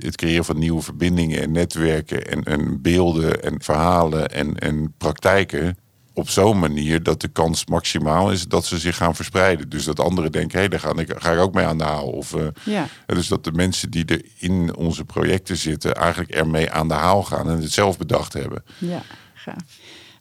het 0.04 0.16
creëren 0.16 0.46
van 0.46 0.60
nieuwe 0.60 0.82
verbindingen 0.82 1.42
en 1.42 1.52
netwerken 1.52 2.28
en, 2.28 2.44
en 2.44 2.82
beelden 2.82 3.44
en 3.44 3.62
verhalen 3.62 4.30
en, 4.30 4.58
en 4.60 4.94
praktijken. 4.98 5.78
Op 6.18 6.30
zo'n 6.30 6.60
manier 6.60 7.04
dat 7.04 7.22
de 7.22 7.28
kans 7.28 7.66
maximaal 7.66 8.32
is 8.32 8.48
dat 8.48 8.66
ze 8.66 8.78
zich 8.80 8.96
gaan 8.96 9.16
verspreiden. 9.16 9.70
Dus 9.70 9.84
dat 9.86 10.00
anderen 10.00 10.32
denken, 10.32 10.60
hé, 10.60 10.68
daar 10.68 10.80
ga 10.80 10.96
ik, 10.96 11.14
ga 11.18 11.32
ik 11.32 11.40
ook 11.40 11.54
mee 11.54 11.66
aan 11.66 11.78
de 11.78 11.84
haal. 11.84 12.08
Of, 12.08 12.34
eh, 12.34 12.48
Ja. 12.64 12.88
dus 13.06 13.28
dat 13.28 13.44
de 13.44 13.52
mensen 13.52 13.90
die 13.92 14.06
er 14.06 14.22
in 14.40 14.76
onze 14.76 15.04
projecten 15.06 15.58
zitten, 15.58 15.96
eigenlijk 15.96 16.32
ermee 16.32 16.72
aan 16.72 16.88
de 16.88 16.94
haal 16.94 17.24
gaan 17.24 17.50
en 17.50 17.62
het 17.62 17.72
zelf 17.72 17.98
bedacht 17.98 18.34
hebben. 18.34 18.64
Ja, 18.78 19.02
gaaf. 19.34 19.56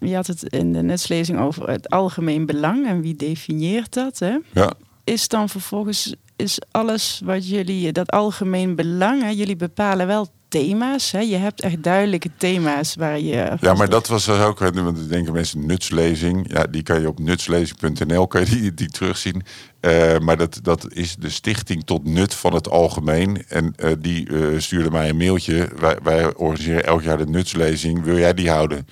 Je 0.00 0.14
had 0.14 0.26
het 0.26 0.42
in 0.42 0.72
de 0.72 0.82
netslezing 0.82 1.40
over 1.40 1.68
het 1.68 1.90
algemeen 1.90 2.46
belang 2.46 2.86
en 2.86 3.00
wie 3.00 3.16
definieert 3.16 3.92
dat. 3.94 4.18
Hè? 4.18 4.36
Ja. 4.52 4.72
Is 5.04 5.28
dan 5.28 5.48
vervolgens 5.48 6.14
is 6.36 6.58
alles 6.70 7.20
wat 7.24 7.48
jullie, 7.48 7.92
dat 7.92 8.10
algemeen 8.10 8.74
belang, 8.74 9.22
hè, 9.22 9.28
jullie 9.28 9.56
bepalen 9.56 10.06
wel 10.06 10.28
thema's. 10.58 11.10
Hè? 11.10 11.20
Je 11.20 11.36
hebt 11.36 11.60
echt 11.60 11.82
duidelijke 11.82 12.30
thema's 12.36 12.94
waar 12.94 13.20
je. 13.20 13.56
Ja, 13.60 13.74
maar 13.74 13.88
dat 13.88 14.06
was 14.06 14.24
dus 14.24 14.38
ook, 14.38 14.58
want 14.58 14.74
dan 14.74 15.08
denken 15.08 15.32
mensen 15.32 15.66
nutslezing. 15.66 16.52
Ja, 16.52 16.66
die 16.70 16.82
kan 16.82 17.00
je 17.00 17.08
op 17.08 17.18
nutslezing.nl 17.18 18.26
kan 18.26 18.40
je 18.40 18.46
die, 18.46 18.74
die 18.74 18.88
terugzien. 18.88 19.42
Eh, 19.80 20.18
maar 20.18 20.36
dat, 20.36 20.58
dat 20.62 20.86
is 20.92 21.16
de 21.16 21.30
stichting 21.30 21.84
tot 21.84 22.04
nut 22.04 22.34
van 22.34 22.54
het 22.54 22.70
algemeen. 22.70 23.44
En 23.48 23.72
eh, 23.76 23.90
die 23.98 24.28
eh, 24.28 24.58
stuurde 24.58 24.90
mij 24.90 25.08
een 25.08 25.16
mailtje. 25.16 25.68
Wij, 26.02 26.34
organiseren 26.34 26.84
elk 26.84 27.02
jaar 27.02 27.18
de 27.18 27.26
nutslezing. 27.26 28.04
Wil 28.04 28.18
jij 28.18 28.34
die 28.34 28.50
houden? 28.50 28.86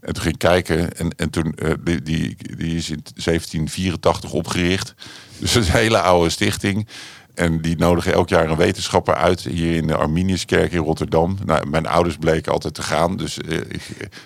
En 0.00 0.12
toen 0.12 0.22
ging 0.22 0.34
ik 0.34 0.40
kijken 0.40 0.96
en, 0.96 1.10
en 1.16 1.30
toen, 1.30 1.54
eh, 1.54 1.70
die, 1.84 2.02
die, 2.02 2.36
die 2.56 2.76
is 2.76 2.90
in 2.90 3.02
1784 3.02 4.32
opgericht. 4.32 4.94
Dus 5.38 5.56
is 5.56 5.68
een 5.68 5.72
hele 5.72 6.00
oude 6.00 6.30
stichting. 6.30 6.88
En 7.40 7.60
die 7.60 7.76
nodigen 7.76 8.12
elk 8.12 8.28
jaar 8.28 8.50
een 8.50 8.56
wetenschapper 8.56 9.14
uit 9.14 9.40
hier 9.40 9.76
in 9.76 9.86
de 9.86 9.96
Arminiuskerk 9.96 10.72
in 10.72 10.82
Rotterdam. 10.82 11.36
Nou, 11.44 11.66
mijn 11.68 11.86
ouders 11.86 12.16
bleken 12.16 12.52
altijd 12.52 12.74
te 12.74 12.82
gaan. 12.82 13.16
Dus 13.16 13.38
eh, 13.38 13.58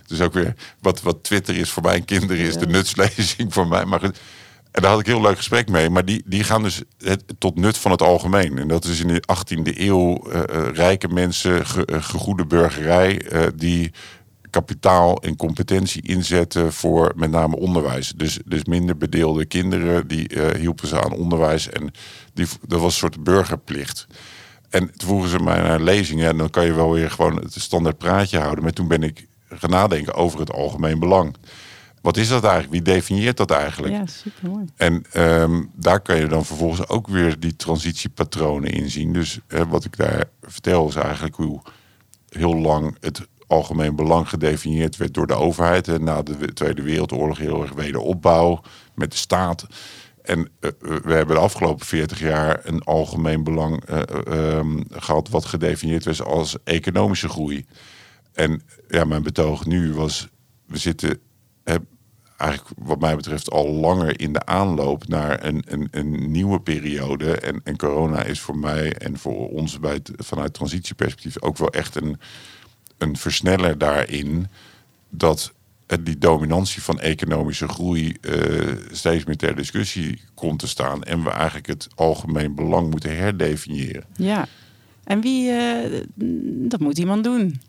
is 0.09 0.21
ook 0.21 0.33
weer 0.33 0.55
wat, 0.81 1.03
wat 1.03 1.23
Twitter 1.23 1.57
is 1.57 1.71
voor 1.71 1.83
mijn 1.83 2.05
kinderen, 2.05 2.45
is 2.45 2.57
de 2.57 2.67
nutslezing 2.67 3.53
voor 3.53 3.67
mij. 3.67 3.85
Maar 3.85 4.01
goed, 4.01 4.19
en 4.75 4.83
daar 4.83 4.91
had 4.91 5.01
ik 5.01 5.07
een 5.07 5.13
heel 5.13 5.23
leuk 5.23 5.37
gesprek 5.37 5.69
mee. 5.69 5.91
Maar 5.91 6.05
die, 6.05 6.23
die 6.27 6.45
gaan 6.45 6.63
dus 6.63 6.83
het, 6.99 7.25
tot 7.39 7.57
nut 7.57 7.79
van 7.79 7.91
het 7.91 8.03
algemeen. 8.03 8.59
En 8.59 8.69
dat 8.69 8.85
is 8.85 9.01
in 9.01 9.09
de 9.09 9.23
18e 9.23 9.79
eeuw 9.79 10.17
eh, 10.17 10.41
eh, 10.41 10.75
rijke 10.75 11.09
mensen, 11.09 11.67
ge, 11.67 11.85
eh, 11.85 12.03
gegoede 12.03 12.47
burgerij, 12.47 13.27
die 13.55 13.93
kapitaal 14.51 15.23
en 15.23 15.37
competentie 15.37 16.03
inzetten 16.03 16.73
voor 16.73 17.13
met 17.17 17.31
name 17.31 17.57
onderwijs. 17.57 18.13
Dus, 18.17 18.39
dus 18.45 18.65
minder 18.65 18.97
bedeelde 18.97 19.45
kinderen, 19.45 20.09
die 20.09 20.31
hielpen 20.59 20.89
ze 20.89 21.03
aan 21.03 21.13
onderwijs. 21.13 21.69
En 21.69 21.91
die, 22.35 22.47
dat 22.67 22.81
was 22.81 22.93
een 22.93 22.99
soort 22.99 23.25
burgerplicht. 23.25 24.07
En 24.69 24.91
toen 24.97 25.09
vroegen 25.09 25.29
ze 25.29 25.39
mij 25.39 25.63
naar 25.63 25.81
lezingen. 25.81 26.29
En 26.29 26.37
dan 26.37 26.51
kan 26.51 26.65
je 26.65 26.73
wel 26.73 26.93
weer 26.93 27.11
gewoon 27.11 27.37
het 27.37 27.55
standaard 27.55 27.99
praatje 27.99 28.39
houden. 28.39 28.65
Maar 28.65 28.73
toen 28.73 28.89
ben 28.89 29.03
ik 29.03 29.27
gaan 29.49 29.71
nadenken 29.71 30.15
over 30.15 30.41
het 30.41 30.53
algemeen 30.53 30.99
belang. 30.99 31.37
Wat 32.01 32.17
is 32.17 32.29
dat 32.29 32.43
eigenlijk? 32.43 32.73
Wie 32.73 32.95
definieert 32.95 33.37
dat 33.37 33.51
eigenlijk? 33.51 33.95
Ja, 33.95 34.07
super 34.07 34.51
mooi. 34.51 34.65
En 34.77 35.05
ehm, 35.13 35.63
daar 35.75 36.01
kan 36.01 36.17
je 36.17 36.27
dan 36.27 36.45
vervolgens 36.45 36.89
ook 36.89 37.09
weer 37.09 37.41
die 37.41 37.57
transitiepatronen 37.57 38.71
in 38.71 38.91
zien. 38.91 39.13
Dus 39.13 39.39
wat 39.69 39.85
ik 39.85 39.97
daar 39.97 40.25
vertel 40.43 40.89
is 40.89 40.95
eigenlijk 40.95 41.35
hoe 41.35 41.61
heel 42.29 42.55
lang 42.55 42.97
het 43.01 43.21
algemeen 43.47 43.97
belang 43.97 44.29
gedefinieerd 44.29 44.97
werd 44.97 45.15
door 45.15 45.27
de 45.27 45.35
overheid. 45.35 45.89
En 45.89 46.05
na 46.05 46.23
de 46.23 46.53
Tweede 46.53 46.83
Wereldoorlog 46.83 47.39
heel 47.39 47.63
erg 47.63 47.73
wederopbouw 47.73 48.61
met 48.95 49.11
de 49.11 49.17
staat. 49.17 49.67
En 50.25 50.39
uh, 50.39 50.71
we 50.79 51.13
hebben 51.13 51.37
de 51.37 51.43
afgelopen 51.43 51.87
40 51.87 52.21
jaar 52.21 52.61
een 52.63 52.83
algemeen 52.83 53.45
belang 53.45 53.91
uh, 53.91 54.57
um, 54.57 54.85
gehad, 54.91 55.29
wat 55.29 55.45
gedefinieerd 55.45 56.05
was 56.05 56.23
als 56.23 56.57
economische 56.65 57.29
groei. 57.29 57.67
En 58.33 58.63
ja, 58.89 59.05
mijn 59.05 59.23
betoog 59.23 59.67
nu 59.67 59.93
was: 59.93 60.29
we 60.67 60.77
zitten 60.77 61.21
eigenlijk, 62.37 62.71
wat 62.79 63.01
mij 63.01 63.17
betreft, 63.17 63.51
al 63.51 63.69
langer 63.69 64.21
in 64.21 64.33
de 64.33 64.47
aanloop 64.47 65.09
naar 65.09 65.45
een, 65.45 65.65
een, 65.67 65.89
een 65.91 66.31
nieuwe 66.31 66.61
periode. 66.61 67.37
En, 67.37 67.61
en 67.65 67.77
corona 67.77 68.23
is 68.23 68.41
voor 68.41 68.59
mij 68.59 68.93
en 68.93 69.19
voor 69.19 69.51
ons 69.51 69.81
bij 69.81 70.01
vanuit 70.17 70.55
transitieperspectief 70.55 71.43
ook 71.43 71.57
wel 71.57 71.71
echt 71.71 71.97
een, 71.97 72.21
een 72.99 73.17
versneller 73.17 73.79
daarin. 73.79 74.49
Dat 75.09 75.53
die 76.03 76.19
dominantie 76.19 76.83
van 76.83 77.01
economische 77.01 77.69
groei 77.69 78.17
uh, 78.21 78.73
steeds 78.91 79.25
meer 79.25 79.37
ter 79.37 79.57
discussie 79.57 80.21
komt 80.35 80.59
te 80.59 80.69
staan. 80.69 81.03
En 81.03 81.25
we 81.25 81.31
eigenlijk 81.31 81.67
het 81.67 81.89
algemeen 81.95 82.55
belang 82.55 82.91
moeten 82.91 83.17
herdefiniëren. 83.17 84.05
Ja, 84.17 84.49
en 85.05 85.21
wie, 85.21 85.51
uh, 85.51 86.01
dat 86.69 86.81
moet 86.81 86.99
iemand 86.99 87.25
doen. 87.25 87.61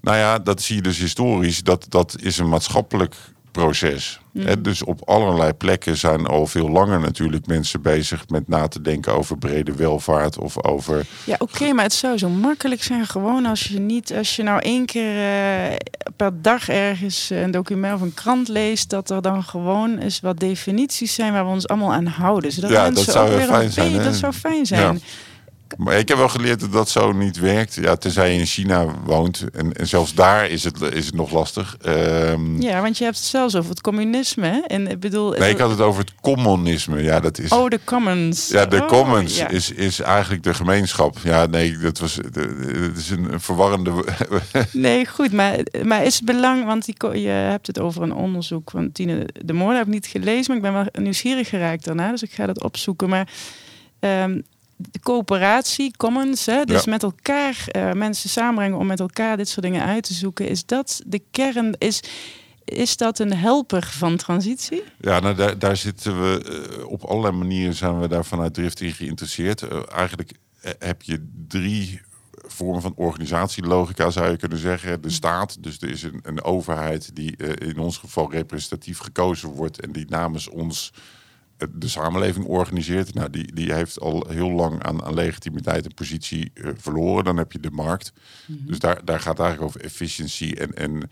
Nou 0.00 0.16
ja, 0.16 0.38
dat 0.38 0.62
zie 0.62 0.76
je 0.76 0.82
dus 0.82 0.98
historisch. 0.98 1.62
Dat, 1.62 1.86
dat 1.88 2.16
is 2.20 2.38
een 2.38 2.48
maatschappelijk 2.48 3.14
proces. 3.52 4.20
Mm. 4.32 4.62
dus 4.62 4.84
op 4.84 5.08
allerlei 5.08 5.52
plekken 5.52 5.96
zijn 5.96 6.26
al 6.26 6.46
veel 6.46 6.70
langer 6.70 7.00
natuurlijk 7.00 7.46
mensen 7.46 7.82
bezig 7.82 8.28
met 8.28 8.48
na 8.48 8.68
te 8.68 8.80
denken 8.80 9.14
over 9.14 9.38
brede 9.38 9.72
welvaart 9.72 10.38
of 10.38 10.64
over. 10.64 11.06
Ja, 11.24 11.36
oké, 11.38 11.72
maar 11.72 11.84
het 11.84 11.92
zou 11.92 12.18
zo 12.18 12.28
makkelijk 12.28 12.82
zijn 12.82 13.06
gewoon 13.06 13.46
als 13.46 13.62
je 13.62 13.78
niet, 13.78 14.14
als 14.14 14.36
je 14.36 14.42
nou 14.42 14.60
één 14.60 14.86
keer 14.86 15.14
uh, 15.14 15.76
per 16.16 16.42
dag 16.42 16.68
ergens 16.68 17.30
een 17.30 17.50
document 17.50 17.94
of 17.94 18.00
een 18.00 18.14
krant 18.14 18.48
leest, 18.48 18.90
dat 18.90 19.10
er 19.10 19.22
dan 19.22 19.42
gewoon 19.42 19.98
eens 19.98 20.20
wat 20.20 20.38
definities 20.38 21.14
zijn 21.14 21.32
waar 21.32 21.44
we 21.44 21.50
ons 21.50 21.68
allemaal 21.68 21.92
aan 21.92 22.06
houden. 22.06 22.52
Zodat 22.52 22.70
ja, 22.70 22.90
dat 22.90 23.04
zou 23.04 23.40
fijn 23.40 23.72
zijn. 23.72 24.02
Dat 24.02 24.14
zou 24.14 24.32
fijn 24.32 24.66
zijn. 24.66 24.94
Ja. 24.94 25.00
Maar 25.76 25.98
ik 25.98 26.08
heb 26.08 26.16
wel 26.16 26.28
geleerd 26.28 26.60
dat 26.60 26.72
dat 26.72 26.88
zo 26.88 27.12
niet 27.12 27.38
werkt. 27.38 27.74
Ja, 27.74 27.96
tenzij 27.96 28.32
je 28.32 28.38
in 28.38 28.46
China 28.46 28.86
woont. 29.04 29.44
En, 29.52 29.72
en 29.72 29.86
zelfs 29.86 30.14
daar 30.14 30.48
is 30.48 30.64
het, 30.64 30.80
is 30.80 31.06
het 31.06 31.14
nog 31.14 31.30
lastig. 31.30 31.76
Um, 31.86 32.60
ja, 32.62 32.80
want 32.82 32.98
je 32.98 33.04
hebt 33.04 33.16
het 33.16 33.26
zelfs 33.26 33.56
over 33.56 33.70
het 33.70 33.80
communisme. 33.80 34.64
En 34.66 34.86
ik 34.86 35.00
bedoel. 35.00 35.30
Nee, 35.30 35.50
ik 35.50 35.58
had 35.58 35.70
het 35.70 35.80
over 35.80 36.00
het 36.00 36.12
communisme. 36.20 37.02
Ja, 37.02 37.20
dat 37.20 37.38
is. 37.38 37.50
Oh, 37.50 37.68
de 37.68 37.80
commons. 37.84 38.48
Ja, 38.48 38.66
de 38.66 38.80
oh, 38.80 38.86
commons 38.86 39.38
is, 39.38 39.70
is 39.70 40.00
eigenlijk 40.00 40.42
de 40.42 40.54
gemeenschap. 40.54 41.18
Ja, 41.22 41.46
nee, 41.46 41.78
dat 41.78 41.98
was. 41.98 42.16
Het 42.16 42.96
is 42.96 43.10
een 43.10 43.40
verwarrende. 43.40 44.04
nee, 44.72 45.06
goed. 45.06 45.32
Maar, 45.32 45.58
maar 45.82 46.04
is 46.04 46.14
het 46.14 46.24
belang. 46.24 46.64
Want 46.64 46.86
je 46.86 47.28
hebt 47.28 47.66
het 47.66 47.78
over 47.78 48.02
een 48.02 48.14
onderzoek 48.14 48.70
van 48.70 48.92
Tine 48.92 49.28
de 49.44 49.52
Moor. 49.52 49.72
heb 49.72 49.86
ik 49.86 49.92
niet 49.92 50.06
gelezen, 50.06 50.44
maar 50.46 50.56
ik 50.56 50.62
ben 50.62 50.72
wel 50.72 51.02
nieuwsgierig 51.04 51.48
geraakt 51.48 51.84
daarna. 51.84 52.10
Dus 52.10 52.22
ik 52.22 52.32
ga 52.32 52.46
dat 52.46 52.62
opzoeken. 52.62 53.08
Maar. 53.08 53.28
Um, 54.00 54.44
de 54.90 55.00
coöperatie, 55.00 55.96
commons, 55.96 56.46
hè, 56.46 56.64
dus 56.64 56.86
met 56.86 57.02
elkaar 57.02 57.64
uh, 57.76 57.92
mensen 57.92 58.28
samenbrengen 58.28 58.78
om 58.78 58.86
met 58.86 59.00
elkaar 59.00 59.36
dit 59.36 59.48
soort 59.48 59.66
dingen 59.66 59.84
uit 59.84 60.04
te 60.04 60.14
zoeken, 60.14 60.48
is 60.48 60.66
dat 60.66 61.02
de 61.06 61.22
kern? 61.30 61.74
Is, 61.78 62.02
is 62.64 62.96
dat 62.96 63.18
een 63.18 63.34
helper 63.34 63.86
van 63.86 64.16
transitie? 64.16 64.82
Ja, 65.00 65.20
nou, 65.20 65.34
daar, 65.34 65.58
daar 65.58 65.76
zitten 65.76 66.20
we 66.20 66.76
uh, 66.78 66.86
op 66.86 67.04
allerlei 67.04 67.36
manieren 67.36 67.74
zijn 67.74 68.00
we 68.00 68.08
daar 68.08 68.24
vanuit 68.24 68.54
Drift 68.54 68.80
in 68.80 68.92
geïnteresseerd. 68.92 69.62
Uh, 69.62 69.82
eigenlijk 69.92 70.32
heb 70.78 71.02
je 71.02 71.28
drie 71.48 72.00
vormen 72.32 72.82
van 72.82 72.92
organisatielogica, 72.96 74.10
zou 74.10 74.30
je 74.30 74.36
kunnen 74.36 74.58
zeggen. 74.58 75.02
De 75.02 75.10
staat, 75.10 75.62
dus 75.62 75.80
er 75.80 75.90
is 75.90 76.02
een, 76.02 76.20
een 76.22 76.42
overheid 76.42 77.16
die 77.16 77.36
in 77.56 77.78
ons 77.78 77.96
geval 77.96 78.32
representatief 78.32 78.98
gekozen 78.98 79.48
wordt 79.48 79.80
en 79.80 79.92
die 79.92 80.06
namens 80.08 80.48
ons 80.48 80.92
de 81.70 81.88
samenleving 81.88 82.44
organiseert, 82.44 83.14
nou, 83.14 83.30
die, 83.30 83.54
die 83.54 83.72
heeft 83.74 84.00
al 84.00 84.26
heel 84.28 84.50
lang 84.50 84.82
aan, 84.82 85.02
aan 85.02 85.14
legitimiteit 85.14 85.84
en 85.84 85.94
positie 85.94 86.50
uh, 86.54 86.70
verloren. 86.76 87.24
Dan 87.24 87.36
heb 87.36 87.52
je 87.52 87.60
de 87.60 87.70
markt. 87.70 88.12
Mhm. 88.46 88.66
Dus 88.66 88.78
daar, 88.78 89.04
daar 89.04 89.20
gaat 89.20 89.38
het 89.38 89.46
eigenlijk 89.46 89.68
over 89.68 89.86
efficiëntie 89.86 90.56
en, 90.56 90.74
en 90.74 91.10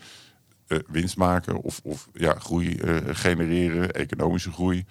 uh, 0.68 0.78
winst 0.88 1.16
maken 1.16 1.62
of, 1.62 1.80
of 1.82 2.08
ja, 2.12 2.34
groei 2.38 2.78
uh, 2.84 2.96
genereren, 3.06 3.92
economische 3.92 4.52
groei. 4.52 4.84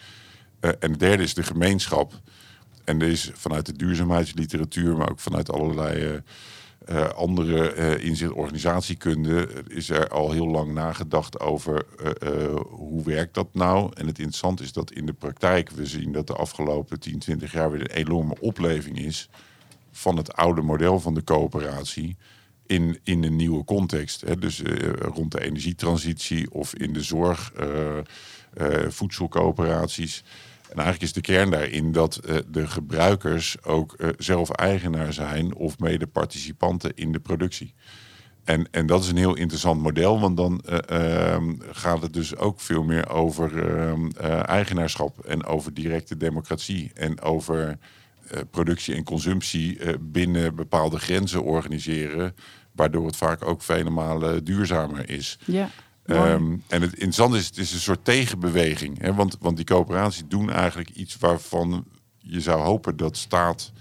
en 0.59 0.91
de 0.91 0.97
derde 0.97 1.23
is 1.23 1.33
de 1.33 1.43
gemeenschap. 1.43 2.21
En 2.83 3.01
er 3.01 3.07
is 3.07 3.31
vanuit 3.33 3.65
de 3.65 3.73
duurzaamheidsliteratuur, 3.73 4.97
maar 4.97 5.09
ook 5.09 5.19
vanuit 5.19 5.51
allerlei 5.51 6.21
uh, 6.91 7.07
andere 7.09 7.75
uh, 7.75 8.05
inzicht 8.05 8.31
organisatiekunde 8.31 9.49
is 9.67 9.89
er 9.89 10.07
al 10.07 10.31
heel 10.31 10.47
lang 10.47 10.73
nagedacht 10.73 11.39
over 11.39 11.85
uh, 12.23 12.55
hoe 12.69 13.03
werkt 13.03 13.33
dat 13.33 13.47
nou. 13.51 13.91
En 13.93 14.07
het 14.07 14.17
interessante 14.17 14.63
is 14.63 14.73
dat 14.73 14.91
in 14.91 15.05
de 15.05 15.13
praktijk 15.13 15.69
we 15.69 15.85
zien 15.85 16.11
dat 16.11 16.27
de 16.27 16.33
afgelopen 16.33 16.99
10, 16.99 17.19
20 17.19 17.51
jaar 17.51 17.71
weer 17.71 17.81
een 17.81 17.95
enorme 17.95 18.35
opleving 18.39 18.99
is 18.99 19.29
van 19.91 20.17
het 20.17 20.33
oude 20.33 20.61
model 20.61 20.99
van 20.99 21.13
de 21.13 21.23
coöperatie 21.23 22.17
in, 22.65 22.99
in 23.03 23.23
een 23.23 23.35
nieuwe 23.35 23.63
context. 23.63 24.21
Hè. 24.21 24.37
Dus 24.37 24.61
rond 24.99 25.31
de 25.31 25.43
energietransitie 25.43 26.51
of 26.51 26.75
in 26.75 26.93
de 26.93 27.01
zorg, 27.01 27.51
voedselcoöperaties. 28.87 30.23
En 30.69 30.75
eigenlijk 30.75 31.01
is 31.01 31.13
de 31.13 31.21
kern 31.21 31.49
daarin 31.49 31.91
dat 31.91 32.19
uh, 32.25 32.37
de 32.47 32.67
gebruikers 32.67 33.63
ook 33.63 33.95
uh, 33.97 34.09
zelf 34.17 34.49
eigenaar 34.49 35.13
zijn 35.13 35.55
of 35.55 35.79
mede 35.79 36.07
participanten 36.07 36.91
in 36.95 37.11
de 37.11 37.19
productie. 37.19 37.73
En, 38.43 38.67
en 38.71 38.85
dat 38.85 39.03
is 39.03 39.09
een 39.09 39.17
heel 39.17 39.35
interessant 39.35 39.81
model, 39.81 40.19
want 40.19 40.37
dan 40.37 40.63
uh, 40.91 41.37
gaat 41.71 42.01
het 42.01 42.13
dus 42.13 42.35
ook 42.35 42.59
veel 42.59 42.83
meer 42.83 43.09
over 43.09 43.69
ehm, 43.69 44.09
eigenaarschap 44.45 45.19
en 45.19 45.45
over 45.45 45.73
directe 45.73 46.17
democratie 46.17 46.91
en 46.93 47.21
over 47.21 47.77
productie 48.51 48.95
en 48.95 49.03
consumptie 49.03 49.79
binnen 49.99 50.55
bepaalde 50.55 50.99
grenzen 50.99 51.43
organiseren, 51.43 52.35
waardoor 52.71 53.05
het 53.05 53.15
vaak 53.15 53.45
ook 53.45 53.61
vele 53.61 53.89
malen 53.89 54.43
duurzamer 54.43 55.09
is. 55.09 55.39
Ja. 55.45 55.69
Um, 56.09 56.63
en 56.67 56.81
het 56.81 56.91
interessante 56.91 57.37
is, 57.37 57.45
het 57.45 57.57
is 57.57 57.73
een 57.73 57.79
soort 57.79 58.05
tegenbeweging. 58.05 59.01
Hè? 59.01 59.13
Want, 59.13 59.37
want 59.39 59.55
die 59.55 59.65
coöperaties 59.65 60.23
doen 60.27 60.51
eigenlijk 60.51 60.89
iets 60.89 61.17
waarvan 61.17 61.85
je 62.17 62.41
zou 62.41 62.61
hopen 62.61 62.97
dat 62.97 63.17
staat 63.17 63.71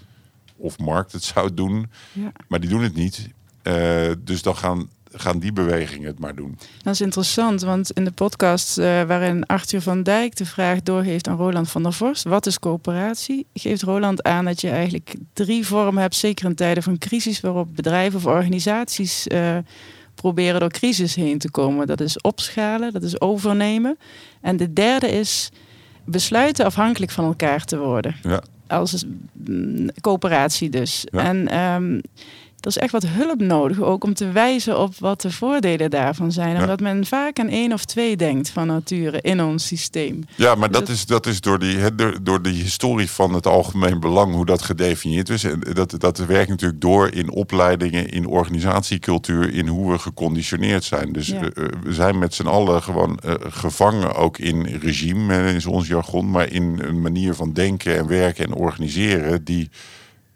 of 0.56 0.78
markt 0.78 1.12
het 1.12 1.22
zou 1.22 1.54
doen. 1.54 1.90
Ja. 2.12 2.32
Maar 2.48 2.60
die 2.60 2.70
doen 2.70 2.82
het 2.82 2.94
niet. 2.94 3.28
Uh, 3.62 4.10
dus 4.18 4.42
dan 4.42 4.56
gaan, 4.56 4.88
gaan 5.12 5.38
die 5.38 5.52
bewegingen 5.52 6.06
het 6.06 6.18
maar 6.18 6.34
doen. 6.34 6.58
Dat 6.82 6.94
is 6.94 7.00
interessant, 7.00 7.62
want 7.62 7.90
in 7.90 8.04
de 8.04 8.10
podcast 8.10 8.78
uh, 8.78 8.84
waarin 8.84 9.46
Arthur 9.46 9.82
van 9.82 10.02
Dijk 10.02 10.36
de 10.36 10.46
vraag 10.46 10.82
doorgeeft 10.82 11.28
aan 11.28 11.36
Roland 11.36 11.70
van 11.70 11.82
der 11.82 11.92
Vorst: 11.92 12.24
wat 12.24 12.46
is 12.46 12.58
coöperatie? 12.58 13.46
Geeft 13.54 13.82
Roland 13.82 14.22
aan 14.22 14.44
dat 14.44 14.60
je 14.60 14.70
eigenlijk 14.70 15.14
drie 15.32 15.66
vormen 15.66 16.02
hebt, 16.02 16.14
zeker 16.14 16.46
in 16.46 16.54
tijden 16.54 16.82
van 16.82 16.98
crisis, 16.98 17.40
waarop 17.40 17.76
bedrijven 17.76 18.18
of 18.18 18.26
organisaties. 18.26 19.26
Uh, 19.26 19.56
proberen 20.16 20.60
door 20.60 20.70
crisis 20.70 21.14
heen 21.14 21.38
te 21.38 21.50
komen. 21.50 21.86
Dat 21.86 22.00
is 22.00 22.20
opschalen, 22.20 22.92
dat 22.92 23.02
is 23.02 23.20
overnemen. 23.20 23.98
En 24.40 24.56
de 24.56 24.72
derde 24.72 25.10
is 25.10 25.50
besluiten 26.04 26.64
afhankelijk 26.64 27.12
van 27.12 27.24
elkaar 27.24 27.64
te 27.64 27.78
worden. 27.78 28.16
Ja. 28.22 28.42
Als 28.66 29.04
coöperatie 30.00 30.70
dus. 30.70 31.04
En 31.04 31.58
um, 31.58 32.00
er 32.60 32.72
is 32.72 32.78
echt 32.78 32.92
wat 32.92 33.06
hulp 33.06 33.40
nodig 33.40 33.82
ook 33.82 34.04
om 34.04 34.14
te 34.14 34.30
wijzen 34.30 34.78
op 34.78 34.94
wat 34.98 35.20
de 35.20 35.30
voordelen 35.30 35.90
daarvan 35.90 36.32
zijn. 36.32 36.60
Omdat 36.60 36.80
men 36.80 37.06
vaak 37.06 37.38
aan 37.38 37.48
één 37.48 37.72
of 37.72 37.84
twee 37.84 38.16
denkt 38.16 38.48
van 38.48 38.66
nature 38.66 39.20
in 39.20 39.42
ons 39.42 39.66
systeem. 39.66 40.24
Ja, 40.34 40.54
maar 40.54 40.70
dat 40.70 40.88
is, 40.88 41.06
dat 41.06 41.26
is 41.26 41.40
door, 41.40 41.58
die, 41.58 41.94
door, 41.94 42.18
door 42.22 42.42
de 42.42 42.48
historie 42.48 43.10
van 43.10 43.34
het 43.34 43.46
algemeen 43.46 44.00
belang, 44.00 44.34
hoe 44.34 44.46
dat 44.46 44.62
gedefinieerd 44.62 45.28
is. 45.28 45.44
En 45.44 45.60
dat, 45.72 45.94
dat 45.98 46.18
werkt 46.18 46.48
natuurlijk 46.48 46.80
door 46.80 47.10
in 47.12 47.30
opleidingen, 47.30 48.08
in 48.08 48.26
organisatiecultuur, 48.26 49.54
in 49.54 49.66
hoe 49.66 49.92
we 49.92 49.98
geconditioneerd 49.98 50.84
zijn. 50.84 51.12
Dus 51.12 51.26
ja. 51.26 51.42
uh, 51.42 51.48
we 51.82 51.92
zijn 51.92 52.18
met 52.18 52.34
z'n 52.34 52.46
allen 52.46 52.82
gewoon 52.82 53.18
uh, 53.24 53.34
gevangen 53.40 54.14
ook 54.14 54.38
in 54.38 54.64
regime, 54.64 55.54
is 55.54 55.66
ons 55.66 55.88
jargon, 55.88 56.30
maar 56.30 56.52
in 56.52 56.78
een 56.82 57.00
manier 57.00 57.34
van 57.34 57.52
denken 57.52 57.96
en 57.96 58.06
werken 58.06 58.44
en 58.44 58.54
organiseren 58.54 59.44
die 59.44 59.70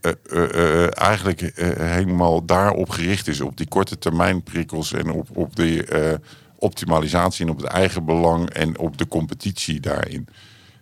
uh, 0.03 0.13
uh, 0.33 0.99
eigenlijk 0.99 1.53
helemaal 1.79 2.45
daarop 2.45 2.91
gericht 2.91 3.29
is. 3.29 3.41
Op 3.41 3.57
die 3.57 3.69
korte 3.69 3.99
termijn 3.99 4.43
prikkels 4.43 4.93
en 4.93 5.11
op, 5.11 5.29
op 5.37 5.57
de 5.57 6.21
optimalisatie 6.57 7.45
en 7.45 7.51
op 7.51 7.57
het 7.57 7.67
eigen 7.67 8.05
belang 8.05 8.51
en 8.51 8.79
op 8.79 8.99
de 8.99 9.09
competitie 9.09 9.81
daarin. 9.81 10.29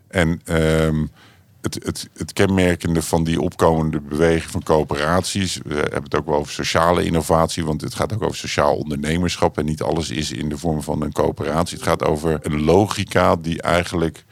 En 0.08 0.40
ehm, 0.44 1.06
het, 1.60 1.74
het, 1.84 2.08
het 2.16 2.32
kenmerkende 2.32 3.02
van 3.02 3.24
die 3.24 3.40
opkomende 3.40 4.00
beweging 4.00 4.50
van 4.50 4.62
coöperaties, 4.62 5.60
we 5.64 5.74
hebben 5.74 6.02
het 6.02 6.16
ook 6.16 6.26
wel 6.26 6.38
over 6.38 6.52
sociale 6.52 7.04
innovatie, 7.04 7.64
want 7.64 7.80
het 7.80 7.94
gaat 7.94 8.12
ook 8.12 8.22
over 8.22 8.36
sociaal 8.36 8.76
ondernemerschap 8.76 9.58
en 9.58 9.64
niet 9.64 9.82
alles 9.82 10.10
is 10.10 10.32
in 10.32 10.48
de 10.48 10.58
vorm 10.58 10.82
van 10.82 11.02
een 11.02 11.12
coöperatie. 11.12 11.76
Het 11.76 11.86
gaat 11.86 12.04
over 12.04 12.38
een 12.42 12.64
logica 12.64 13.36
die 13.36 13.62
eigenlijk 13.62 14.24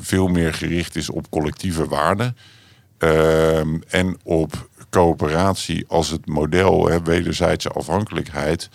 veel 0.00 0.28
meer 0.28 0.54
gericht 0.54 0.96
is 0.96 1.10
op 1.10 1.30
collectieve 1.30 1.86
waarden. 1.86 2.36
Ehm, 3.04 3.78
en 3.88 4.16
op 4.22 4.68
coöperatie 4.90 5.84
als 5.88 6.10
het 6.10 6.26
model, 6.26 6.88
hè, 6.88 7.02
wederzijdse 7.02 7.68
afhankelijkheid, 7.68 8.68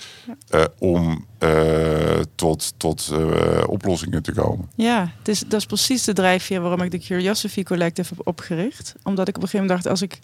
eh, 0.49 0.63
om 0.80 1.25
eh, 1.38 2.19
tot, 2.36 2.73
tot 2.77 3.09
eh, 3.13 3.63
oplossingen 3.67 4.23
te 4.23 4.32
komen. 4.32 4.69
Ja, 4.75 5.11
het 5.17 5.27
is, 5.27 5.39
dat 5.39 5.59
is 5.59 5.65
precies 5.65 6.03
de 6.03 6.13
drijfveer 6.13 6.61
waarom 6.61 6.82
ik 6.82 6.91
de 6.91 6.99
Curiosity 6.99 7.63
Collective 7.63 8.13
heb 8.15 8.27
opgericht. 8.27 8.95
Omdat 9.03 9.27
ik 9.27 9.36
op 9.36 9.41
een 9.41 9.49
gegeven 9.49 9.67
moment 9.67 9.84
dacht, 9.84 10.01
als 10.01 10.01
ik, 10.01 10.19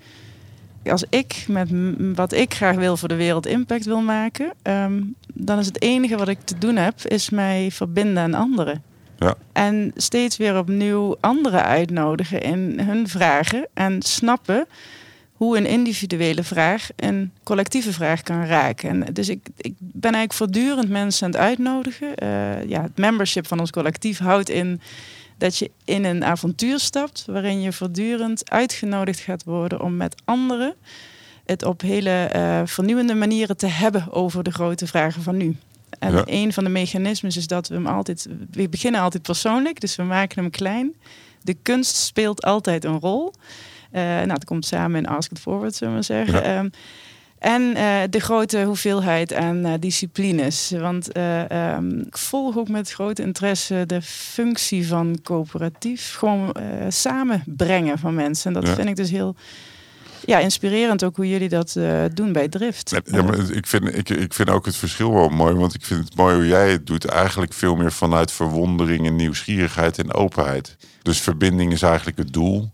als 0.91 1.03
ik 1.09 1.45
met 1.47 1.69
wat 2.15 2.33
ik 2.33 2.53
graag 2.53 2.75
wil 2.75 2.97
voor 2.97 3.07
de 3.07 3.15
wereld 3.15 3.45
impact 3.45 3.85
wil 3.85 4.01
maken, 4.01 4.53
ehm, 4.61 5.01
dan 5.33 5.59
is 5.59 5.65
het 5.65 5.81
enige 5.81 6.17
wat 6.17 6.27
ik 6.27 6.39
te 6.43 6.57
doen 6.57 6.75
heb, 6.75 7.01
is 7.01 7.29
mij 7.29 7.71
verbinden 7.71 8.23
aan 8.23 8.33
anderen. 8.33 8.83
Ja. 9.17 9.35
En 9.51 9.91
steeds 9.95 10.37
weer 10.37 10.57
opnieuw 10.57 11.17
anderen 11.19 11.63
uitnodigen 11.63 12.41
in 12.41 12.79
hun 12.79 13.07
vragen 13.07 13.67
en 13.73 14.01
snappen 14.01 14.67
hoe 15.33 15.57
een 15.57 15.65
individuele 15.65 16.43
vraag 16.43 16.89
een 16.95 17.31
collectieve 17.43 17.93
vraag 17.93 18.21
kan 18.21 18.45
raken. 18.45 18.89
En 18.89 19.13
dus 19.13 19.29
ik, 19.29 19.47
ik 19.57 19.73
ben 19.77 20.13
eigenlijk 20.13 20.33
voortdurend 20.33 20.89
mensen 20.89 21.25
aan 21.25 21.31
het 21.31 21.41
uitnodigen. 21.41 22.15
Eh, 22.15 22.63
ja, 22.69 22.81
het 22.81 22.97
membership 22.97 23.47
van 23.47 23.59
ons 23.59 23.71
collectief 23.71 24.17
houdt 24.17 24.49
in 24.49 24.81
dat 25.37 25.57
je 25.57 25.71
in 25.85 26.03
een 26.03 26.23
avontuur 26.23 26.79
stapt 26.79 27.25
waarin 27.27 27.61
je 27.61 27.73
voortdurend 27.73 28.51
uitgenodigd 28.51 29.19
gaat 29.19 29.43
worden 29.43 29.81
om 29.81 29.97
met 29.97 30.21
anderen 30.25 30.75
het 31.45 31.63
op 31.63 31.81
hele 31.81 32.09
eh, 32.25 32.61
vernieuwende 32.65 33.13
manieren 33.13 33.57
te 33.57 33.67
hebben 33.67 34.11
over 34.11 34.43
de 34.43 34.51
grote 34.51 34.87
vragen 34.87 35.21
van 35.21 35.37
nu. 35.37 35.55
En 35.99 36.13
Ja. 36.13 36.23
een 36.25 36.53
van 36.53 36.63
de 36.63 36.69
mechanismes 36.69 37.37
is 37.37 37.47
dat 37.47 37.67
we 37.67 37.75
hem 37.75 37.87
altijd, 37.87 38.27
we 38.51 38.69
beginnen 38.69 39.01
altijd 39.01 39.23
persoonlijk, 39.23 39.79
dus 39.79 39.95
we 39.95 40.03
maken 40.03 40.41
hem 40.41 40.51
klein. 40.51 40.93
De 41.41 41.53
kunst 41.61 41.95
speelt 41.95 42.43
altijd 42.43 42.83
een 42.85 42.99
rol. 42.99 43.33
Eh, 43.91 44.01
nou, 44.03 44.31
het 44.31 44.45
komt 44.45 44.65
samen 44.65 44.97
in 44.97 45.07
Ask 45.07 45.31
It 45.31 45.39
Forward, 45.39 45.75
zullen 45.75 45.95
we 45.95 46.01
zeggen. 46.01 46.33
Ja. 46.33 46.41
Ehm, 46.41 46.69
en 47.39 47.75
eh, 47.75 47.97
de 48.09 48.19
grote 48.19 48.63
hoeveelheid 48.63 49.33
aan 49.33 49.65
eh, 49.65 49.73
disciplines. 49.79 50.71
Want 50.77 51.11
eh, 51.11 51.49
ehm, 51.75 51.99
ik 51.99 52.17
volg 52.17 52.57
ook 52.57 52.69
met 52.69 52.91
grote 52.91 53.21
interesse 53.21 53.83
de 53.85 54.01
functie 54.01 54.87
van 54.87 55.19
coöperatief. 55.23 56.13
Gewoon 56.15 56.55
samenbrengen 56.87 57.97
van 57.97 58.15
mensen. 58.15 58.47
En 58.55 58.61
dat 58.61 58.69
Ja. 58.69 58.75
vind 58.75 58.87
ik 58.89 58.95
dus 58.95 59.09
heel 59.11 59.35
ja, 60.25 60.39
inspirerend 60.39 61.03
ook 61.03 61.15
hoe 61.15 61.29
jullie 61.29 61.49
dat 61.49 61.75
eh, 61.75 62.03
doen 62.13 62.31
bij 62.31 62.47
Drift. 62.47 63.01
Ja, 63.05 63.23
maar 63.23 63.51
ik 63.51 63.67
vind, 63.67 63.95
ik, 63.97 64.09
ik 64.09 64.33
vind 64.33 64.49
ook 64.49 64.65
het 64.65 64.75
verschil 64.75 65.13
wel 65.13 65.29
mooi, 65.29 65.55
want 65.55 65.73
ik 65.73 65.85
vind 65.85 66.03
het 66.03 66.15
mooi 66.15 66.35
hoe 66.35 66.47
jij 66.47 66.71
het 66.71 66.87
doet. 66.87 67.05
Eigenlijk 67.05 67.53
veel 67.53 67.75
meer 67.75 67.91
vanuit 67.91 68.31
verwondering 68.31 69.05
en 69.05 69.15
nieuwsgierigheid 69.15 69.97
en 69.97 70.13
openheid. 70.13 70.77
Dus 71.01 71.19
verbinding 71.19 71.71
is 71.71 71.81
eigenlijk 71.81 72.17
het 72.17 72.33
doel. 72.33 72.71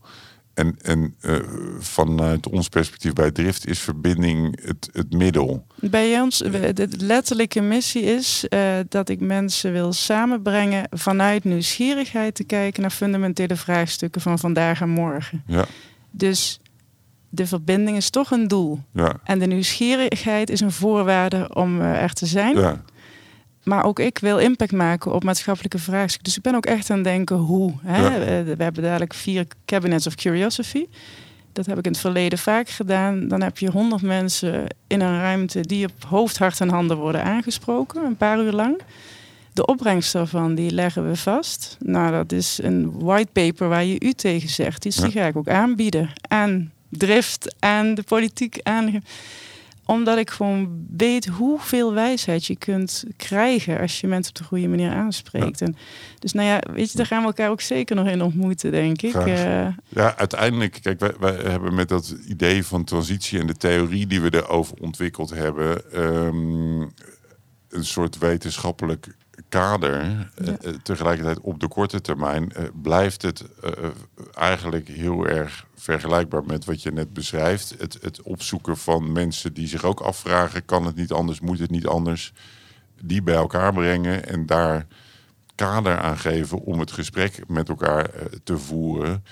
En, 0.53 0.75
en 0.81 1.15
eh, 1.21 1.35
vanuit 1.79 2.49
ons 2.49 2.69
perspectief 2.69 3.13
bij 3.13 3.31
Drift 3.31 3.67
is 3.67 3.79
verbinding 3.79 4.65
het, 4.65 4.89
het 4.91 5.13
middel. 5.13 5.65
Bij 5.75 6.19
ons, 6.19 6.37
de 6.37 6.87
letterlijke 6.97 7.61
missie 7.61 8.03
is 8.03 8.47
eh, 8.47 8.73
dat 8.89 9.09
ik 9.09 9.19
mensen 9.19 9.71
wil 9.71 9.93
samenbrengen 9.93 10.87
vanuit 10.91 11.43
nieuwsgierigheid 11.43 12.35
te 12.35 12.43
kijken 12.43 12.81
naar 12.81 12.91
fundamentele 12.91 13.55
vraagstukken 13.55 14.21
van 14.21 14.39
vandaag 14.39 14.81
en 14.81 14.89
morgen. 14.89 15.43
Ja, 15.47 15.65
Dus 16.11 16.60
de 17.33 17.47
verbinding 17.47 17.97
is 17.97 18.09
toch 18.09 18.31
een 18.31 18.47
doel. 18.47 18.79
ja, 18.93 19.13
En 19.23 19.39
de 19.39 19.45
nieuwsgierigheid 19.45 20.49
is 20.49 20.59
een 20.61 20.71
voorwaarde 20.71 21.49
om 21.53 21.81
eh, 21.81 22.01
er 22.03 22.13
te 22.13 22.25
zijn. 22.25 22.57
ja. 22.57 22.81
Maar 23.63 23.83
ook 23.85 23.99
ik 23.99 24.17
wil 24.19 24.37
impact 24.37 24.71
maken 24.71 25.13
op 25.13 25.23
maatschappelijke 25.23 25.79
vraagstukken. 25.79 26.23
Dus 26.23 26.37
ik 26.37 26.41
ben 26.43 26.55
ook 26.55 26.65
echt 26.65 26.89
aan 26.89 26.95
het 26.95 27.05
denken 27.05 27.35
hoe. 27.35 27.73
Hè? 27.81 28.01
Ja. 28.01 28.13
Eh, 28.13 28.55
We 28.55 28.63
hebben 28.63 28.83
dadelijk 28.83 29.13
vier 29.13 29.45
cabinets 29.65 30.07
of 30.07 30.15
curiosity. 30.15 30.85
Dat 31.53 31.65
heb 31.65 31.77
ik 31.77 31.85
in 31.85 31.91
het 31.91 31.99
verleden 32.01 32.39
vaak 32.39 32.69
gedaan. 32.69 33.27
Dan 33.27 33.41
heb 33.41 33.57
je 33.57 33.71
honderd 33.71 34.01
mensen 34.01 34.65
in 34.87 35.01
een 35.01 35.19
ruimte 35.19 35.61
die 35.61 35.85
op 35.85 36.03
hoofd, 36.07 36.37
hart 36.37 36.59
en 36.61 36.69
handen 36.69 36.97
worden 36.97 37.23
aangesproken. 37.23 38.05
Een 38.05 38.17
paar 38.17 38.39
uur 38.39 38.51
lang. 38.51 38.79
De 39.53 39.65
opbrengst 39.65 40.13
daarvan, 40.13 40.55
die 40.55 40.71
leggen 40.71 41.09
we 41.09 41.15
vast. 41.15 41.77
Nou, 41.79 42.11
dat 42.11 42.31
is 42.31 42.59
een 42.63 42.99
whitepaper 42.99 43.69
waar 43.69 43.85
je 43.85 43.99
u 43.99 44.13
tegen 44.13 44.49
zegt. 44.49 44.81
Dus 44.83 44.95
die 44.95 45.11
ga 45.11 45.25
ik 45.25 45.35
ook 45.35 45.49
aanbieden 45.49 46.09
aan 46.27 46.71
Drift, 46.91 47.55
aan 47.59 47.93
de 47.93 48.03
politiek, 48.03 48.59
aan 48.63 49.01
omdat 49.85 50.17
ik 50.17 50.29
gewoon 50.29 50.85
weet 50.97 51.25
hoeveel 51.25 51.93
wijsheid 51.93 52.45
je 52.45 52.55
kunt 52.55 53.03
krijgen 53.17 53.79
als 53.79 54.01
je 54.01 54.07
mensen 54.07 54.33
op 54.33 54.37
de 54.37 54.43
goede 54.43 54.67
manier 54.67 54.91
aanspreekt. 54.91 55.61
En 55.61 55.75
dus 56.19 56.33
nou 56.33 56.47
ja, 56.47 56.61
weet 56.73 56.91
je, 56.91 56.97
daar 56.97 57.05
gaan 57.05 57.21
we 57.21 57.27
elkaar 57.27 57.49
ook 57.49 57.61
zeker 57.61 57.95
nog 57.95 58.07
in 58.07 58.21
ontmoeten, 58.21 58.71
denk 58.71 59.01
ik. 59.01 59.15
Eh, 59.15 59.67
Ja, 59.89 60.17
uiteindelijk, 60.17 60.79
kijk, 60.81 60.99
wij, 60.99 61.13
wij 61.19 61.35
hebben 61.35 61.73
met 61.73 61.89
dat 61.89 62.15
idee 62.27 62.65
van 62.65 62.83
transitie 62.83 63.39
en 63.39 63.47
de 63.47 63.55
theorie 63.55 64.07
die 64.07 64.21
we 64.21 64.35
erover 64.35 64.77
ontwikkeld 64.79 65.29
hebben, 65.29 65.91
ehm, 65.93 66.81
een 67.69 67.85
soort 67.85 68.17
wetenschappelijk 68.17 69.07
kader. 69.51 70.03
Ja. 70.03 70.29
Eh, 70.35 70.47
eh, 70.47 70.75
tegelijkertijd 70.83 71.39
op 71.39 71.59
de 71.59 71.67
korte 71.67 72.01
termijn 72.01 72.51
eh, 72.51 72.63
blijft 72.81 73.21
het 73.21 73.45
eigenlijk 74.33 74.87
heel 74.87 75.27
erg 75.27 75.65
vergelijkbaar 75.75 76.43
met 76.45 76.65
wat 76.65 76.81
je 76.81 76.91
net 76.91 77.13
beschrijft. 77.13 77.75
Het, 77.77 77.97
het 78.01 78.21
opzoeken 78.21 78.77
van 78.77 79.11
mensen 79.11 79.53
die 79.53 79.67
zich 79.67 79.83
ook 79.83 79.99
afvragen, 79.99 80.65
kan 80.65 80.85
het 80.85 80.95
niet 80.95 81.11
anders, 81.11 81.39
moet 81.39 81.59
het 81.59 81.69
niet 81.69 81.87
anders, 81.87 82.33
die 83.01 83.21
bij 83.21 83.35
elkaar 83.35 83.73
brengen 83.73 84.27
en 84.27 84.45
daar 84.45 84.85
kader 85.55 85.97
aan 85.97 86.17
geven 86.17 86.57
om 86.57 86.79
het 86.79 86.91
gesprek 86.91 87.43
met 87.47 87.69
elkaar 87.69 88.09
te 88.43 88.57
voeren. 88.57 89.23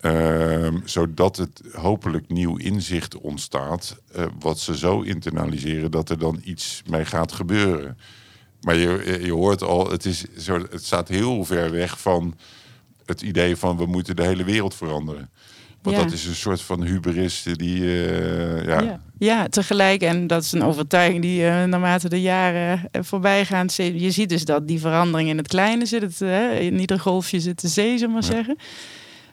Ehm, 0.00 0.78
zodat 0.84 1.36
het 1.36 1.62
hopelijk 1.72 2.28
nieuw 2.28 2.56
inzicht 2.56 3.16
ontstaat, 3.16 3.96
wat 4.38 4.58
ze 4.58 4.76
zo 4.76 5.00
internaliseren 5.00 5.90
dat 5.90 6.10
er 6.10 6.18
dan 6.18 6.40
iets 6.44 6.82
mee 6.86 7.04
gaat 7.04 7.32
gebeuren. 7.32 7.96
Maar 8.62 8.76
je, 8.76 9.18
je 9.24 9.32
hoort 9.32 9.62
al, 9.62 9.90
het, 9.90 10.04
is 10.04 10.24
zo, 10.38 10.54
het 10.70 10.84
staat 10.84 11.08
heel 11.08 11.44
ver 11.44 11.70
weg 11.70 12.00
van 12.00 12.34
het 13.06 13.22
idee 13.22 13.56
van 13.56 13.76
we 13.76 13.86
moeten 13.86 14.16
de 14.16 14.22
hele 14.22 14.44
wereld 14.44 14.74
veranderen. 14.74 15.30
Want 15.82 15.96
Ja. 15.96 16.02
dat 16.02 16.12
is 16.12 16.24
een 16.26 16.34
soort 16.34 16.60
van 16.62 16.82
hubris 16.82 17.42
die, 17.52 17.80
eh, 17.84 18.64
ja, 18.64 18.80
ja. 18.80 19.00
ja, 19.18 19.48
tegelijk. 19.48 20.02
En 20.02 20.26
dat 20.26 20.42
is 20.42 20.52
een 20.52 20.62
overtuiging 20.62 21.22
die 21.22 21.46
eh, 21.46 21.64
naarmate 21.64 22.08
de 22.08 22.20
jaren 22.20 22.88
eh, 22.90 23.02
voorbij 23.02 23.44
gaan. 23.44 23.66
Je 23.76 24.10
ziet 24.10 24.28
dus 24.28 24.44
dat 24.44 24.68
die 24.68 24.80
verandering 24.80 25.28
in 25.28 25.36
het 25.36 25.48
kleine 25.48 25.86
zit. 25.86 26.02
Het, 26.02 26.20
in 26.60 26.80
ieder 26.80 27.00
golfje 27.00 27.40
zit 27.40 27.60
de 27.60 27.68
zee, 27.68 27.98
zullen 27.98 28.14
we 28.14 28.20
maar 28.20 28.30
Ja. 28.30 28.36
zeggen. 28.36 28.56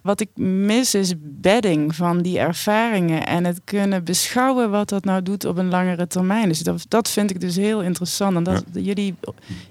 Wat 0.04 0.22
ik 0.22 0.30
mis 0.36 0.95
is 0.95 1.14
bedding 1.22 1.95
van 1.95 2.22
die 2.22 2.39
ervaringen 2.39 3.26
en 3.26 3.45
het 3.45 3.62
kunnen 3.64 4.04
beschouwen 4.04 4.72
wat 4.72 4.89
dat 4.89 5.04
nou 5.04 5.24
doet 5.24 5.45
op 5.45 5.58
een 5.58 5.70
langere 5.70 6.08
termijn. 6.08 6.47
Dus 6.50 6.60
dat, 6.60 6.86
dat 6.88 7.10
vind 7.10 7.30
ik 7.30 7.39
dus 7.39 7.56
heel 7.56 7.82
interessant. 7.82 8.36
En 8.36 8.43
dat, 8.43 8.64
jullie, 8.74 9.16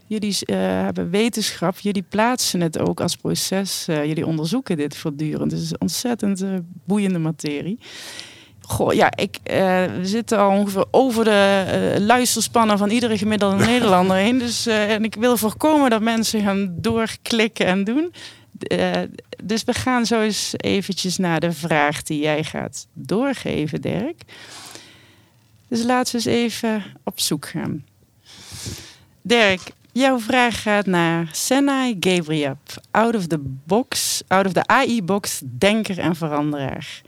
jullie 0.07 0.37
eh, 0.41 0.57
hebben 0.59 1.11
wetenschap, 1.11 1.79
jullie 1.79 2.05
plaatsen 2.09 2.61
het 2.61 2.79
ook 2.79 3.01
als 3.01 3.17
proces. 3.17 3.89
eh, 3.89 4.05
jullie 4.05 4.27
onderzoeken 4.27 4.77
dit 4.77 4.97
voortdurend. 4.97 5.51
Dus 5.51 5.61
het 5.61 5.71
is 5.71 5.79
ontzettend 5.79 6.43
eh, 6.43 6.49
boeiende 6.85 7.19
materie. 7.19 7.79
Goh, 8.61 8.93
ja, 8.93 9.17
ik, 9.17 9.39
we 9.45 10.01
zitten 10.03 10.39
al 10.39 10.51
ongeveer 10.51 10.85
over 10.91 11.25
de 11.25 11.65
eh, 11.67 12.01
luisterspannen 12.01 12.79
van 12.79 12.91
iedere 12.91 13.19
gemiddelde 13.19 13.65
Nederlander 13.67 14.17
heen. 14.17 14.39
Dus, 14.39 14.67
en 14.67 15.05
ik 15.05 15.15
wil 15.15 15.37
voorkomen 15.37 15.91
dat 15.91 16.01
mensen 16.03 16.43
gaan 16.43 16.75
doorklikken 16.77 17.67
en 17.67 17.85
doen. 17.85 18.13
Eh, 18.59 19.03
dus 19.43 19.65
we 19.65 19.73
gaan 19.73 20.07
zo 20.07 20.21
eens 20.21 20.53
eventjes 20.57 21.17
naar 21.17 21.41
de 21.41 21.53
vraag 21.53 22.03
die 22.03 22.21
jij 22.21 22.45
gaat 22.45 22.87
doorgeven, 22.93 23.81
Dirk. 23.81 24.23
Dus 25.69 25.83
laten 25.83 26.13
we 26.13 26.31
eens 26.31 26.53
even 26.53 26.85
op 27.05 27.21
zoek 27.21 27.49
gaan. 27.49 27.85
Dirk, 29.23 29.61
jouw 29.93 30.19
vraag 30.19 30.63
gaat 30.63 30.87
naar 30.87 31.29
Senai 31.33 31.97
Gabriel. 32.01 32.59
Out 32.91 33.15
of 33.15 33.27
the 33.27 33.39
box, 33.65 34.23
out 34.27 34.47
of 34.47 34.53
the 34.53 34.67
AI-box, 34.67 35.43
denker 35.45 35.99
en 35.99 36.17
veranderaar. 36.17 37.03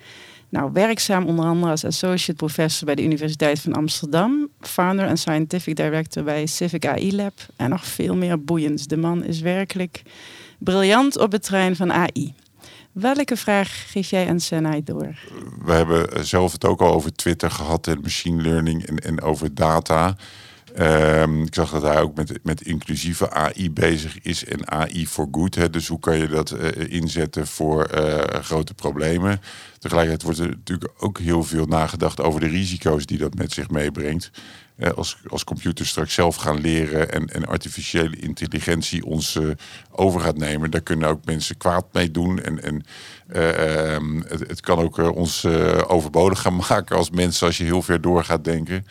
Nou, 0.48 0.70
werkzaam 0.72 1.26
onder 1.26 1.44
andere 1.44 1.70
als 1.70 1.84
associate 1.84 2.34
professor 2.34 2.86
bij 2.86 2.94
de 2.94 3.04
Universiteit 3.04 3.60
van 3.60 3.72
Amsterdam, 3.72 4.48
founder 4.60 5.06
en 5.06 5.18
scientific 5.18 5.76
director 5.76 6.24
bij 6.24 6.46
Civic 6.46 6.86
AI 6.86 7.14
Lab 7.14 7.32
en 7.56 7.70
nog 7.70 7.84
veel 7.86 8.16
meer 8.16 8.44
boeiends. 8.44 8.86
De 8.86 8.96
man 8.96 9.24
is 9.24 9.40
werkelijk 9.40 10.02
briljant 10.60 11.18
op 11.18 11.32
het 11.32 11.42
trein 11.42 11.76
van 11.76 11.92
AI. 11.92 12.34
Welke 12.92 13.36
vraag 13.36 13.84
geef 13.90 14.10
jij 14.10 14.28
aan 14.28 14.40
Senai 14.40 14.82
door? 14.84 15.18
we 15.64 15.72
hebben 15.72 16.26
zelf 16.26 16.52
het 16.52 16.64
ook 16.64 16.80
al 16.80 16.92
over 16.92 17.12
Twitter 17.12 17.50
gehad 17.50 17.86
en 17.86 18.00
machine 18.00 18.42
learning 18.42 19.00
en, 19.00 19.20
over 19.22 19.54
data. 19.54 20.16
Ehm, 20.74 21.42
ik 21.42 21.54
zag 21.54 21.70
dat 21.70 21.82
hij 21.82 22.00
ook 22.00 22.16
met, 22.16 22.38
met 22.42 22.62
inclusieve 22.62 23.30
AI 23.30 23.70
bezig 23.70 24.20
is 24.22 24.44
en 24.44 24.70
AI 24.70 25.06
voor 25.06 25.28
goed. 25.32 25.54
Hè. 25.54 25.70
Dus 25.70 25.88
hoe 25.88 25.98
kan 25.98 26.18
je 26.18 26.28
dat 26.28 26.50
eh, 26.50 26.92
inzetten 26.92 27.46
voor 27.46 27.84
eh, 27.84 28.40
grote 28.40 28.74
problemen? 28.74 29.40
Tegelijkertijd 29.78 30.22
wordt 30.22 30.38
er 30.38 30.48
natuurlijk 30.48 30.90
ook 30.98 31.18
heel 31.18 31.44
veel 31.44 31.66
nagedacht 31.66 32.20
over 32.20 32.40
de 32.40 32.48
risico's 32.48 33.06
die 33.06 33.18
dat 33.18 33.34
met 33.34 33.52
zich 33.52 33.70
meebrengt. 33.70 34.30
Eh, 34.80 34.90
als, 34.90 35.16
als 35.28 35.44
computers 35.44 35.88
straks 35.88 36.14
zelf 36.14 36.36
gaan 36.36 36.60
leren 36.60 37.12
en, 37.12 37.26
en 37.26 37.46
artificiële 37.46 38.16
intelligentie 38.16 39.04
ons 39.04 39.38
over 39.90 40.20
gaat 40.20 40.36
nemen, 40.36 40.70
daar 40.70 40.80
kunnen 40.80 41.08
ook 41.08 41.24
mensen 41.24 41.56
kwaad 41.56 41.86
mee 41.92 42.10
doen. 42.10 42.40
En, 42.42 42.62
en 42.62 42.84
ehm, 43.28 44.20
het, 44.28 44.60
kan 44.60 44.78
ook 44.78 44.98
ons 44.98 45.46
overbodig 45.86 46.40
gaan 46.40 46.56
maken 46.68 46.96
als 46.96 47.10
mensen 47.10 47.46
als 47.46 47.56
je 47.56 47.64
heel 47.64 47.82
ver 47.82 48.00
door 48.00 48.24
gaat 48.24 48.44
denken. 48.44 48.86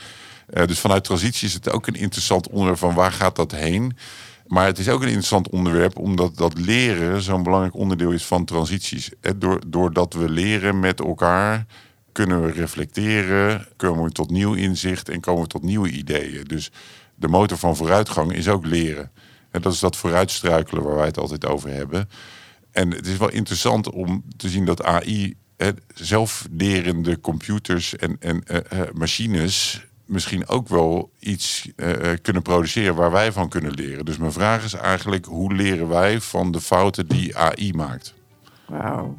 Dus 0.66 0.80
vanuit 0.80 1.04
transitie 1.04 1.48
is 1.48 1.54
het 1.54 1.72
ook 1.72 1.88
een 1.88 1.96
interessant 1.96 2.50
onderwerp 2.50 2.80
van 2.80 2.94
waar 2.94 3.12
gaat 3.12 3.36
dat 3.36 3.52
heen. 3.52 3.98
Maar 4.50 4.66
het 4.66 4.78
is 4.78 4.90
ook 4.90 5.02
een 5.02 5.08
interessant 5.08 5.50
onderwerp 5.50 5.98
omdat 5.98 6.38
dat 6.38 6.58
leren 6.58 7.22
zo'n 7.22 7.44
belangrijk 7.44 7.76
onderdeel 7.76 8.12
is 8.12 8.26
van 8.26 8.46
transities. 8.46 9.10
Doordat 9.68 10.14
we 10.14 10.30
leren 10.30 10.80
met 10.80 11.00
elkaar 11.00 11.66
kunnen 12.12 12.46
we 12.46 12.52
reflecteren, 12.52 13.66
komen 13.76 14.04
we 14.04 14.12
tot 14.12 14.30
nieuw 14.30 14.54
inzicht 14.54 15.10
en 15.10 15.20
komen 15.20 15.42
we 15.42 15.48
tot 15.48 15.64
nieuwe 15.64 15.90
ideeën. 15.90 16.44
Dus 16.44 16.72
de 17.16 17.28
motor 17.28 17.58
van 17.58 17.76
vooruitgang 17.76 18.34
is 18.34 18.48
ook 18.48 18.66
leren. 18.66 19.12
En 19.52 19.62
dat 19.62 19.74
is 19.74 19.80
dat 19.80 19.96
vooruitstruikelen 19.96 20.84
waar 20.84 20.96
wij 20.96 21.06
het 21.06 21.18
altijd 21.18 21.46
over 21.46 21.70
hebben. 21.70 22.10
En 22.72 22.92
het 22.92 23.08
is 23.08 23.18
wel 23.18 23.30
interessant 23.32 23.90
om 23.90 24.24
te 24.38 24.50
zien 24.50 24.66
dat 24.66 24.84
AI, 24.84 25.36
zelflerende 25.94 27.20
computers 27.20 27.96
en, 27.96 28.16
en 28.20 28.44
uh, 28.52 28.80
machines 28.94 29.88
misschien 30.06 30.48
ook 30.48 30.68
wel 30.68 31.12
iets 31.20 31.70
uh, 31.76 31.92
kunnen 32.22 32.42
produceren 32.42 32.96
waar 32.96 33.12
wij 33.12 33.32
van 33.32 33.50
kunnen 33.50 33.72
leren. 33.72 34.06
Dus 34.06 34.18
mijn 34.18 34.32
vraag 34.32 34.64
is 34.64 34.74
eigenlijk, 34.74 35.26
hoe 35.26 35.54
leren 35.54 35.88
wij 35.88 36.22
van 36.22 36.52
de 36.52 36.62
fouten 36.62 37.08
die 37.08 37.38
AI 37.38 37.74
maakt? 37.74 38.14
Wauw. 38.66 39.16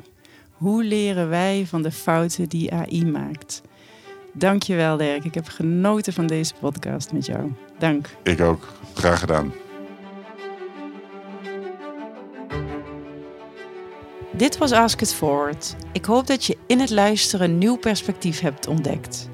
Hoe 0.60 0.84
leren 0.84 1.28
wij 1.28 1.64
van 1.66 1.82
de 1.82 1.90
fouten 1.90 2.48
die 2.48 2.72
AI 2.72 3.06
maakt? 3.06 3.62
Dankjewel 4.32 4.96
Dirk. 4.96 5.24
Ik 5.24 5.34
heb 5.34 5.48
genoten 5.48 6.12
van 6.12 6.26
deze 6.26 6.54
podcast 6.60 7.12
met 7.12 7.26
jou. 7.26 7.52
Dank. 7.78 8.08
Ik 8.22 8.40
ook. 8.40 8.72
Graag 8.94 9.20
gedaan. 9.20 9.52
Dit 14.32 14.58
was 14.58 14.72
Ask 14.72 15.00
It 15.00 15.14
Forward. 15.14 15.76
Ik 15.92 16.04
hoop 16.04 16.26
dat 16.26 16.44
je 16.44 16.56
in 16.66 16.80
het 16.80 16.90
luisteren 16.90 17.50
een 17.50 17.58
nieuw 17.58 17.76
perspectief 17.76 18.40
hebt 18.40 18.66
ontdekt. 18.66 19.28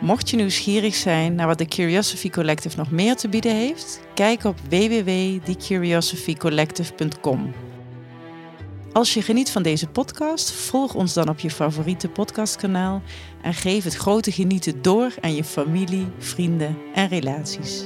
Mocht 0.00 0.30
je 0.30 0.36
nieuwsgierig 0.36 0.94
zijn 0.94 1.34
naar 1.34 1.46
wat 1.46 1.58
de 1.58 1.66
Curiosity 1.66 2.30
Collective 2.30 2.76
nog 2.76 2.90
meer 2.90 3.16
te 3.16 3.28
bieden 3.28 3.54
heeft, 3.54 4.00
kijk 4.14 4.44
op 4.44 4.58
www.thecuriosophycollective.com. 4.68 7.52
Als 8.92 9.14
je 9.14 9.22
geniet 9.22 9.50
van 9.50 9.62
deze 9.62 9.86
podcast, 9.86 10.50
volg 10.50 10.94
ons 10.94 11.12
dan 11.12 11.28
op 11.28 11.38
je 11.38 11.50
favoriete 11.50 12.08
podcastkanaal 12.08 13.02
en 13.42 13.54
geef 13.54 13.84
het 13.84 13.94
grote 13.94 14.32
genieten 14.32 14.82
door 14.82 15.14
aan 15.20 15.34
je 15.34 15.44
familie, 15.44 16.06
vrienden 16.18 16.78
en 16.94 17.08
relaties. 17.08 17.84